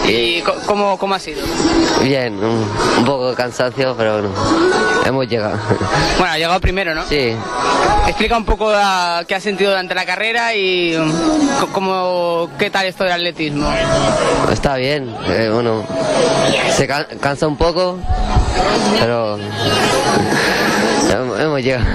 ¿Y 0.07 0.41
cómo, 0.67 0.97
cómo 0.97 1.15
ha 1.15 1.19
sido? 1.19 1.41
Bien, 2.03 2.33
un, 2.35 2.69
un 2.99 3.05
poco 3.05 3.29
de 3.31 3.35
cansancio, 3.35 3.95
pero 3.97 4.13
bueno, 4.21 4.29
hemos 5.05 5.27
llegado. 5.27 5.57
Bueno, 6.19 6.33
ha 6.33 6.37
llegado 6.37 6.59
primero, 6.61 6.93
¿no? 6.95 7.03
Sí, 7.07 7.35
Explica 8.07 8.37
un 8.37 8.45
poco 8.45 8.71
qué 9.27 9.33
has 9.35 9.41
sentido 9.43 9.71
durante 9.71 9.95
la 9.95 10.05
carrera 10.05 10.53
y 10.53 10.95
um, 10.95 11.11
cómo, 11.71 12.49
qué 12.59 12.69
tal 12.69 12.85
esto 12.85 13.03
del 13.03 13.13
atletismo. 13.13 13.67
está 14.51 14.75
bien. 14.75 15.15
eh, 15.27 15.49
bueno, 15.51 15.83
se 16.69 16.85
can- 16.87 17.07
cansa 17.19 17.47
un 17.47 17.57
poco, 17.57 17.97
pero 18.99 19.39
hemos 21.39 21.61
llegado. 21.63 21.85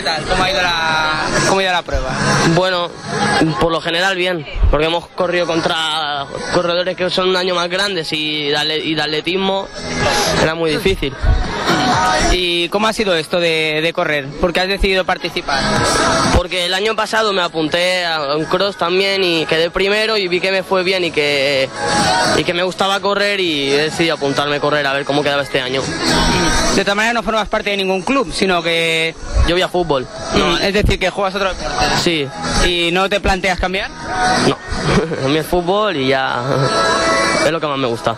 ¿Tú 0.00 0.06
qué 0.06 0.12
tal? 0.12 0.24
¿Cómo 0.24 0.42
ha 0.42 0.50
ido 0.50 0.62
la, 0.62 1.26
cómo 1.46 1.60
ha 1.60 1.62
ido 1.62 1.72
la 1.72 1.82
prueba? 1.82 2.10
Bueno, 2.54 2.90
por 3.60 3.70
lo 3.70 3.82
general 3.82 4.16
bien, 4.16 4.46
porque 4.70 4.86
hemos 4.86 5.06
corrido 5.08 5.46
contra 5.46 6.24
corredores 6.54 6.96
que 6.96 7.10
son 7.10 7.28
un 7.28 7.36
año 7.36 7.54
más 7.54 7.68
grandes 7.68 8.10
y 8.12 8.48
de, 8.48 8.78
y 8.82 8.94
de 8.94 9.02
atletismo 9.02 9.68
era 10.42 10.54
muy 10.54 10.70
difícil. 10.70 11.14
¿Y 12.32 12.68
cómo 12.68 12.86
ha 12.86 12.92
sido 12.92 13.14
esto 13.14 13.40
de, 13.40 13.80
de 13.82 13.92
correr? 13.92 14.26
¿Por 14.40 14.52
qué 14.52 14.60
has 14.60 14.68
decidido 14.68 15.04
participar? 15.04 15.60
Porque 16.34 16.66
el 16.66 16.74
año 16.74 16.94
pasado 16.96 17.32
me 17.32 17.42
apunté 17.42 18.06
a 18.06 18.36
un 18.36 18.44
cross 18.44 18.76
también 18.76 19.22
y 19.22 19.44
quedé 19.46 19.70
primero 19.70 20.16
y 20.16 20.28
vi 20.28 20.40
que 20.40 20.52
me 20.52 20.62
fue 20.62 20.82
bien 20.82 21.04
y 21.04 21.10
que, 21.10 21.68
y 22.38 22.44
que 22.44 22.54
me 22.54 22.62
gustaba 22.62 23.00
correr 23.00 23.40
y 23.40 23.68
decidí 23.68 24.08
apuntarme 24.08 24.56
a 24.56 24.60
correr 24.60 24.86
a 24.86 24.92
ver 24.92 25.04
cómo 25.04 25.22
quedaba 25.22 25.42
este 25.42 25.60
año. 25.60 25.82
De 26.74 26.84
todas 26.84 26.96
maneras 26.96 27.14
no 27.14 27.22
formas 27.22 27.48
parte 27.48 27.70
de 27.70 27.76
ningún 27.76 28.02
club, 28.02 28.32
sino 28.32 28.62
que... 28.62 29.14
Yo 29.48 29.54
voy 29.56 29.62
a 29.62 29.68
fútbol. 29.68 29.89
Mm, 29.98 30.62
Es 30.62 30.74
decir, 30.74 30.98
que 30.98 31.10
juegas 31.10 31.34
otro 31.34 31.48
deporte. 31.52 31.96
Sí, 32.02 32.26
¿Y 32.66 32.92
no 32.92 33.08
te 33.08 33.20
planteas 33.20 33.58
cambiar? 33.58 33.90
no. 34.48 34.56
A 35.24 35.28
mí 35.28 35.36
es 35.36 35.46
fútbol 35.46 35.96
y 35.96 36.08
ya 36.08 36.42
es 37.44 37.50
lo 37.50 37.60
que 37.60 37.66
más 37.66 37.78
me 37.78 37.88
gusta. 37.88 38.16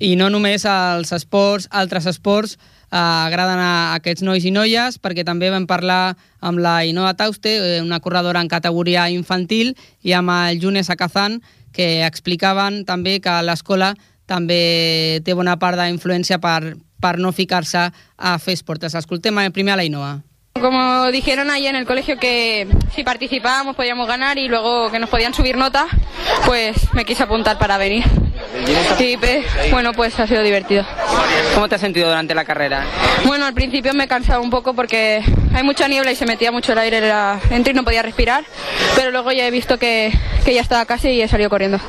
I 0.00 0.16
no 0.16 0.30
només 0.32 0.64
els 0.64 1.12
esports, 1.12 1.66
altres 1.70 2.06
esports 2.08 2.54
eh, 2.56 2.96
agraden 2.96 3.58
a 3.60 3.94
aquests 3.98 4.22
nois 4.24 4.44
i 4.48 4.50
noies, 4.50 4.96
perquè 4.96 5.26
també 5.28 5.50
vam 5.52 5.66
parlar 5.68 6.16
amb 6.40 6.58
la 6.58 6.86
Inoa 6.88 7.12
Tauste, 7.18 7.52
eh, 7.76 7.82
una 7.82 8.00
corredora 8.00 8.40
en 8.40 8.48
categoria 8.48 9.10
infantil, 9.12 9.74
i 10.00 10.14
amb 10.16 10.32
el 10.32 10.56
Junes 10.62 10.88
Akazan, 10.88 11.42
que 11.76 12.06
explicaven 12.06 12.86
també 12.88 13.20
que 13.20 13.42
l'escola 13.44 13.92
també 14.24 15.20
té 15.24 15.34
bona 15.36 15.58
part 15.60 15.76
d'influència 15.76 16.40
per, 16.40 16.78
per 17.00 17.18
no 17.18 17.32
ficar-se 17.36 17.90
a 18.16 18.38
fer 18.38 18.56
esport. 18.56 18.88
Escoltem 18.88 19.36
primer 19.52 19.74
a 19.74 19.76
la 19.76 19.84
Inoa. 19.84 20.14
Como 20.60 21.10
dijeron 21.10 21.48
ahí 21.48 21.66
en 21.66 21.76
el 21.76 21.86
colegio 21.86 22.18
que 22.18 22.66
si 22.94 23.02
participábamos 23.02 23.74
podíamos 23.76 24.06
ganar 24.06 24.36
y 24.36 24.46
luego 24.48 24.90
que 24.90 24.98
nos 24.98 25.08
podían 25.08 25.32
subir 25.32 25.56
notas, 25.56 25.86
pues 26.44 26.92
me 26.92 27.04
quise 27.04 27.22
apuntar 27.22 27.58
para 27.58 27.78
venir. 27.78 28.04
Y 28.98 29.16
pues, 29.16 29.46
bueno, 29.70 29.92
pues 29.92 30.18
ha 30.20 30.26
sido 30.26 30.42
divertido. 30.42 30.84
¿Cómo 31.54 31.68
te 31.68 31.76
has 31.76 31.80
sentido 31.80 32.08
durante 32.08 32.34
la 32.34 32.44
carrera? 32.44 32.84
Bueno, 33.24 33.46
al 33.46 33.54
principio 33.54 33.94
me 33.94 34.04
he 34.04 34.08
cansado 34.08 34.42
un 34.42 34.50
poco 34.50 34.74
porque 34.74 35.22
hay 35.54 35.62
mucha 35.62 35.88
niebla 35.88 36.12
y 36.12 36.16
se 36.16 36.26
metía 36.26 36.52
mucho 36.52 36.72
el 36.72 36.78
aire 36.78 36.98
era, 36.98 37.40
dentro 37.48 37.72
y 37.72 37.74
no 37.74 37.84
podía 37.84 38.02
respirar, 38.02 38.44
pero 38.96 39.10
luego 39.10 39.32
ya 39.32 39.46
he 39.46 39.50
visto 39.50 39.78
que, 39.78 40.12
que 40.44 40.52
ya 40.52 40.60
estaba 40.60 40.84
casi 40.84 41.08
y 41.08 41.22
he 41.22 41.28
salido 41.28 41.48
corriendo. 41.48 41.80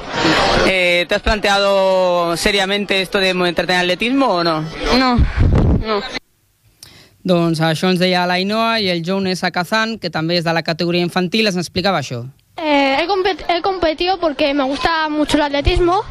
Eh, 0.68 1.06
¿Te 1.10 1.16
has 1.16 1.22
planteado 1.22 2.38
seriamente 2.38 3.02
esto 3.02 3.18
de 3.20 3.34
meterte 3.34 3.74
en 3.74 3.80
atletismo 3.80 4.28
o 4.28 4.44
no? 4.44 4.62
No, 4.98 5.18
no. 5.86 6.21
Doncs 7.24 7.60
això 7.62 7.92
ens 7.92 8.00
deia 8.02 8.26
l'Ainoa 8.26 8.80
i 8.82 8.88
el 8.90 9.04
Jones 9.06 9.44
Akazan, 9.46 10.00
que 10.02 10.10
també 10.10 10.40
és 10.40 10.46
de 10.46 10.54
la 10.58 10.64
categoria 10.66 11.06
infantil, 11.06 11.46
ens 11.46 11.60
explicava 11.62 12.02
això. 12.02 12.24
Eh, 12.92 13.04
he, 13.04 13.08
compet 13.08 13.46
he, 13.50 13.62
competido 13.62 14.18
porque 14.18 14.54
me 14.54 14.64
gusta 14.64 15.08
mucho 15.10 15.38
el 15.38 15.44
atletismo. 15.44 16.04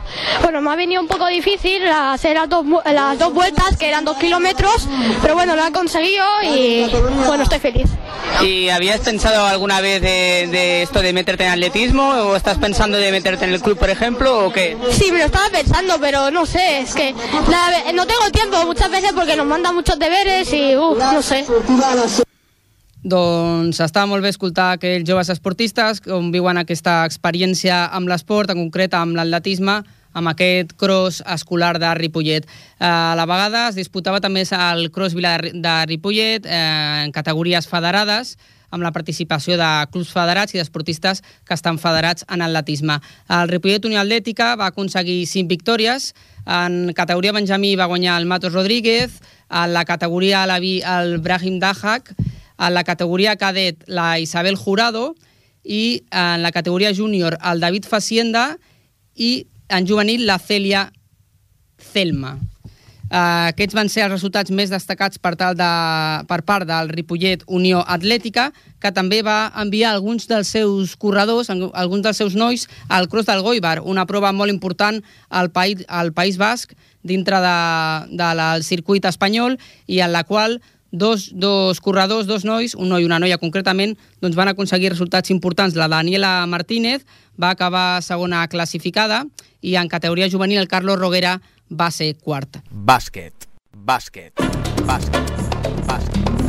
Bueno, 0.43 0.61
me 0.61 0.71
ha 0.71 0.77
venido 0.77 1.03
un 1.03 1.09
poco 1.09 1.27
difícil 1.27 1.87
hacer 1.89 2.37
las 2.37 2.49
dos, 2.49 2.65
las 2.91 3.19
dos 3.19 3.33
vueltas, 3.35 3.77
que 3.77 3.89
eran 3.89 4.05
dos 4.05 4.17
kilómetros, 4.17 4.89
pero 5.21 5.35
bueno, 5.35 5.57
lo 5.57 5.67
he 5.67 5.73
conseguido 5.73 6.25
y 6.43 6.87
bueno, 7.27 7.43
estoy 7.43 7.59
feliz. 7.59 7.91
¿Y 8.43 8.69
habías 8.71 9.01
pensado 9.01 9.45
alguna 9.47 9.81
vez 9.81 10.01
de, 10.01 10.49
de, 10.51 10.83
esto 10.83 11.03
de 11.03 11.13
meterte 11.13 11.45
en 11.45 11.51
atletismo 11.51 12.09
o 12.09 12.37
estás 12.37 12.59
pensando 12.59 12.97
de 12.97 13.11
meterte 13.11 13.45
en 13.45 13.53
el 13.53 13.61
club, 13.61 13.79
por 13.79 13.91
ejemplo, 13.91 14.47
o 14.47 14.53
qué? 14.53 14.77
Sí, 14.93 15.11
me 15.13 15.19
lo 15.19 15.25
estaba 15.27 15.49
pensando, 15.51 15.99
pero 16.01 16.31
no 16.31 16.47
sé, 16.47 16.81
es 16.81 16.95
que 16.95 17.15
la, 17.49 17.93
no 17.93 18.07
tengo 18.07 18.31
tiempo 18.33 18.65
muchas 18.65 18.91
veces 18.91 19.13
porque 19.13 19.37
nos 19.37 19.47
mandan 19.47 19.75
muchos 19.75 19.99
deberes 19.99 20.53
y 20.53 20.77
uh, 20.77 20.95
no 20.95 21.23
sé. 21.23 21.45
Doncs 23.01 23.79
està 23.81 24.03
molt 24.05 24.21
bé 24.21 24.29
escoltar 24.29 24.75
aquells 24.75 25.07
joves 25.09 25.31
esportistes 25.33 26.03
com 26.05 26.29
viuen 26.35 26.61
aquesta 26.61 27.07
experiència 27.09 27.87
amb 27.97 28.11
l'esport, 28.13 28.53
en 28.53 28.61
concret 28.61 28.93
amb 28.93 29.17
l'atletisme, 29.17 29.79
amb 30.13 30.29
aquest 30.29 30.75
cross 30.77 31.23
escolar 31.25 31.79
de 31.81 31.95
Ripollet. 31.97 32.45
Eh, 32.45 32.85
a 32.85 33.15
la 33.17 33.25
vegada 33.25 33.69
es 33.71 33.79
disputava 33.79 34.21
també 34.21 34.45
el 34.45 34.91
cross 34.93 35.15
Vila 35.15 35.39
de 35.41 35.77
Ripollet 35.87 36.45
eh, 36.45 37.05
en 37.05 37.13
categories 37.13 37.69
federades, 37.71 38.37
amb 38.71 38.85
la 38.85 38.93
participació 38.93 39.57
de 39.57 39.69
clubs 39.91 40.13
federats 40.13 40.55
i 40.55 40.59
d'esportistes 40.59 41.23
que 41.47 41.55
estan 41.55 41.79
federats 41.79 42.27
en 42.29 42.43
atletisme. 42.43 42.99
El 43.29 43.49
Ripollet 43.49 43.87
Unió 43.89 44.03
Atlètica 44.03 44.55
va 44.61 44.69
aconseguir 44.71 45.25
5 45.27 45.49
victòries, 45.49 46.13
en 46.47 46.93
categoria 46.95 47.33
Benjamí 47.33 47.75
va 47.77 47.89
guanyar 47.89 48.21
el 48.21 48.27
Matos 48.27 48.53
Rodríguez, 48.53 49.23
en 49.51 49.73
la 49.73 49.85
categoria 49.85 50.45
Alaví 50.45 50.83
el 50.85 51.19
Brahim 51.19 51.59
Dahak, 51.59 52.13
en 52.61 52.75
la 52.77 52.85
categoria 52.85 53.37
cadet 53.41 53.83
la 53.89 54.19
Isabel 54.21 54.57
Jurado 54.57 55.15
i 55.65 56.05
en 56.11 56.43
la 56.43 56.53
categoria 56.53 56.95
júnior 56.95 57.39
el 57.41 57.61
David 57.61 57.89
Facienda 57.89 58.59
i 59.15 59.47
en 59.69 59.87
juvenil 59.89 60.27
la 60.27 60.39
Celia 60.39 60.91
Celma. 61.81 62.39
Uh, 63.11 63.51
aquests 63.51 63.75
van 63.75 63.89
ser 63.91 64.05
els 64.05 64.13
resultats 64.13 64.53
més 64.55 64.71
destacats 64.71 65.19
per, 65.19 65.33
tal 65.35 65.57
de, 65.59 65.71
per 66.31 66.45
part 66.47 66.63
del 66.69 66.93
Ripollet 66.93 67.43
Unió 67.51 67.81
Atlètica, 67.83 68.53
que 68.79 68.93
també 68.95 69.19
va 69.27 69.51
enviar 69.59 69.91
alguns 69.91 70.29
dels 70.31 70.53
seus 70.55 70.95
corredors, 70.95 71.51
alguns 71.51 72.05
dels 72.07 72.21
seus 72.23 72.37
nois, 72.39 72.69
al 72.87 73.09
Cross 73.11 73.27
del 73.27 73.43
Goibar, 73.43 73.81
una 73.83 74.07
prova 74.07 74.31
molt 74.31 74.55
important 74.55 75.01
al 75.29 75.51
País, 75.51 75.83
al 75.89 76.13
País 76.15 76.39
Basc, 76.39 76.77
dintre 77.03 77.43
de, 77.43 77.57
de 78.15 78.31
la, 78.39 78.53
del 78.55 78.69
circuit 78.69 79.11
espanyol, 79.11 79.59
i 79.91 79.99
en 80.07 80.15
la 80.15 80.23
qual 80.23 80.61
dos, 80.91 81.31
dos 81.33 81.81
corredors, 81.81 82.27
dos 82.27 82.45
nois, 82.45 82.75
un 82.75 82.91
noi 82.91 83.05
i 83.05 83.09
una 83.09 83.21
noia 83.23 83.39
concretament, 83.39 83.97
doncs 84.21 84.37
van 84.37 84.51
aconseguir 84.51 84.91
resultats 84.93 85.31
importants. 85.31 85.77
La 85.79 85.89
Daniela 85.89 86.47
Martínez 86.47 87.07
va 87.41 87.51
acabar 87.51 88.03
segona 88.03 88.47
classificada 88.49 89.25
i 89.61 89.77
en 89.77 89.89
categoria 89.89 90.31
juvenil 90.31 90.59
el 90.61 90.69
Carlos 90.69 90.99
Roguera 90.99 91.41
va 91.71 91.91
ser 91.91 92.17
quart. 92.19 92.61
Bàsquet, 92.71 93.47
bàsquet, 93.77 94.35
bàsquet, 94.87 95.35
bàsquet. 95.87 96.41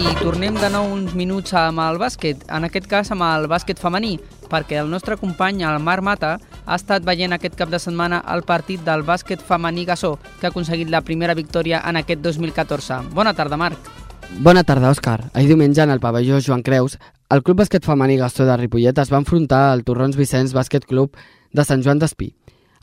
I 0.00 0.14
tornem 0.16 0.54
de 0.56 0.70
nou 0.72 0.86
uns 0.94 1.12
minuts 1.12 1.52
amb 1.52 1.82
el 1.84 1.98
bàsquet, 2.00 2.46
en 2.48 2.64
aquest 2.64 2.86
cas 2.88 3.10
amb 3.12 3.26
el 3.26 3.44
bàsquet 3.52 3.76
femení, 3.76 4.14
perquè 4.48 4.78
el 4.80 4.88
nostre 4.88 5.18
company, 5.20 5.60
el 5.68 5.76
Marc 5.84 6.02
Mata, 6.06 6.38
ha 6.70 6.76
estat 6.78 7.02
veient 7.02 7.32
aquest 7.34 7.56
cap 7.58 7.70
de 7.70 7.80
setmana 7.82 8.20
el 8.30 8.44
partit 8.46 8.82
del 8.86 9.02
bàsquet 9.02 9.40
femení 9.42 9.82
Gassó, 9.88 10.12
que 10.38 10.46
ha 10.46 10.52
aconseguit 10.52 10.90
la 10.90 11.00
primera 11.02 11.34
victòria 11.34 11.80
en 11.88 11.98
aquest 11.98 12.22
2014. 12.22 13.00
Bona 13.16 13.34
tarda, 13.34 13.58
Marc. 13.58 13.90
Bona 14.38 14.62
tarda, 14.62 14.92
Òscar. 14.94 15.32
Ahir 15.34 15.48
diumenge, 15.50 15.82
en 15.82 15.90
el 15.90 15.98
pavelló 15.98 16.38
Joan 16.38 16.62
Creus, 16.62 16.96
el 17.34 17.42
Club 17.42 17.58
Bàsquet 17.64 17.82
Femení 17.82 18.20
Gassó 18.20 18.46
de 18.46 18.56
Ripollet 18.56 19.02
es 19.02 19.10
va 19.10 19.18
enfrontar 19.18 19.64
al 19.72 19.82
Torrons 19.82 20.14
Vicenç 20.14 20.54
Bàsquet 20.54 20.86
Club 20.86 21.18
de 21.52 21.66
Sant 21.66 21.82
Joan 21.82 21.98
d'Espí, 21.98 22.30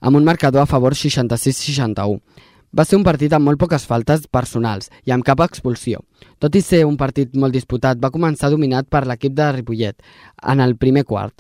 amb 0.02 0.20
un 0.20 0.28
marcador 0.28 0.66
a 0.66 0.68
favor 0.68 0.92
66-61. 0.92 2.20
Va 2.76 2.84
ser 2.84 3.00
un 3.00 3.08
partit 3.08 3.32
amb 3.32 3.48
molt 3.48 3.62
poques 3.62 3.88
faltes 3.88 4.28
personals 4.28 4.92
i 5.08 5.16
amb 5.16 5.24
cap 5.24 5.40
expulsió. 5.46 6.04
Tot 6.44 6.56
i 6.60 6.62
ser 6.62 6.84
un 6.84 7.00
partit 7.00 7.40
molt 7.40 7.56
disputat, 7.56 8.04
va 8.04 8.12
començar 8.12 8.52
dominat 8.52 8.92
per 8.92 9.06
l'equip 9.08 9.32
de 9.32 9.54
Ripollet 9.56 10.04
en 10.44 10.60
el 10.60 10.76
primer 10.76 11.08
quart. 11.08 11.40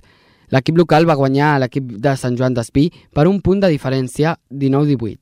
L'equip 0.53 0.77
local 0.79 1.07
va 1.07 1.17
guanyar 1.19 1.53
a 1.53 1.59
l'equip 1.63 1.89
de 2.03 2.13
Sant 2.15 2.37
Joan 2.39 2.55
d'Espí 2.55 2.87
per 3.13 3.27
un 3.27 3.41
punt 3.43 3.59
de 3.63 3.71
diferència 3.71 4.37
19-18. 4.49 5.17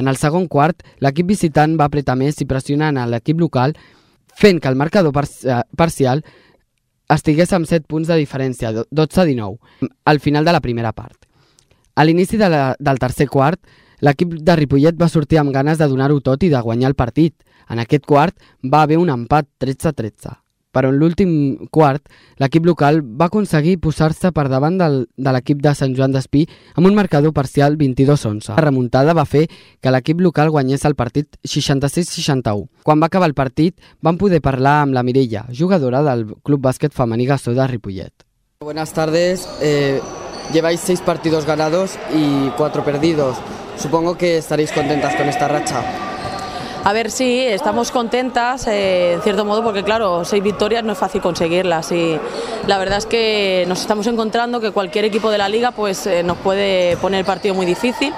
En 0.00 0.08
el 0.08 0.16
segon 0.16 0.46
quart, 0.48 0.82
l'equip 1.04 1.28
visitant 1.28 1.76
va 1.76 1.90
apretar 1.90 2.16
més 2.16 2.40
i 2.40 2.46
pressionant 2.48 2.96
a 2.96 3.06
l'equip 3.10 3.40
local, 3.40 3.74
fent 4.34 4.60
que 4.60 4.70
el 4.70 4.78
marcador 4.80 5.12
parcial 5.76 6.24
estigués 7.10 7.52
amb 7.52 7.68
7 7.68 7.84
punts 7.90 8.08
de 8.08 8.16
diferència, 8.16 8.72
12-19, 8.88 9.58
al 10.06 10.20
final 10.20 10.46
de 10.46 10.54
la 10.56 10.62
primera 10.64 10.94
part. 10.96 11.26
A 11.96 12.06
l'inici 12.06 12.38
de 12.40 12.48
del 12.78 13.00
tercer 13.02 13.26
quart, 13.28 13.60
l'equip 14.00 14.38
de 14.40 14.56
Ripollet 14.56 14.96
va 14.96 15.10
sortir 15.12 15.42
amb 15.42 15.52
ganes 15.52 15.76
de 15.76 15.88
donar-ho 15.90 16.20
tot 16.24 16.42
i 16.46 16.48
de 16.48 16.60
guanyar 16.64 16.88
el 16.88 16.96
partit. 16.96 17.34
En 17.68 17.82
aquest 17.82 18.06
quart 18.06 18.38
va 18.64 18.82
haver 18.82 18.96
un 18.98 19.10
empat 19.10 19.50
13-13. 19.60 20.39
Però 20.70 20.90
en 20.92 20.98
l'últim 21.00 21.30
quart, 21.74 22.04
l'equip 22.38 22.66
local 22.68 23.00
va 23.02 23.26
aconseguir 23.26 23.78
posar-se 23.82 24.30
per 24.32 24.46
davant 24.48 24.76
del, 24.78 25.00
de 25.16 25.32
l'equip 25.34 25.58
de 25.62 25.72
Sant 25.74 25.96
Joan 25.98 26.14
d'Espí 26.14 26.44
amb 26.76 26.86
un 26.86 26.94
marcador 26.94 27.34
parcial 27.34 27.76
22-11. 27.80 28.54
La 28.54 28.62
remuntada 28.62 29.14
va 29.16 29.26
fer 29.26 29.48
que 29.82 29.90
l'equip 29.90 30.22
local 30.22 30.52
guanyés 30.54 30.86
el 30.86 30.94
partit 30.94 31.40
66-61. 31.42 32.68
Quan 32.86 33.02
va 33.02 33.10
acabar 33.10 33.28
el 33.30 33.34
partit, 33.34 33.74
van 34.00 34.18
poder 34.20 34.40
parlar 34.40 34.80
amb 34.84 34.94
la 34.94 35.02
Mirella, 35.02 35.46
jugadora 35.50 36.04
del 36.06 36.26
Club 36.44 36.62
Bàsquet 36.68 36.94
Femení 36.94 37.26
Gassó 37.26 37.54
de 37.54 37.66
Ripollet. 37.66 38.14
Buenas 38.60 38.92
tardes. 38.92 39.48
Eh, 39.62 40.00
lleváis 40.52 40.80
seis 40.80 41.00
partidos 41.00 41.46
ganados 41.46 41.98
y 42.14 42.50
cuatro 42.50 42.84
perdidos. 42.84 43.38
Supongo 43.76 44.16
que 44.18 44.38
estaréis 44.38 44.70
contentas 44.70 45.16
con 45.16 45.28
esta 45.28 45.48
racha. 45.48 46.09
A 46.82 46.94
ver, 46.94 47.10
sí, 47.10 47.40
estamos 47.40 47.90
contentas, 47.90 48.66
eh, 48.66 49.12
en 49.12 49.20
cierto 49.20 49.44
modo, 49.44 49.62
porque 49.62 49.84
claro, 49.84 50.24
seis 50.24 50.42
victorias 50.42 50.82
no 50.82 50.92
es 50.92 50.98
fácil 50.98 51.20
conseguirlas 51.20 51.92
y 51.92 52.18
la 52.66 52.78
verdad 52.78 52.96
es 52.96 53.06
que 53.06 53.66
nos 53.68 53.82
estamos 53.82 54.06
encontrando 54.06 54.62
que 54.62 54.70
cualquier 54.70 55.04
equipo 55.04 55.30
de 55.30 55.36
la 55.36 55.50
liga 55.50 55.72
pues 55.72 56.06
eh, 56.06 56.22
nos 56.22 56.38
puede 56.38 56.96
poner 56.96 57.20
el 57.20 57.26
partido 57.26 57.54
muy 57.54 57.66
difícil. 57.66 58.14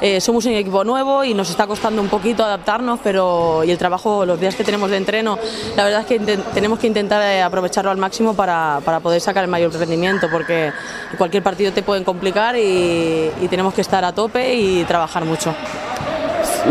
Eh, 0.00 0.20
somos 0.20 0.44
un 0.44 0.52
equipo 0.52 0.84
nuevo 0.84 1.24
y 1.24 1.34
nos 1.34 1.50
está 1.50 1.66
costando 1.66 2.00
un 2.00 2.08
poquito 2.08 2.44
adaptarnos, 2.44 3.00
pero 3.02 3.64
y 3.64 3.72
el 3.72 3.78
trabajo, 3.78 4.24
los 4.24 4.38
días 4.38 4.54
que 4.54 4.62
tenemos 4.62 4.90
de 4.90 4.98
entreno, 4.98 5.36
la 5.76 5.82
verdad 5.82 6.00
es 6.02 6.06
que 6.06 6.20
tenemos 6.54 6.78
que 6.78 6.86
intentar 6.86 7.42
aprovecharlo 7.42 7.90
al 7.90 7.96
máximo 7.96 8.34
para, 8.34 8.80
para, 8.84 9.00
poder 9.00 9.20
sacar 9.20 9.42
el 9.42 9.50
mayor 9.50 9.72
rendimiento, 9.72 10.28
porque 10.30 10.72
cualquier 11.18 11.42
partido 11.42 11.72
te 11.72 11.82
pueden 11.82 12.04
complicar 12.04 12.54
y 12.56 13.30
tenemos 13.50 13.74
que 13.74 13.80
estar 13.80 14.04
a 14.04 14.12
tope 14.12 14.54
y 14.54 14.84
trabajar 14.84 15.24
mucho. 15.24 15.54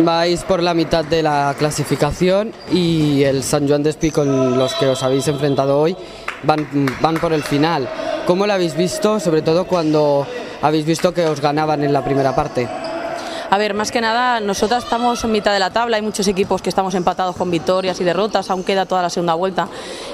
Vais 0.01 0.43
por 0.43 0.63
la 0.63 0.73
mitad 0.73 1.05
de 1.05 1.21
la 1.21 1.55
clasificación 1.57 2.51
y 2.71 3.23
el 3.23 3.43
San 3.43 3.67
Juan 3.67 3.83
de 3.83 3.91
Espí 3.91 4.09
con 4.09 4.57
los 4.57 4.73
que 4.73 4.87
os 4.87 5.03
habéis 5.03 5.27
enfrentado 5.27 5.79
hoy 5.79 5.95
van, 6.41 6.67
van 6.99 7.15
por 7.15 7.31
el 7.31 7.43
final. 7.43 7.87
¿Cómo 8.25 8.47
lo 8.47 8.53
habéis 8.53 8.75
visto, 8.75 9.19
sobre 9.19 9.43
todo 9.43 9.65
cuando 9.65 10.25
habéis 10.61 10.85
visto 10.85 11.13
que 11.13 11.25
os 11.25 11.39
ganaban 11.41 11.83
en 11.83 11.93
la 11.93 12.03
primera 12.03 12.35
parte? 12.35 12.67
A 13.53 13.59
ver, 13.59 13.75
más 13.75 13.91
que 13.91 14.01
nada, 14.01 14.39
nosotras 14.39 14.83
estamos 14.83 15.23
en 15.23 15.31
mitad 15.31 15.53
de 15.53 15.59
la 15.59 15.69
tabla, 15.69 15.97
hay 15.97 16.01
muchos 16.01 16.27
equipos 16.27 16.63
que 16.63 16.69
estamos 16.69 16.95
empatados 16.95 17.35
con 17.35 17.51
victorias 17.51 18.01
y 18.01 18.03
derrotas, 18.03 18.49
aún 18.49 18.63
queda 18.63 18.87
toda 18.87 19.03
la 19.03 19.11
segunda 19.11 19.35
vuelta. 19.35 19.67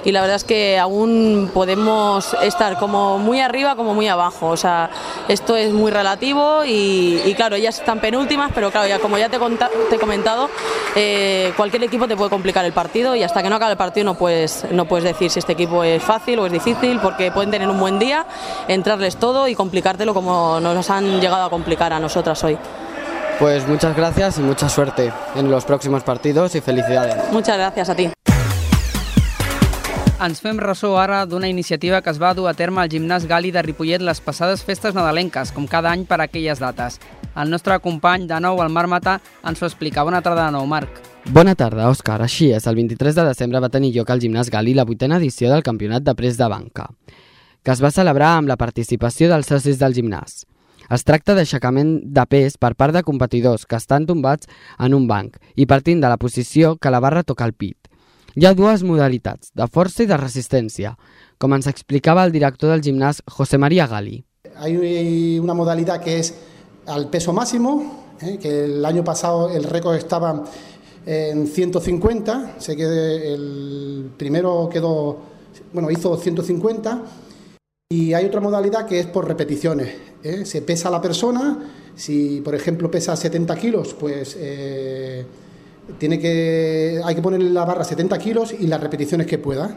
Y 0.03 0.11
la 0.11 0.19
verdad 0.19 0.35
es 0.35 0.43
que 0.43 0.77
aún 0.77 1.49
podemos 1.53 2.35
estar 2.41 2.77
como 2.77 3.17
muy 3.17 3.39
arriba 3.39 3.77
como 3.77 3.93
muy 3.93 4.09
abajo. 4.09 4.47
O 4.47 4.57
sea, 4.57 4.89
esto 5.29 5.55
es 5.55 5.71
muy 5.71 5.89
relativo 5.89 6.63
y, 6.65 7.33
claro, 7.37 7.55
ellas 7.55 7.79
están 7.79 8.01
penúltimas, 8.01 8.51
pero 8.53 8.71
claro, 8.71 8.89
ya 8.89 8.99
como 8.99 9.17
ya 9.17 9.29
te, 9.29 9.39
te 9.39 9.95
he 9.95 9.99
comentado, 9.99 10.49
eh, 10.97 11.53
cualquier 11.55 11.85
equipo 11.85 12.09
te 12.09 12.17
puede 12.17 12.29
complicar 12.29 12.65
el 12.65 12.73
partido 12.73 13.15
y 13.15 13.23
hasta 13.23 13.41
que 13.41 13.49
no 13.49 13.55
acabe 13.55 13.71
el 13.71 13.77
partido 13.77 14.03
no 14.03 14.15
puedes, 14.15 14.65
no 14.71 14.83
puedes 14.83 15.05
decir 15.05 15.31
si 15.31 15.39
este 15.39 15.53
equipo 15.53 15.85
es 15.85 16.03
fácil 16.03 16.39
o 16.39 16.45
es 16.45 16.51
difícil, 16.51 16.99
porque 16.99 17.31
pueden 17.31 17.51
tener 17.51 17.69
un 17.69 17.79
buen 17.79 17.99
día, 17.99 18.25
entrarles 18.67 19.15
todo 19.15 19.47
y 19.47 19.55
complicártelo 19.55 20.13
como 20.13 20.59
nos 20.59 20.89
han 20.89 21.21
llegado 21.21 21.45
a 21.45 21.49
complicar 21.49 21.93
a 21.93 22.01
nosotras 22.01 22.43
hoy. 22.43 22.57
Pues 23.39 23.65
muchas 23.69 23.95
gracias 23.95 24.37
y 24.37 24.41
mucha 24.41 24.67
suerte 24.67 25.13
en 25.35 25.49
los 25.49 25.63
próximos 25.63 26.03
partidos 26.03 26.55
y 26.55 26.61
felicidades. 26.61 27.31
Muchas 27.31 27.57
gracias 27.57 27.89
a 27.89 27.95
ti. 27.95 28.09
Ens 30.19 30.41
fem 30.43 30.57
ressò 30.59 30.97
ara 30.99 31.21
d'una 31.23 31.47
iniciativa 31.47 32.01
que 32.03 32.11
es 32.11 32.17
va 32.19 32.33
dur 32.35 32.49
a 32.49 32.53
terme 32.53 32.81
al 32.81 32.89
gimnàs 32.91 33.23
Gali 33.23 33.53
de 33.55 33.61
Ripollet 33.63 34.03
les 34.03 34.19
passades 34.19 34.65
festes 34.67 34.91
nadalenques, 34.91 35.53
com 35.55 35.63
cada 35.63 35.93
any 35.95 36.03
per 36.03 36.17
aquelles 36.19 36.59
dates. 36.59 36.99
El 37.39 37.47
nostre 37.47 37.79
company, 37.79 38.27
de 38.27 38.41
nou, 38.43 38.59
el 38.59 38.67
Marc 38.75 38.91
Mata, 38.91 39.15
ens 39.47 39.63
ho 39.63 39.69
explica. 39.69 40.03
Bona 40.03 40.19
tarda 40.19 40.49
de 40.49 40.57
nou, 40.57 40.67
Marc. 40.67 40.99
Bona 41.31 41.55
tarda, 41.55 41.87
Òscar. 41.87 42.19
Així 42.27 42.51
és, 42.51 42.67
el 42.67 42.75
23 42.75 43.15
de 43.15 43.27
desembre 43.31 43.63
va 43.63 43.71
tenir 43.71 43.93
lloc 43.95 44.11
al 44.11 44.19
Gimnàs 44.19 44.51
Gali 44.51 44.75
la 44.75 44.83
vuitena 44.83 45.23
edició 45.23 45.47
del 45.53 45.63
Campionat 45.63 46.03
de 46.03 46.15
Pres 46.19 46.35
de 46.35 46.51
Banca, 46.51 46.89
que 47.63 47.71
es 47.71 47.79
va 47.79 47.95
celebrar 47.95 48.35
amb 48.41 48.51
la 48.51 48.59
participació 48.59 49.31
dels 49.31 49.47
socis 49.47 49.79
del 49.79 49.95
gimnàs. 49.95 50.41
Es 50.89 51.03
tracta 51.05 51.35
d'aixecament 51.37 51.99
de 52.17 52.23
pes 52.25 52.55
per 52.57 52.71
part 52.73 52.95
de 52.95 53.03
competidors 53.05 53.67
que 53.69 53.77
estan 53.77 54.07
tombats 54.09 54.49
en 54.81 54.95
un 54.97 55.05
banc 55.07 55.35
i 55.53 55.67
partint 55.69 56.01
de 56.01 56.09
la 56.09 56.17
posició 56.17 56.77
que 56.81 56.89
la 56.89 57.01
barra 57.03 57.21
toca 57.21 57.45
al 57.45 57.53
pit. 57.53 57.77
Hi 58.33 58.47
ha 58.47 58.55
dues 58.57 58.81
modalitats, 58.81 59.51
de 59.53 59.67
força 59.69 60.01
i 60.01 60.09
de 60.09 60.17
resistència, 60.17 60.95
com 61.37 61.53
ens 61.53 61.69
explicava 61.69 62.23
el 62.25 62.33
director 62.33 62.73
del 62.73 62.81
gimnàs 62.81 63.21
José 63.37 63.59
María 63.61 63.85
Gali. 63.87 64.23
Hay 64.57 65.37
una 65.39 65.53
modalidad 65.53 66.01
que 66.01 66.19
es 66.19 66.33
al 66.87 67.09
peso 67.09 67.33
máximo, 67.33 68.15
¿eh? 68.21 68.39
que 68.41 68.65
el 68.65 68.83
año 68.83 69.03
pasado 69.03 69.49
el 69.51 69.63
récord 69.65 69.95
estaba 69.95 70.43
en 71.05 71.45
150, 71.45 72.55
sé 72.57 72.75
que 72.75 73.33
el 73.33 74.11
primero 74.17 74.69
quedó, 74.71 75.19
bueno, 75.71 75.91
hizo 75.91 76.17
150, 76.17 77.03
y 77.91 78.13
hay 78.13 78.25
otra 78.25 78.39
modalidad 78.39 78.85
que 78.85 78.99
es 78.99 79.07
por 79.07 79.27
repeticiones. 79.27 79.95
¿eh? 80.21 80.45
Se 80.45 80.61
pesa 80.61 80.91
la 80.91 81.01
persona, 81.01 81.57
si 81.95 82.39
por 82.41 82.53
ejemplo 82.53 82.91
pesa 82.91 83.15
70 83.15 83.55
kilos, 83.55 83.95
pues 83.95 84.37
eh, 84.39 85.25
tiene 85.97 86.19
que, 86.19 87.01
hay 87.03 87.15
que 87.15 87.21
ponerle 87.23 87.49
la 87.49 87.65
barra 87.65 87.83
70 87.83 88.15
kilos 88.19 88.53
y 88.53 88.67
las 88.67 88.79
repeticiones 88.79 89.25
que 89.25 89.39
pueda. 89.39 89.75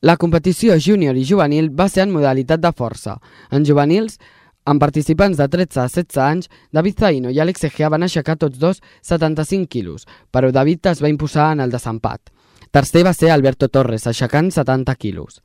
La 0.00 0.16
competició 0.16 0.72
júnior 0.80 1.18
i 1.20 1.26
juvenil 1.28 1.68
va 1.68 1.90
ser 1.92 2.06
en 2.06 2.14
modalitat 2.14 2.62
de 2.64 2.72
força. 2.72 3.18
En 3.52 3.68
juvenils, 3.68 4.16
amb 4.64 4.80
participants 4.80 5.36
de 5.36 5.44
13 5.44 5.76
a 5.82 5.88
16 5.92 6.16
anys, 6.24 6.48
David 6.72 7.04
Zaino 7.04 7.28
i 7.28 7.36
Àlex 7.36 7.68
Egea 7.68 7.92
van 7.92 8.08
aixecar 8.08 8.38
tots 8.40 8.56
dos 8.56 8.80
75 9.04 9.68
quilos, 9.68 10.08
però 10.32 10.48
David 10.48 10.88
es 10.94 11.04
va 11.04 11.12
imposar 11.12 11.52
en 11.52 11.60
el 11.60 11.76
desempat. 11.76 12.32
Tercer 12.72 13.04
va 13.04 13.12
ser 13.12 13.28
Alberto 13.28 13.68
Torres, 13.68 14.08
aixecant 14.08 14.48
70 14.56 14.96
quilos. 14.96 15.42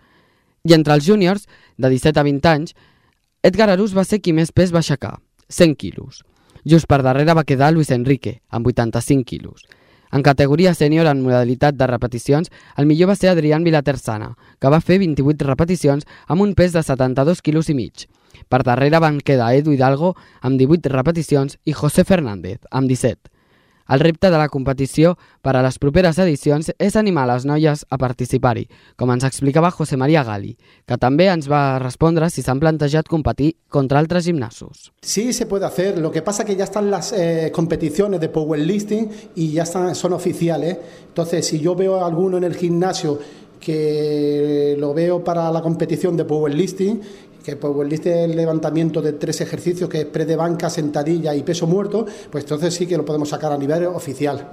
I 0.66 0.74
entre 0.74 0.97
els 0.97 1.05
júniors, 1.05 1.45
de 1.78 1.89
17 1.93 2.20
a 2.20 2.26
20 2.26 2.49
anys, 2.49 2.76
Edgar 3.45 3.70
Arús 3.70 3.93
va 3.93 4.03
ser 4.03 4.20
qui 4.20 4.34
més 4.34 4.51
pes 4.51 4.74
va 4.74 4.82
aixecar, 4.82 5.20
100 5.53 5.76
quilos. 5.78 6.24
Just 6.66 6.89
per 6.89 7.03
darrere 7.05 7.36
va 7.38 7.45
quedar 7.45 7.72
Luis 7.74 7.91
Enrique, 7.93 8.39
amb 8.49 8.66
85 8.68 9.24
quilos. 9.30 9.68
En 10.11 10.24
categoria 10.26 10.74
sènior 10.74 11.05
en 11.11 11.22
modalitat 11.22 11.76
de 11.78 11.88
repeticions, 11.91 12.49
el 12.78 12.88
millor 12.89 13.11
va 13.11 13.16
ser 13.20 13.30
Adrián 13.30 13.66
Vilatersana, 13.68 14.32
que 14.59 14.72
va 14.74 14.82
fer 14.82 14.97
28 15.01 15.45
repeticions 15.45 16.07
amb 16.26 16.41
un 16.41 16.55
pes 16.57 16.74
de 16.74 16.82
72 16.82 17.41
quilos 17.45 17.70
i 17.70 17.78
mig. 17.78 18.07
Per 18.49 18.61
darrere 18.63 18.99
van 19.03 19.20
quedar 19.20 19.53
Edu 19.53 19.74
Hidalgo 19.76 20.16
amb 20.41 20.57
18 20.57 20.89
repeticions 20.93 21.59
i 21.66 21.74
José 21.74 22.03
Fernández 22.03 22.61
amb 22.72 22.89
17. 22.89 23.35
El 23.88 24.00
repte 24.00 24.32
de 24.32 24.38
la 24.38 24.50
competició 24.50 25.14
per 25.46 25.54
a 25.56 25.62
les 25.62 25.78
properes 25.78 26.18
edicions 26.22 26.72
és 26.82 26.96
animar 26.98 27.28
les 27.30 27.46
noies 27.46 27.84
a 27.86 28.00
participar-hi, 28.02 28.66
com 28.98 29.12
ens 29.14 29.28
explicava 29.28 29.70
José 29.72 29.98
María 29.98 30.24
Gali, 30.26 30.56
que 30.90 30.98
també 30.98 31.28
ens 31.30 31.46
va 31.52 31.78
respondre 31.84 32.32
si 32.34 32.42
s'han 32.42 32.62
plantejat 32.64 33.12
competir 33.12 33.52
contra 33.70 34.00
altres 34.00 34.26
gimnasos. 34.26 34.92
Sí 35.02 35.34
se 35.34 35.46
puede 35.46 35.66
hacer, 35.66 36.00
lo 36.00 36.12
que 36.12 36.24
pasa 36.24 36.46
que 36.46 36.56
ya 36.56 36.64
están 36.64 36.90
las 36.90 37.14
eh, 37.14 37.52
competiciones 37.54 38.20
de 38.20 38.30
powerlifting 38.30 39.10
y 39.36 39.52
ya 39.52 39.64
están, 39.64 39.94
son 39.94 40.14
oficiales. 40.14 40.78
Entonces, 41.08 41.46
si 41.46 41.60
yo 41.60 41.76
veo 41.76 42.02
a 42.02 42.08
alguno 42.08 42.38
en 42.38 42.44
el 42.44 42.56
gimnasio 42.56 43.20
que 43.60 44.76
lo 44.80 44.94
veo 44.94 45.24
para 45.24 45.52
la 45.52 45.62
competición 45.62 46.18
de 46.18 46.26
powerlifting, 46.26 47.02
que 47.46 47.52
es 47.52 48.06
el 48.06 48.36
levantamiento 48.36 49.02
de 49.02 49.14
tres 49.14 49.39
ejercicios, 49.39 49.88
que 49.88 50.00
es 50.02 50.06
pre 50.06 50.26
de 50.26 50.36
banca, 50.36 50.70
sentadilla 50.70 51.36
y 51.36 51.43
peso 51.43 51.68
muerto, 51.68 52.06
pues 52.32 52.43
entonces 52.43 52.74
sí 52.74 52.88
que 52.88 52.98
lo 52.98 53.06
podemos 53.06 53.30
sacar 53.30 53.52
a 53.52 53.58
nivel 53.58 53.86
oficial. 53.86 54.50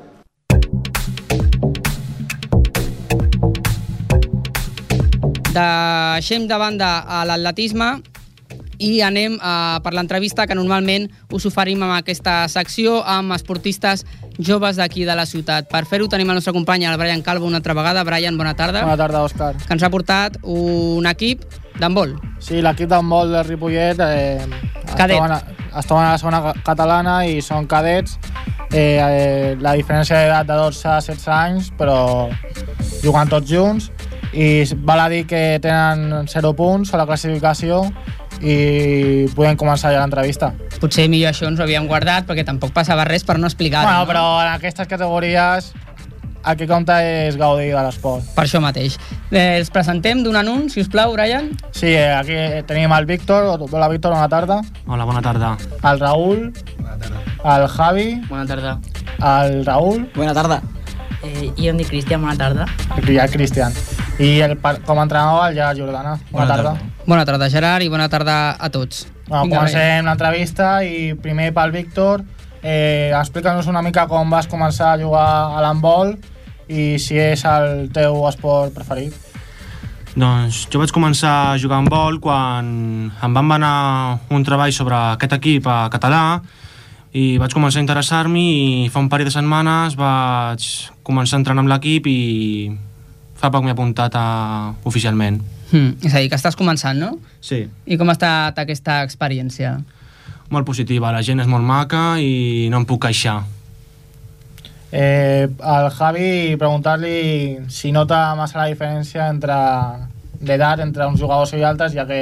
Deixem 5.53 6.47
de 6.49 6.57
banda 6.57 7.01
a 7.05 7.25
l'atletisme 7.29 8.01
i 8.81 9.01
anem 9.05 9.39
a, 9.41 9.81
per 9.85 9.93
l'entrevista 9.95 10.47
que 10.49 10.57
normalment 10.57 11.09
us 11.33 11.45
oferim 11.49 11.83
amb 11.85 11.97
aquesta 11.97 12.47
secció 12.49 13.01
amb 13.05 13.37
esportistes 13.37 14.05
joves 14.39 14.81
d'aquí 14.81 15.05
de 15.09 15.17
la 15.17 15.27
ciutat. 15.29 15.69
Per 15.69 15.85
fer-ho 15.89 16.09
tenim 16.13 16.33
el 16.33 16.41
nostre 16.41 16.57
company, 16.57 16.85
el 16.89 16.97
Brian 17.01 17.23
Calvo, 17.23 17.47
una 17.47 17.61
altra 17.61 17.77
vegada. 17.77 18.05
Brian, 18.05 18.37
bona 18.37 18.57
tarda. 18.57 18.85
Bona 18.85 18.97
tarda, 19.01 19.25
Òscar. 19.25 19.55
Que 19.61 19.77
ens 19.77 19.85
ha 19.85 19.93
portat 19.93 20.41
un 20.43 21.09
equip 21.09 21.45
d'handbol. 21.81 22.17
Sí, 22.43 22.61
l'equip 22.63 22.89
d'handbol 22.91 23.33
del 23.33 23.45
Ripollet 23.49 24.01
eh, 24.01 24.41
Cadet. 24.97 25.17
estaven, 25.17 25.33
a, 25.33 25.79
estaven 25.79 26.05
a 26.05 26.13
la 26.13 26.19
segona 26.19 26.43
ca- 26.43 26.55
catalana 26.65 27.17
i 27.27 27.41
són 27.43 27.67
cadets. 27.67 28.19
Eh, 28.73 28.97
eh, 28.99 29.57
la 29.61 29.75
diferència 29.77 30.17
d'edat 30.17 30.49
de 30.49 30.57
12 30.57 30.89
a 30.89 31.01
16 31.01 31.29
anys, 31.29 31.71
però 31.77 32.31
jugant 33.03 33.29
tots 33.29 33.51
junts. 33.51 33.91
I 34.33 34.65
val 34.81 35.01
a 35.03 35.09
dir 35.13 35.27
que 35.29 35.59
tenen 35.61 36.27
0 36.27 36.55
punts 36.57 36.95
a 36.95 36.97
la 36.97 37.05
classificació 37.05 37.83
i 38.41 39.27
podem 39.37 39.59
començar 39.61 39.93
ja 39.93 40.01
l'entrevista. 40.01 40.55
Potser 40.81 41.05
millor 41.13 41.31
això 41.31 41.47
ens 41.51 41.61
ho 41.61 41.67
havíem 41.67 41.85
guardat 41.87 42.25
perquè 42.27 42.45
tampoc 42.49 42.73
passava 42.75 43.05
res 43.05 43.23
per 43.29 43.37
no 43.39 43.47
explicar-ho. 43.47 43.87
Bueno, 43.87 44.01
no? 44.03 44.09
però 44.09 44.25
en 44.41 44.55
aquestes 44.55 44.89
categories 44.89 45.73
el 46.45 46.57
que 46.59 46.67
compta 46.67 46.99
és 47.07 47.37
gaudir 47.39 47.71
de 47.73 47.83
l'esport. 47.85 48.27
Per 48.35 48.45
això 48.45 48.61
mateix. 48.63 48.99
Eh, 49.31 49.59
els 49.61 49.71
presentem 49.71 50.23
d'un 50.25 50.37
en 50.41 50.49
un, 50.51 50.69
si 50.71 50.83
us 50.83 50.91
plau, 50.93 51.15
Brian. 51.15 51.53
Sí, 51.71 51.93
eh, 51.95 52.13
aquí 52.15 52.37
tenim 52.67 52.93
el 52.93 53.07
Víctor. 53.07 53.47
Hola, 53.71 53.89
Víctor, 53.89 54.15
bona 54.15 54.29
tarda. 54.29 54.61
Hola, 54.87 55.05
bona 55.05 55.23
tarda. 55.23 55.57
El 55.83 56.01
Raúl. 56.01 56.53
El 57.45 57.69
Javi. 57.69 58.09
Bona 58.29 58.47
tarda. 58.47 58.79
El 59.23 59.65
Raúl. 59.67 60.09
Bona 60.15 60.35
tarda. 60.35 60.63
Eh, 61.23 61.53
jo 61.57 61.71
em 61.71 61.79
dic 61.79 61.89
Cristian, 61.89 62.23
bona 62.23 62.37
tarda. 62.37 62.67
I 63.07 63.19
el 63.23 63.31
Cristian. 63.31 63.73
I 64.19 64.41
el, 64.43 64.57
com 64.59 64.99
a 64.99 65.07
entrenador, 65.07 65.49
el 65.49 65.55
Gerard 65.55 65.79
Jordana. 65.79 66.19
Bona, 66.31 66.47
tarda. 66.51 66.75
Bona 67.07 67.25
tarda, 67.27 67.49
Gerard, 67.51 67.83
i 67.87 67.89
bona 67.89 68.09
tarda 68.11 68.57
a 68.59 68.71
tots. 68.71 69.07
Bueno, 69.29 69.47
Vinga, 69.47 69.63
comencem 69.63 70.07
l'entrevista 70.07 70.73
i 70.85 71.15
primer 71.15 71.53
pel 71.55 71.73
Víctor. 71.73 72.27
Eh, 72.63 73.11
Explica'ns 73.19 73.67
una 73.71 73.83
mica 73.83 74.05
com 74.11 74.31
vas 74.31 74.47
començar 74.51 74.93
a 74.93 74.99
jugar 75.01 75.27
a 75.57 75.63
l'handbol 75.65 76.13
i 76.73 76.87
si 77.03 77.21
és 77.21 77.45
el 77.49 77.91
teu 77.93 78.23
esport 78.29 78.75
preferit. 78.75 79.15
Doncs 80.13 80.67
jo 80.73 80.81
vaig 80.81 80.93
començar 80.93 81.33
a 81.53 81.61
jugar 81.61 81.79
amb 81.81 81.93
vol 81.93 82.19
quan 82.21 82.67
em 83.13 83.37
van 83.37 83.47
manar 83.49 83.77
un 84.29 84.45
treball 84.45 84.73
sobre 84.77 84.97
aquest 85.15 85.39
equip 85.39 85.69
a 85.69 85.87
català 85.93 86.43
i 87.17 87.39
vaig 87.41 87.53
començar 87.57 87.81
a 87.81 87.85
interessar-m'hi 87.85 88.49
i 88.85 88.91
fa 88.93 89.01
un 89.01 89.09
parell 89.13 89.29
de 89.31 89.33
setmanes 89.33 89.97
vaig 89.97 90.69
començar 91.05 91.39
a 91.39 91.41
entrenar 91.41 91.65
amb 91.65 91.73
l'equip 91.73 92.09
i 92.13 92.21
fa 93.41 93.51
poc 93.51 93.65
m'he 93.65 93.73
apuntat 93.75 94.15
a... 94.15 94.27
oficialment. 94.85 95.41
Hmm, 95.73 95.97
és 96.05 96.13
a 96.13 96.21
dir, 96.21 96.29
que 96.29 96.37
estàs 96.37 96.57
començant, 96.57 96.99
no? 97.01 97.17
Sí. 97.41 97.65
I 97.89 97.99
com 97.99 98.13
ha 98.13 98.15
estat 98.15 98.61
aquesta 98.61 99.01
experiència? 99.07 99.79
Molt 100.53 100.69
positiva, 100.69 101.11
la 101.15 101.25
gent 101.25 101.41
és 101.41 101.49
molt 101.49 101.65
maca 101.65 102.21
i 102.21 102.69
no 102.71 102.83
em 102.83 102.87
puc 102.87 103.07
queixar. 103.07 103.41
Eh, 104.93 105.49
al 105.65 105.91
Javi 105.91 106.57
preguntar-li 106.61 107.65
si 107.73 107.93
nota 107.97 108.35
massa 108.37 108.59
la 108.61 108.67
diferència 108.69 109.31
entre 109.33 109.57
d'edat 110.43 110.83
entre 110.83 111.07
uns 111.07 111.21
jugadors 111.23 111.53
i 111.55 111.63
altres, 111.63 111.95
ja 111.95 112.05
que 112.05 112.19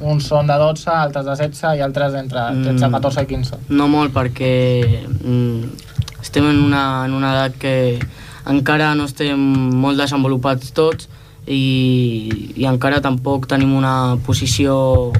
uns 0.00 0.26
són 0.26 0.48
de 0.48 0.56
12, 0.58 0.88
altres 0.90 1.26
de 1.28 1.34
16 1.36 1.76
i 1.78 1.82
altres 1.84 2.14
entre 2.16 2.46
13, 2.64 2.86
Mm. 2.88 2.92
14 2.96 3.22
i 3.22 3.26
15. 3.28 3.58
No 3.68 3.86
molt 3.92 4.14
perquè 4.14 5.04
mm, 5.04 5.68
estem 6.22 6.48
en 6.48 6.62
una, 6.64 7.04
en 7.04 7.12
una 7.14 7.34
edat 7.36 7.58
que 7.60 7.98
encara 8.48 8.94
no 8.96 9.04
estem 9.04 9.38
molt 9.38 10.00
desenvolupats 10.00 10.72
tots 10.72 11.08
i, 11.46 12.54
i 12.56 12.64
encara 12.64 13.02
tampoc 13.04 13.46
tenim 13.46 13.76
una 13.76 14.16
posició 14.26 15.12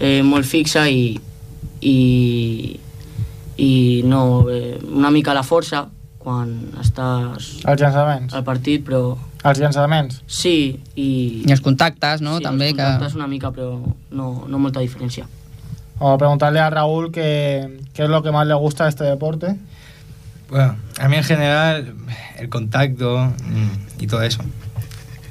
eh, 0.00 0.22
molt 0.26 0.44
fixa 0.44 0.88
i, 0.90 1.14
i, 1.80 1.98
i 3.56 4.02
no, 4.04 4.50
eh, 4.50 4.78
una 4.90 5.10
mica 5.10 5.32
la 5.32 5.46
força 5.46 5.86
quan 6.24 6.54
estàs 6.80 7.50
Els 7.68 7.80
llançaments. 7.82 8.32
al 8.34 8.44
partit, 8.44 8.82
però 8.86 9.16
Els 9.44 9.58
llançaments. 9.60 10.22
sí, 10.26 10.80
i... 10.96 11.42
I 11.46 11.52
els 11.52 11.60
contactes, 11.60 12.22
no? 12.24 12.38
Sí, 12.38 12.44
També 12.48 12.70
els 12.70 12.76
que... 12.78 12.82
contactes 12.82 13.14
una 13.14 13.26
mica, 13.28 13.50
però 13.52 13.76
no, 14.10 14.28
no 14.48 14.58
molta 14.58 14.80
diferència. 14.80 15.26
O 16.00 16.16
preguntarle 16.18 16.58
a 16.60 16.70
Raúl 16.70 17.12
qué, 17.12 17.78
qué 17.92 18.02
es 18.04 18.08
lo 18.10 18.22
que 18.22 18.32
más 18.32 18.46
le 18.48 18.54
gusta 18.54 18.84
de 18.84 18.90
este 18.90 19.04
deporte. 19.04 19.56
Bueno, 20.50 20.76
a 20.98 21.08
mí 21.08 21.16
en 21.16 21.24
general 21.24 21.94
el 22.38 22.48
contacto 22.48 23.18
mm, 23.44 24.02
y 24.02 24.06
todo 24.06 24.22
eso. 24.22 24.42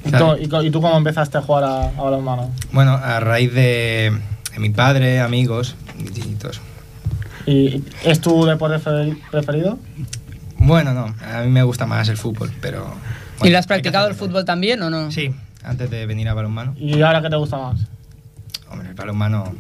¿Y, 0.06 0.12
tú, 0.12 0.36
y 0.64 0.68
y 0.68 0.72
tú 0.72 0.82
cómo 0.82 0.98
empezaste 0.98 1.38
a 1.38 1.42
jugar 1.42 1.64
a, 1.64 1.88
a 1.88 1.92
balonmano? 2.02 2.50
Bueno, 2.72 2.94
a 2.94 3.20
raíz 3.20 3.54
de, 3.54 4.12
de 4.54 4.60
mi 4.60 4.70
padre, 4.70 5.20
amigos 5.22 5.76
y, 5.98 6.20
y 6.20 6.36
todo 6.36 6.52
eso. 6.52 6.62
¿Y 7.46 7.84
es 8.06 8.22
tu 8.22 8.46
deporte 8.46 8.80
fe- 8.80 9.18
preferido? 9.32 9.78
Bueno, 10.66 10.94
no, 10.94 11.14
a 11.22 11.42
mí 11.42 11.50
me 11.50 11.62
gusta 11.64 11.86
más 11.86 12.08
el 12.08 12.18
fútbol, 12.18 12.52
pero... 12.62 12.96
¿Y 13.44 13.50
lo 13.50 13.58
has 13.58 13.68
practicado 13.68 14.08
el 14.08 14.16
fútbol 14.16 14.46
también 14.46 14.82
o 14.82 14.90
no? 14.90 15.12
Sí, 15.12 15.34
antes 15.64 15.90
de 15.90 16.06
venir 16.06 16.30
a 16.30 16.34
balonmano. 16.34 16.74
¿Y 16.78 17.02
ahora 17.02 17.22
qué 17.22 17.30
te 17.30 17.36
gusta 17.36 17.58
más? 17.58 17.82
Hombre, 18.70 18.90
el 18.90 18.96
balonmano... 18.96 19.54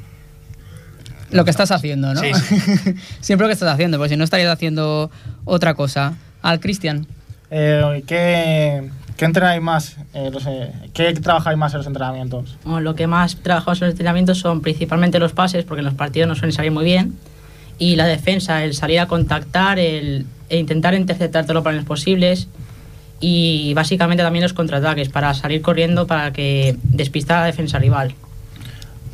Lo 1.32 1.44
que 1.44 1.52
estás 1.52 1.72
haciendo, 1.72 2.14
¿no? 2.14 2.22
Sí, 2.22 2.32
Siempre 3.20 3.46
lo 3.46 3.50
que 3.50 3.54
estás 3.54 3.74
haciendo, 3.74 3.98
porque 3.98 4.10
si 4.10 4.18
no 4.18 4.24
estarías 4.24 4.52
haciendo 4.52 5.12
otra 5.46 5.74
cosa. 5.74 6.14
Al 6.42 6.60
Cristian. 6.60 7.08
Eh, 7.50 8.04
¿qué, 8.06 8.90
¿Qué 9.18 9.26
entrenáis 9.26 9.62
más? 9.62 9.98
Eh, 10.14 10.30
no 10.32 10.40
sé, 10.40 10.72
¿Qué 10.94 11.12
trabajáis 11.14 11.58
más 11.58 11.74
en 11.74 11.80
los 11.80 11.88
entrenamientos? 11.88 12.58
Bueno, 12.64 12.82
lo 12.82 12.96
que 12.96 13.08
más 13.08 13.38
trabajamos 13.38 13.82
en 13.82 13.88
los 13.88 13.94
entrenamientos 13.94 14.38
son 14.38 14.62
principalmente 14.62 15.20
los 15.20 15.34
pases, 15.34 15.66
porque 15.66 15.80
en 15.80 15.86
los 15.86 15.96
partidos 15.96 16.28
no 16.28 16.36
suelen 16.36 16.54
salir 16.54 16.72
muy 16.72 16.86
bien. 16.86 17.18
Y 17.78 17.96
la 17.96 18.06
defensa, 18.06 18.64
el 18.64 18.74
salir 18.74 19.00
a 19.00 19.08
contactar, 19.08 19.80
el, 19.80 20.26
e 20.50 20.58
intentar 20.58 20.94
interceptar 20.94 21.44
todos 21.44 21.56
los 21.56 21.64
balones 21.64 21.86
posibles. 21.86 22.48
Y 23.20 23.74
básicamente 23.74 24.24
también 24.24 24.44
los 24.44 24.54
contraataques, 24.54 25.10
para 25.10 25.34
salir 25.34 25.62
corriendo 25.62 26.08
para 26.08 26.34
que 26.34 26.78
despistar 26.84 27.38
a 27.38 27.42
la 27.42 27.48
defensa 27.48 27.80
rival. 27.80 28.16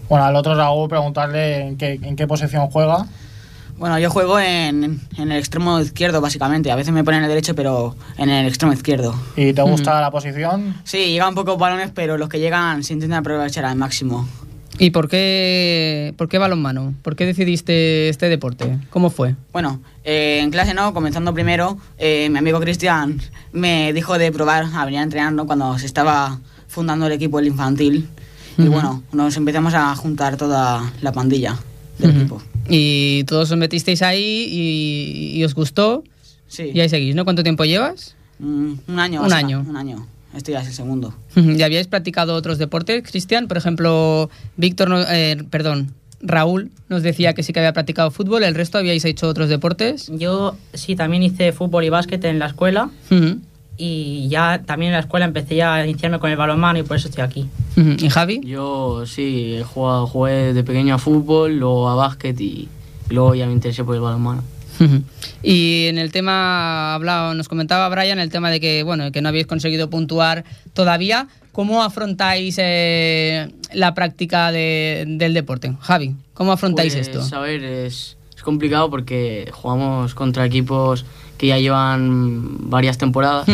Bueno, 0.10 0.26
al 0.26 0.36
otro 0.36 0.56
Raúl 0.56 0.90
preguntarle 0.90 1.68
en 1.68 1.78
qué, 1.78 2.00
en 2.02 2.16
qué 2.16 2.26
posición 2.26 2.68
juega. 2.68 3.06
Bueno, 3.78 3.98
yo 3.98 4.10
juego 4.10 4.40
en, 4.40 5.00
en 5.18 5.32
el 5.32 5.38
extremo 5.38 5.80
izquierdo, 5.80 6.20
básicamente. 6.20 6.70
A 6.70 6.76
veces 6.76 6.94
me 6.94 7.04
ponen 7.06 7.20
en 7.20 7.26
el 7.26 7.30
derecho, 7.30 7.56
pero 7.56 7.96
en 8.18 8.30
el 8.30 8.46
extremo 8.48 8.74
izquierdo. 8.74 9.16
¿Y 9.38 9.54
te 9.54 9.62
gusta 9.62 10.02
la 10.02 10.12
posición? 10.12 10.76
Sí, 10.84 10.98
llegan 11.12 11.34
pocos 11.34 11.58
balones, 11.58 11.92
pero 11.94 12.18
los 12.18 12.28
que 12.28 12.40
llegan 12.40 12.84
se 12.84 12.94
intentan 12.94 13.20
aprovechar 13.20 13.64
al 13.64 13.78
máximo. 13.78 14.28
¿Y 14.80 14.92
por 14.92 15.10
qué, 15.10 16.14
por 16.18 16.30
qué 16.30 16.38
balonmano? 16.38 16.94
¿Por 17.02 17.18
qué 17.18 17.26
decidiste 17.26 18.08
este 18.08 18.30
deporte? 18.30 18.78
¿Cómo 18.90 19.10
fue? 19.10 19.36
Bueno, 19.52 19.82
eh, 20.06 20.40
en 20.42 20.52
clase 20.52 20.74
no, 20.74 20.94
comenzando 20.94 21.34
primero, 21.34 21.78
eh, 21.98 22.30
mi 22.32 22.38
amigo 22.38 22.62
Cristian 22.62 23.20
me 23.52 23.92
dijo 23.92 24.18
de 24.18 24.32
probar 24.32 24.66
a 24.74 24.86
venir 24.86 25.02
a 25.02 25.04
entrenar 25.04 25.34
¿no? 25.34 25.46
cuando 25.46 25.78
se 25.78 25.86
estaba 25.86 26.40
fundando 26.70 27.08
el 27.08 27.12
equipo 27.12 27.40
el 27.40 27.48
infantil. 27.48 28.08
Y 28.58 28.62
Ujú. 28.64 28.72
bueno, 28.72 29.04
nos 29.12 29.36
empezamos 29.36 29.74
a 29.74 29.94
juntar 29.98 30.38
toda 30.38 30.92
la 31.02 31.12
pandilla 31.12 31.58
del 31.98 32.12
Ujú. 32.12 32.20
equipo. 32.20 32.42
Y 32.70 33.26
todos 33.26 33.52
os 33.52 33.58
metisteis 33.58 34.02
ahí 34.02 34.48
y, 34.50 35.38
y 35.40 35.44
os 35.44 35.56
gustó. 35.56 36.04
Sí. 36.48 36.72
Y 36.74 36.80
ahí 36.80 36.88
seguís, 36.88 37.16
¿no? 37.16 37.26
¿Cuánto 37.26 37.44
tiempo 37.44 37.66
llevas? 37.66 38.16
Mm, 38.40 38.74
un 38.88 39.00
año. 39.00 39.22
Un 39.24 39.30
sea, 39.30 39.38
año. 39.40 39.66
Un 39.68 39.76
año. 39.76 40.08
Este 40.36 40.52
ya 40.52 40.62
es 40.62 40.68
el 40.68 40.74
segundo. 40.74 41.14
¿Y 41.36 41.62
habíais 41.64 41.88
practicado 41.88 42.36
otros 42.36 42.58
deportes, 42.58 43.04
Cristian? 43.10 43.48
Por 43.48 43.58
ejemplo, 43.58 44.30
Víctor, 44.58 44.90
no- 44.90 45.02
eh, 45.02 45.44
perdón, 45.50 45.94
Raúl 46.22 46.70
nos 46.90 47.02
decía 47.02 47.34
que 47.34 47.44
sí 47.44 47.54
que 47.54 47.60
había 47.60 47.74
practicado 47.74 48.12
fútbol, 48.12 48.44
¿el 48.44 48.54
resto 48.54 48.78
habíais 48.78 49.06
hecho 49.06 49.28
otros 49.28 49.50
deportes? 49.50 50.12
Yo 50.14 50.56
sí, 50.74 50.96
también 50.96 51.24
hice 51.24 51.52
fútbol 51.52 51.84
y 51.86 51.90
básquet 51.90 52.24
en 52.26 52.40
la 52.40 52.48
escuela. 52.48 52.90
Ujú. 53.10 53.38
Y 53.82 54.28
ya 54.28 54.62
también 54.66 54.90
en 54.90 54.94
la 54.96 55.00
escuela 55.00 55.26
empecé 55.26 55.56
ya 55.56 55.76
a 55.76 55.86
iniciarme 55.88 56.20
con 56.20 56.30
el 56.30 56.36
balonmano 56.36 56.80
y 56.80 56.84
por 56.84 56.98
eso 56.98 57.08
estoy 57.08 57.24
aquí. 57.24 57.48
¿Y 57.78 58.10
Javi? 58.10 58.42
Yo 58.44 59.06
sí, 59.06 59.56
he 59.56 59.64
jugado, 59.64 60.06
jugué 60.06 60.54
de 60.54 60.64
pequeño 60.66 60.96
a 60.96 60.98
fútbol, 60.98 61.58
luego 61.58 61.88
a 61.88 61.96
básquet 61.96 62.40
y, 62.42 62.68
y 63.10 63.14
luego 63.14 63.36
ya 63.36 63.46
me 63.48 63.54
interesé 63.54 63.86
por 63.86 63.96
el 63.96 64.02
balonmano. 64.02 64.44
Y 65.44 65.86
en 65.88 65.98
el 65.98 66.12
tema, 66.12 66.94
hablado, 66.96 67.34
nos 67.34 67.48
comentaba 67.48 67.88
Brian 67.90 68.20
el 68.20 68.30
tema 68.30 68.50
de 68.52 68.60
que, 68.60 68.84
bueno, 68.84 69.12
que 69.12 69.22
no 69.22 69.30
habéis 69.30 69.48
conseguido 69.48 69.90
puntuar 69.90 70.44
todavía. 70.74 71.28
¿Cómo 71.52 71.84
afrontáis 71.84 72.56
eh, 72.60 73.50
la 73.74 73.94
práctica 73.94 74.52
de- 74.52 75.04
del 75.08 75.34
deporte? 75.34 75.74
Javi, 75.82 76.16
¿cómo 76.34 76.52
afrontáis 76.52 76.96
Pues, 76.96 77.08
esto? 77.10 77.36
A 77.36 77.40
ver, 77.42 77.64
es, 77.64 78.18
es 78.36 78.44
complicado 78.44 78.90
porque 78.90 79.50
jugamos 79.52 80.14
contra 80.14 80.46
equipos 80.46 81.06
que 81.38 81.48
ya 81.48 81.58
llevan 81.58 82.70
varias 82.70 82.98
temporadas 82.98 83.48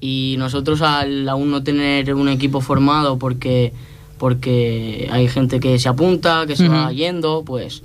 y 0.00 0.34
nosotros 0.38 0.82
al 0.82 1.28
aún 1.28 1.50
no 1.50 1.62
tener 1.62 2.14
un 2.14 2.28
equipo 2.28 2.60
formado 2.60 3.18
porque 3.18 3.72
porque 4.18 5.08
hay 5.10 5.26
gente 5.28 5.58
que 5.58 5.78
se 5.80 5.88
apunta, 5.88 6.44
que 6.46 6.54
se 6.54 6.68
va 6.68 6.92
yendo, 6.92 7.42
pues 7.44 7.82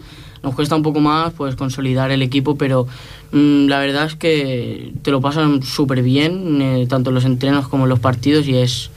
nos 0.48 0.56
cuesta 0.56 0.76
un 0.76 0.84
poco 0.84 1.00
más 1.02 1.34
pues 1.34 1.56
consolidar 1.56 2.10
el 2.12 2.22
equipo, 2.22 2.58
pero 2.58 2.88
mm, 3.32 3.68
la 3.68 3.80
verdad 3.80 4.06
es 4.06 4.16
que 4.16 4.94
te 5.02 5.12
lo 5.12 5.20
pasan 5.22 5.62
súper 5.62 6.02
bien, 6.02 6.62
eh, 6.62 6.86
tanto 6.90 7.10
en 7.10 7.16
los 7.16 7.26
entrenos 7.26 7.68
como 7.68 7.84
en 7.84 7.90
los 7.90 8.00
partidos 8.00 8.48
y 8.48 8.56
es, 8.58 8.90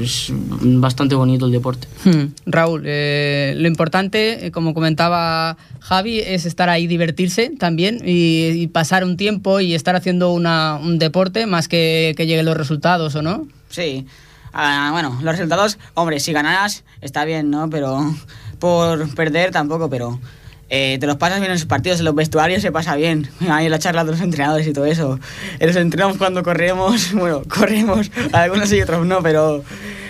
es- 0.00 0.32
bastante 0.62 1.14
bonito 1.14 1.46
el 1.46 1.52
deporte. 1.52 1.88
Hmm. 2.04 2.32
Raúl, 2.46 2.82
eh, 2.86 3.54
lo 3.56 3.66
importante, 3.68 4.46
eh, 4.46 4.50
como 4.50 4.74
comentaba 4.74 5.56
Javi, 5.80 6.20
es 6.20 6.46
estar 6.46 6.68
ahí, 6.70 6.86
divertirse 6.86 7.50
también 7.58 7.98
y, 8.04 8.46
y 8.54 8.66
pasar 8.68 9.04
un 9.04 9.16
tiempo 9.16 9.60
y 9.60 9.74
estar 9.74 9.96
haciendo 9.96 10.32
una- 10.32 10.76
un 10.80 10.98
deporte 10.98 11.46
más 11.46 11.68
que 11.68 12.14
que 12.16 12.26
lleguen 12.26 12.46
los 12.46 12.56
resultados, 12.56 13.14
¿o 13.16 13.22
no? 13.22 13.46
Sí. 13.68 14.06
Ah, 14.56 14.90
bueno, 14.92 15.18
los 15.20 15.32
resultados, 15.36 15.78
hombre, 15.94 16.20
si 16.20 16.32
ganaras 16.32 16.84
está 17.00 17.24
bien, 17.24 17.50
¿no? 17.50 17.68
Pero 17.68 17.98
por 18.60 19.12
perder 19.14 19.50
tampoco, 19.50 19.90
pero 19.90 20.20
eh, 20.76 20.98
te 20.98 21.06
los 21.06 21.16
pasas 21.16 21.38
bien 21.38 21.50
en 21.52 21.56
los 21.58 21.66
partidos, 21.66 22.00
en 22.00 22.04
los 22.06 22.14
vestuarios 22.16 22.60
se 22.62 22.72
pasa 22.72 22.96
bien. 22.96 23.28
Ahí 23.48 23.66
en 23.66 23.70
la 23.70 23.78
charla 23.78 24.04
de 24.04 24.10
los 24.10 24.20
entrenadores 24.20 24.66
y 24.66 24.72
todo 24.72 24.86
eso. 24.86 25.20
En 25.60 25.66
los 25.68 25.76
entrenos 25.76 26.16
cuando 26.16 26.42
corremos, 26.42 27.12
bueno, 27.14 27.42
corremos, 27.48 28.10
algunos 28.32 28.72
y 28.72 28.80
otros 28.82 29.06
no, 29.06 29.22
pero 29.22 29.62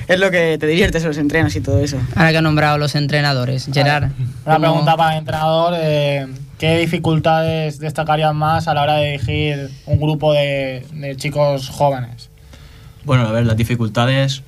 es 0.09 0.19
lo 0.19 0.31
que 0.31 0.57
te 0.59 0.67
diviertes 0.67 1.03
en 1.03 1.09
los 1.09 1.19
entrenos 1.19 1.55
y 1.57 1.61
todo 1.61 1.81
eso. 1.81 1.99
Ahora 2.17 2.31
que 2.33 2.39
ha 2.39 2.43
nombrado 2.43 2.79
los 2.79 2.95
entrenadores, 2.95 3.69
Gerard. 3.73 4.05
Una 4.45 4.55
¿cómo- 4.57 4.59
pregunta 4.61 4.97
para 4.97 5.13
el 5.13 5.19
entrenador. 5.19 5.75
eh, 5.77 6.27
¿Qué 6.59 6.79
dificultades 6.79 7.79
destacarían 7.79 8.37
más 8.37 8.69
a 8.69 8.75
la 8.75 8.83
hora 8.83 8.95
de 8.97 9.11
dirigir 9.13 9.71
un 9.87 10.01
grupo 10.01 10.33
de, 10.33 10.87
de 10.93 11.17
chicos 11.17 11.69
jóvenes? 11.69 12.31
Bueno, 13.05 13.27
a 13.27 13.33
ver, 13.33 13.45
las 13.45 13.57
dificultades 13.57 14.43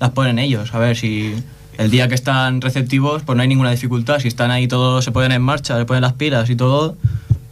las 0.00 0.10
ponen 0.10 0.38
ellos. 0.38 0.72
A 0.72 0.78
ver, 0.78 0.96
si 0.96 1.34
el 1.78 1.90
día 1.90 2.08
que 2.08 2.14
están 2.14 2.60
receptivos, 2.60 3.22
pues 3.22 3.36
no 3.36 3.42
hay 3.42 3.48
ninguna 3.48 3.70
dificultad. 3.70 4.18
Si 4.18 4.28
están 4.28 4.50
ahí 4.50 4.68
todos, 4.68 5.04
se 5.04 5.12
ponen 5.12 5.32
en 5.32 5.42
marcha, 5.42 5.78
se 5.78 5.84
ponen 5.84 6.02
las 6.02 6.12
pilas 6.12 6.50
y 6.50 6.56
todo, 6.56 6.96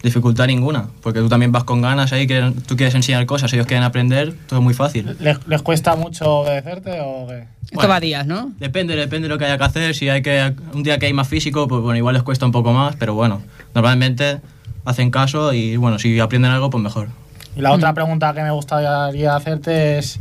dificultad 0.02 0.48
ninguna. 0.48 0.88
Porque 1.00 1.20
tú 1.20 1.28
también 1.28 1.52
vas 1.52 1.64
con 1.64 1.80
ganas 1.80 2.12
ahí, 2.12 2.26
que 2.26 2.52
tú 2.66 2.76
quieres 2.76 2.94
enseñar 2.94 3.24
cosas, 3.24 3.52
ellos 3.52 3.66
quieren 3.66 3.84
aprender, 3.84 4.34
todo 4.48 4.58
es 4.58 4.64
muy 4.64 4.74
fácil. 4.74 5.16
¿Les, 5.20 5.46
les 5.46 5.62
cuesta 5.62 5.94
mucho 5.94 6.38
obedecerte 6.38 6.98
o 7.00 7.28
qué? 7.28 7.44
Esto 7.70 7.88
va 7.88 8.00
días, 8.00 8.26
¿no? 8.26 8.52
Depende, 8.58 8.96
depende 8.96 9.28
de 9.28 9.34
lo 9.34 9.38
que 9.38 9.44
haya 9.44 9.58
que 9.58 9.64
hacer. 9.64 9.94
Si 9.94 10.08
hay 10.08 10.22
que 10.22 10.54
un 10.72 10.82
día 10.82 10.98
que 10.98 11.06
hay 11.06 11.12
más 11.12 11.28
físico, 11.28 11.68
pues 11.68 11.80
bueno, 11.80 11.96
igual 11.96 12.14
les 12.14 12.22
cuesta 12.22 12.46
un 12.46 12.52
poco 12.52 12.72
más, 12.72 12.96
pero 12.96 13.14
bueno, 13.14 13.42
normalmente 13.74 14.40
hacen 14.84 15.10
caso 15.10 15.52
y 15.52 15.76
bueno, 15.76 15.98
si 15.98 16.18
aprenden 16.18 16.50
algo, 16.50 16.68
pues 16.68 16.82
mejor. 16.82 17.08
Y 17.56 17.60
la 17.60 17.72
otra 17.72 17.94
pregunta 17.94 18.34
que 18.34 18.42
me 18.42 18.50
gustaría 18.50 19.34
hacerte 19.34 19.98
es, 19.98 20.18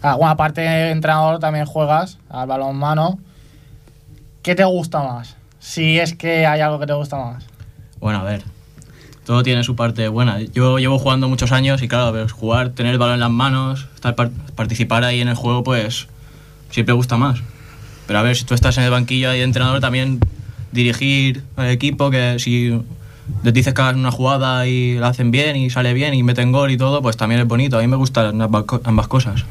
ah, 0.00 0.14
bueno, 0.14 0.30
aparte 0.30 0.60
de 0.60 0.90
entrenador 0.90 1.38
también 1.38 1.66
juegas 1.66 2.18
al 2.30 2.46
balonmano. 2.46 3.18
¿Qué 4.48 4.54
te 4.54 4.64
gusta 4.64 5.02
más? 5.02 5.36
Si 5.60 5.98
es 5.98 6.14
que 6.14 6.46
hay 6.46 6.62
algo 6.62 6.80
que 6.80 6.86
te 6.86 6.94
gusta 6.94 7.18
más. 7.18 7.44
Bueno, 8.00 8.20
a 8.20 8.22
ver, 8.22 8.44
todo 9.26 9.42
tiene 9.42 9.62
su 9.62 9.76
parte 9.76 10.08
buena. 10.08 10.40
Yo 10.40 10.78
llevo 10.78 10.98
jugando 10.98 11.28
muchos 11.28 11.52
años 11.52 11.82
y 11.82 11.86
claro, 11.86 12.12
ver, 12.12 12.30
jugar, 12.30 12.70
tener 12.70 12.92
el 12.92 12.98
balón 12.98 13.16
en 13.16 13.20
las 13.20 13.30
manos, 13.30 13.88
participar 14.56 15.04
ahí 15.04 15.20
en 15.20 15.28
el 15.28 15.34
juego, 15.34 15.62
pues 15.64 16.08
siempre 16.70 16.94
gusta 16.94 17.18
más. 17.18 17.42
Pero 18.06 18.20
a 18.20 18.22
ver, 18.22 18.36
si 18.36 18.46
tú 18.46 18.54
estás 18.54 18.78
en 18.78 18.84
el 18.84 18.90
banquillo 18.90 19.28
ahí 19.28 19.36
de 19.36 19.44
entrenador, 19.44 19.80
también 19.80 20.18
dirigir 20.72 21.44
al 21.56 21.68
equipo, 21.68 22.08
que 22.08 22.38
si 22.38 22.72
les 23.44 23.54
dices 23.54 23.72
que 23.74 23.80
hagan 23.82 23.98
una 23.98 24.10
jugada 24.10 24.66
y 24.66 24.94
la 24.94 25.08
hacen 25.08 25.30
bien 25.30 25.54
y 25.56 25.70
sale 25.70 25.92
bien 25.94 26.14
y 26.14 26.22
meten 26.22 26.50
gol 26.52 26.70
y 26.70 26.76
todo, 26.76 27.02
pues 27.02 27.16
también 27.16 27.40
es 27.40 27.46
bonito. 27.46 27.78
A 27.78 27.80
mí 27.80 27.86
me 27.86 27.96
gustan 27.96 28.40
ambas, 28.42 28.64
co- 28.64 28.80
ambas 28.84 29.06
cosas. 29.08 29.44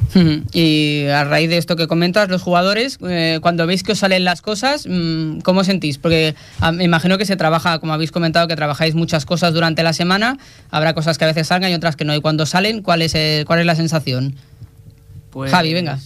Y 0.53 1.05
a 1.07 1.23
raíz 1.23 1.49
de 1.49 1.57
esto 1.57 1.75
que 1.75 1.88
comentas, 1.88 2.30
los 2.30 2.41
jugadores, 2.41 2.97
eh, 3.07 3.39
cuando 3.41 3.65
veis 3.67 3.84
que 3.84 3.93
os 3.93 3.99
salen 3.99 4.23
las 4.23 4.41
cosas, 4.41 4.88
mm, 4.89 5.39
¿cómo 5.39 5.63
sentís? 5.63 5.97
Porque 5.97 6.36
ah, 6.59 6.71
me 6.71 6.84
imagino 6.84 7.17
que 7.17 7.25
se 7.25 7.36
trabaja, 7.36 7.80
como 7.80 7.93
habéis 7.93 8.11
comentado, 8.11 8.47
que 8.47 8.55
trabajáis 8.55 8.95
muchas 8.95 9.25
cosas 9.25 9.53
durante 9.53 9.84
la 9.84 9.93
semana, 9.93 10.38
habrá 10.71 10.93
cosas 10.93 11.17
que 11.17 11.23
a 11.25 11.28
veces 11.28 11.47
salgan 11.47 11.71
y 11.71 11.75
otras 11.75 11.95
que 11.95 12.05
no. 12.05 12.15
Y 12.15 12.21
cuando 12.21 12.45
salen, 12.45 12.82
¿cuál 12.82 13.01
es, 13.01 13.15
cuál 13.45 13.59
es 13.59 13.65
la 13.65 13.75
sensación? 13.75 14.36
Pues, 15.32 15.51
Javi, 15.51 15.73
venga. 15.73 15.99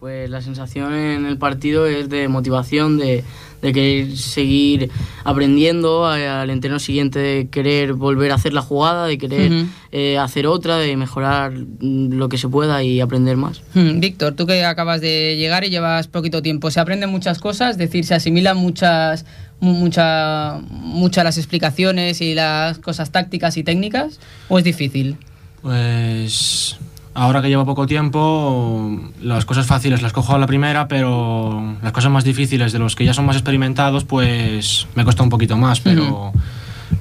Pues 0.00 0.30
la 0.30 0.40
sensación 0.42 0.94
en 0.94 1.26
el 1.26 1.38
partido 1.38 1.86
es 1.86 2.08
de 2.08 2.28
motivación, 2.28 2.98
de, 2.98 3.24
de 3.62 3.72
querer 3.72 4.16
seguir 4.16 4.90
aprendiendo, 5.24 6.06
al 6.06 6.50
entreno 6.50 6.78
siguiente 6.78 7.18
de 7.18 7.48
querer 7.48 7.92
volver 7.94 8.30
a 8.32 8.36
hacer 8.36 8.52
la 8.52 8.62
jugada, 8.62 9.06
de 9.06 9.18
querer 9.18 9.52
eh, 9.92 10.16
hacer 10.18 10.46
otra, 10.46 10.76
de 10.78 10.96
mejorar 10.96 11.52
lo 11.80 12.28
que 12.28 12.38
se 12.38 12.48
pueda 12.48 12.82
y 12.82 13.00
aprender 13.00 13.36
más. 13.36 13.60
Hmm, 13.74 14.00
Víctor, 14.00 14.34
tú 14.34 14.46
que 14.46 14.64
acabas 14.64 15.00
de 15.00 15.36
llegar 15.36 15.64
y 15.64 15.70
llevas 15.70 16.06
poquito 16.08 16.40
tiempo, 16.42 16.70
¿se 16.70 16.80
aprenden 16.80 17.10
muchas 17.10 17.38
cosas? 17.38 17.72
Es 17.72 17.78
decir, 17.78 18.04
¿se 18.04 18.14
asimilan 18.14 18.56
muchas, 18.56 19.26
mu- 19.60 19.74
mucha, 19.74 20.60
muchas 20.70 21.24
las 21.24 21.36
explicaciones 21.38 22.20
y 22.20 22.34
las 22.34 22.78
cosas 22.78 23.10
tácticas 23.10 23.56
y 23.56 23.64
técnicas? 23.64 24.20
¿O 24.48 24.58
es 24.58 24.64
difícil? 24.64 25.16
Pues 25.62 26.76
ahora 27.18 27.42
que 27.42 27.48
llevo 27.48 27.66
poco 27.66 27.86
tiempo, 27.86 28.96
las 29.20 29.44
cosas 29.44 29.66
fáciles 29.66 30.02
las 30.02 30.12
cojo 30.12 30.34
a 30.34 30.38
la 30.38 30.46
primera, 30.46 30.86
pero 30.86 31.74
las 31.82 31.92
cosas 31.92 32.12
más 32.12 32.24
difíciles 32.24 32.72
de 32.72 32.78
los 32.78 32.94
que 32.94 33.04
ya 33.04 33.12
son 33.12 33.26
más 33.26 33.36
experimentados, 33.36 34.04
pues 34.04 34.86
me 34.94 35.04
cuesta 35.04 35.24
un 35.24 35.28
poquito 35.28 35.56
más, 35.56 35.80
pero 35.80 36.32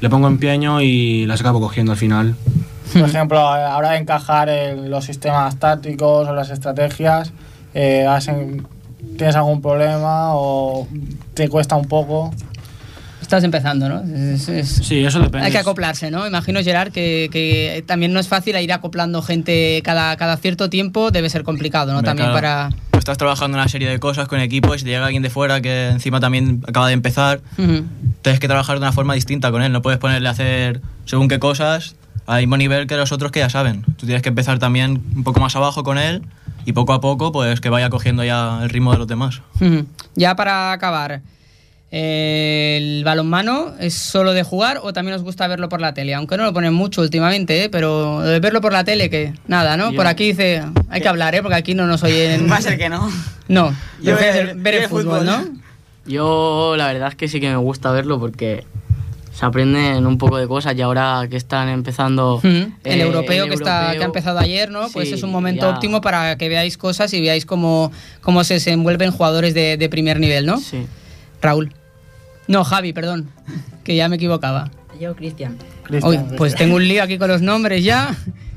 le 0.01 0.09
pongo 0.09 0.27
empeño 0.27 0.81
y 0.81 1.25
las 1.27 1.41
acabo 1.41 1.61
cogiendo 1.61 1.91
al 1.91 1.97
final. 1.97 2.35
Por 2.93 3.07
ejemplo, 3.07 3.39
ahora 3.39 3.91
de 3.91 3.97
encajar 3.97 4.49
en 4.49 4.89
los 4.89 5.05
sistemas 5.05 5.57
tácticos 5.57 6.27
o 6.27 6.33
las 6.33 6.49
estrategias, 6.49 7.31
eh, 7.73 8.07
¿tienes 9.17 9.35
algún 9.35 9.61
problema 9.61 10.35
o 10.35 10.87
te 11.35 11.47
cuesta 11.47 11.75
un 11.75 11.85
poco? 11.85 12.31
Estás 13.27 13.43
empezando, 13.43 13.89
¿no? 13.89 13.99
Es- 14.33 14.47
es- 14.47 14.69
Sí, 14.87 15.03
eso 15.03 15.19
depende. 15.19 15.45
Hay 15.47 15.51
que 15.51 15.57
acoplarse, 15.57 16.09
¿no? 16.09 16.25
Imagino, 16.25 16.61
Gerard, 16.63 16.93
que, 16.93 17.27
que 17.29 17.83
también 17.85 18.13
no 18.13 18.21
es 18.21 18.29
fácil 18.29 18.55
ir 18.55 18.71
acoplando 18.71 19.21
gente 19.21 19.81
cada, 19.83 20.15
cada 20.15 20.37
cierto 20.37 20.69
tiempo, 20.69 21.11
debe 21.11 21.29
ser 21.29 21.43
complicado, 21.43 21.91
¿no? 21.91 22.03
También 22.03 22.29
claro. 22.31 22.69
para... 22.71 22.97
Estás 22.97 23.17
trabajando 23.17 23.57
una 23.57 23.67
serie 23.67 23.89
de 23.89 23.99
cosas 23.99 24.29
con 24.29 24.39
equipo 24.39 24.73
y 24.73 24.77
te 24.77 24.85
llega 24.85 25.03
alguien 25.05 25.23
de 25.23 25.29
fuera 25.29 25.59
que 25.59 25.89
encima 25.89 26.21
también 26.21 26.63
acaba 26.67 26.87
de 26.87 26.93
empezar, 26.93 27.41
tienes 28.21 28.39
que 28.39 28.47
trabajar 28.47 28.77
de 28.79 28.83
una 28.85 28.93
forma 28.93 29.13
distinta 29.13 29.51
con 29.51 29.61
él. 29.61 29.73
No 29.73 29.81
puedes 29.81 29.99
ponerle 29.99 30.29
a 30.29 30.31
hacer 30.31 30.79
según 31.03 31.27
qué 31.27 31.37
cosas 31.37 31.95
al 32.27 32.39
mismo 32.39 32.55
nivel 32.55 32.87
que 32.87 32.95
los 32.95 33.11
otros 33.11 33.31
que 33.33 33.39
ya 33.39 33.49
saben. 33.49 33.83
Tú 33.97 34.05
tienes 34.05 34.21
que 34.21 34.29
empezar 34.29 34.57
también 34.57 35.03
un 35.17 35.23
poco 35.25 35.41
más 35.41 35.53
abajo 35.57 35.83
con 35.83 35.97
él 35.97 36.21
y 36.65 36.71
poco 36.71 36.93
a 36.93 37.01
poco 37.01 37.33
pues 37.33 37.59
que 37.59 37.69
vaya 37.69 37.89
cogiendo 37.89 38.23
ya 38.23 38.59
el 38.63 38.69
ritmo 38.69 38.93
de 38.93 38.99
los 38.99 39.07
demás. 39.07 39.41
Ya 40.15 40.35
para 40.37 40.71
acabar, 40.71 41.21
¿el 41.91 43.03
balonmano 43.03 43.73
es 43.79 43.93
solo 43.93 44.33
de 44.33 44.43
jugar 44.43 44.79
o 44.83 44.93
también 44.93 45.15
os 45.15 45.23
gusta 45.23 45.47
verlo 45.47 45.69
por 45.69 45.81
la 45.81 45.93
tele? 45.93 46.13
Aunque 46.13 46.37
no 46.37 46.43
lo 46.43 46.53
ponen 46.53 46.73
mucho 46.73 47.01
últimamente, 47.01 47.63
¿eh? 47.63 47.69
pero 47.69 48.21
de 48.21 48.39
verlo 48.39 48.61
por 48.61 48.73
la 48.73 48.83
tele, 48.83 49.09
que 49.09 49.33
nada, 49.47 49.77
¿no? 49.77 49.91
Yo- 49.91 49.95
Por 49.97 50.07
aquí 50.07 50.27
dice, 50.27 50.63
hay 50.89 51.01
que 51.01 51.07
hablar, 51.07 51.35
¿eh? 51.35 51.41
Porque 51.41 51.55
aquí 51.55 51.73
no 51.73 51.87
nos 51.87 52.03
oyen... 52.03 52.47
Va 52.51 52.57
a 52.57 52.61
ser 52.61 52.77
que 52.77 52.89
no. 52.89 53.09
No, 53.47 53.73
Yo 54.01 54.15
ver- 54.15 54.55
ver 54.55 54.73
el 54.75 54.89
fútbol, 54.89 55.19
fútbol. 55.21 55.25
¿no? 55.25 55.45
Yo 56.05 56.75
la 56.77 56.87
verdad 56.87 57.09
es 57.09 57.15
que 57.15 57.27
sí 57.27 57.39
que 57.39 57.49
me 57.49 57.57
gusta 57.57 57.91
verlo 57.91 58.19
porque 58.19 58.63
se 59.33 59.45
aprenden 59.45 60.05
un 60.07 60.17
poco 60.17 60.37
de 60.37 60.47
cosas 60.47 60.73
y 60.75 60.81
ahora 60.81 61.27
que 61.29 61.37
están 61.37 61.69
empezando 61.69 62.35
Ujú. 62.37 62.47
El 62.47 62.71
eh, 62.83 63.01
europeo, 63.01 63.43
el 63.43 63.49
que, 63.49 63.55
está, 63.55 63.91
que 63.95 64.01
ha 64.01 64.05
empezado 64.05 64.39
ayer, 64.39 64.71
¿no? 64.71 64.89
Pues 64.89 65.11
es 65.11 65.21
un 65.23 65.31
momento 65.31 65.61
ya. 65.69 65.69
óptimo 65.75 66.01
para 66.01 66.37
que 66.37 66.49
veáis 66.49 66.77
cosas 66.77 67.13
y 67.13 67.21
veáis 67.21 67.45
cómo, 67.45 67.91
cómo 68.21 68.43
se 68.43 68.55
desenvuelven 68.55 69.11
jugadores 69.11 69.53
de, 69.53 69.77
de 69.77 69.89
primer 69.89 70.19
nivel, 70.19 70.45
¿no? 70.45 70.57
Sí. 70.59 70.87
Raúl. 71.41 71.71
No, 72.47 72.63
Javi, 72.63 72.93
perdón, 72.93 73.29
que 73.83 73.95
ya 73.95 74.07
me 74.09 74.15
equivocaba. 74.15 74.69
Yo, 74.99 75.15
Cristian. 75.15 75.57
Uy, 76.03 76.19
pues 76.37 76.55
tengo 76.55 76.75
un 76.75 76.87
lío 76.87 77.03
aquí 77.03 77.17
con 77.17 77.27
los 77.29 77.41
nombres 77.41 77.83
ya. 77.83 78.15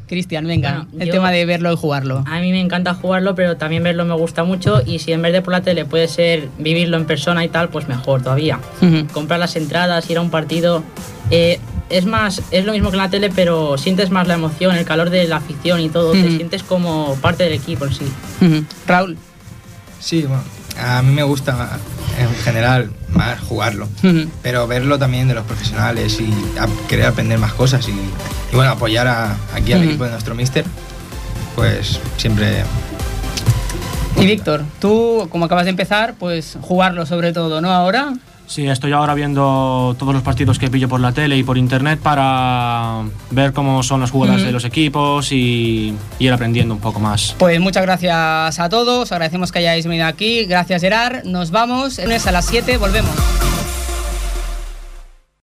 Cristian, 0.09 0.45
venga, 0.47 0.87
Bueno, 0.91 1.03
el 1.03 1.07
yo- 1.09 1.13
tema 1.13 1.31
de 1.31 1.45
verlo 1.47 1.73
y 1.73 1.77
jugarlo. 1.77 2.25
A 2.27 2.41
mí 2.41 2.51
me 2.51 2.61
encanta 2.61 2.95
jugarlo, 2.95 3.37
pero 3.37 3.57
también 3.57 3.83
verlo 3.85 4.05
me 4.05 4.15
gusta 4.15 4.43
mucho 4.43 4.83
y 4.85 4.99
si 4.99 5.13
en 5.13 5.23
vez 5.23 5.33
de 5.33 5.41
por 5.43 5.53
la 5.53 5.61
tele 5.61 5.85
puede 5.85 6.09
ser 6.09 6.49
vivirlo 6.59 6.97
en 6.97 7.05
persona 7.05 7.45
y 7.45 7.49
tal, 7.49 7.69
pues 7.69 7.87
mejor 7.87 8.21
todavía. 8.23 8.59
Comprar 9.13 9.39
las 9.39 9.55
entradas, 9.55 10.11
ir 10.11 10.19
a 10.19 10.21
un 10.21 10.31
partido, 10.31 10.83
eh, 11.31 11.61
es 11.91 12.07
más, 12.07 12.43
es 12.51 12.65
lo 12.65 12.73
mismo 12.73 12.91
que 12.91 12.97
en 12.97 13.03
la 13.03 13.11
tele, 13.11 13.31
pero 13.35 13.79
sientes 13.79 14.11
más 14.11 14.27
la 14.27 14.35
emoción, 14.35 14.75
el 14.75 14.85
calor 14.85 15.11
de 15.11 15.29
la 15.29 15.37
afición 15.37 15.81
y 15.81 15.89
todo, 15.91 16.13
te 16.13 16.37
sientes 16.37 16.65
como 16.65 17.15
parte 17.21 17.45
del 17.45 17.53
equipo 17.53 17.85
en 17.87 17.93
sí. 17.95 18.05
Raúl. 18.89 19.17
Sí, 20.01 20.23
bueno, 20.23 20.43
a 20.79 21.03
mí 21.03 21.13
me 21.15 21.23
gusta 21.23 21.79
en 22.19 22.35
general 22.43 22.91
más 23.13 23.41
jugarlo, 23.41 23.89
pero 24.43 24.67
verlo 24.67 24.99
también 24.99 25.29
de 25.29 25.35
los 25.35 25.45
profesionales 25.45 26.21
y 26.21 26.33
querer 26.89 27.07
aprender 27.07 27.39
más 27.39 27.53
cosas 27.55 27.89
y, 27.89 27.93
y 27.93 28.57
bueno, 28.57 28.71
apoyar 28.73 29.07
a- 29.09 29.37
aquí 29.55 29.73
al 29.73 29.83
equipo 29.85 30.05
de 30.05 30.11
nuestro 30.11 30.35
mister, 30.35 30.65
pues 31.55 31.99
siempre... 32.17 32.65
Y 34.17 34.27
Víctor, 34.27 34.65
tú, 34.81 35.29
como 35.31 35.47
acabas 35.47 35.65
de 35.65 35.71
empezar, 35.71 36.15
pues 36.19 36.59
jugarlo 36.61 37.07
sobre 37.07 37.33
todo, 37.33 37.61
¿no? 37.61 37.73
Ahora. 37.73 38.13
Sí, 38.51 38.67
estoy 38.67 38.91
ahora 38.91 39.15
viendo 39.15 39.95
todos 39.97 40.13
los 40.13 40.25
partidos 40.25 40.59
que 40.59 40.69
pillo 40.69 40.89
por 40.89 40.99
la 40.99 41.13
tele 41.13 41.37
y 41.37 41.45
por 41.45 41.57
internet 41.57 42.01
para 42.03 43.05
ver 43.31 43.53
cómo 43.53 43.85
son 43.85 44.01
las 44.01 44.11
jugadas 44.11 44.43
de 44.43 44.51
los 44.51 44.65
equipos 44.65 45.31
y, 45.31 45.95
y 46.19 46.25
ir 46.25 46.33
aprendiendo 46.33 46.75
un 46.75 46.81
poco 46.81 46.99
más. 46.99 47.37
Pues 47.39 47.61
muchas 47.61 47.85
gracias 47.85 48.59
a 48.59 48.69
todos, 48.69 49.13
agradecemos 49.13 49.53
que 49.53 49.61
hayáis 49.61 49.87
venido 49.87 50.07
aquí, 50.07 50.47
gracias 50.47 50.83
Gerard, 50.83 51.23
nos 51.27 51.53
vamos, 51.53 52.01
el 52.01 52.07
lunes 52.07 52.27
a 52.27 52.33
las 52.33 52.47
7 52.47 52.77
volvemos. 52.77 53.15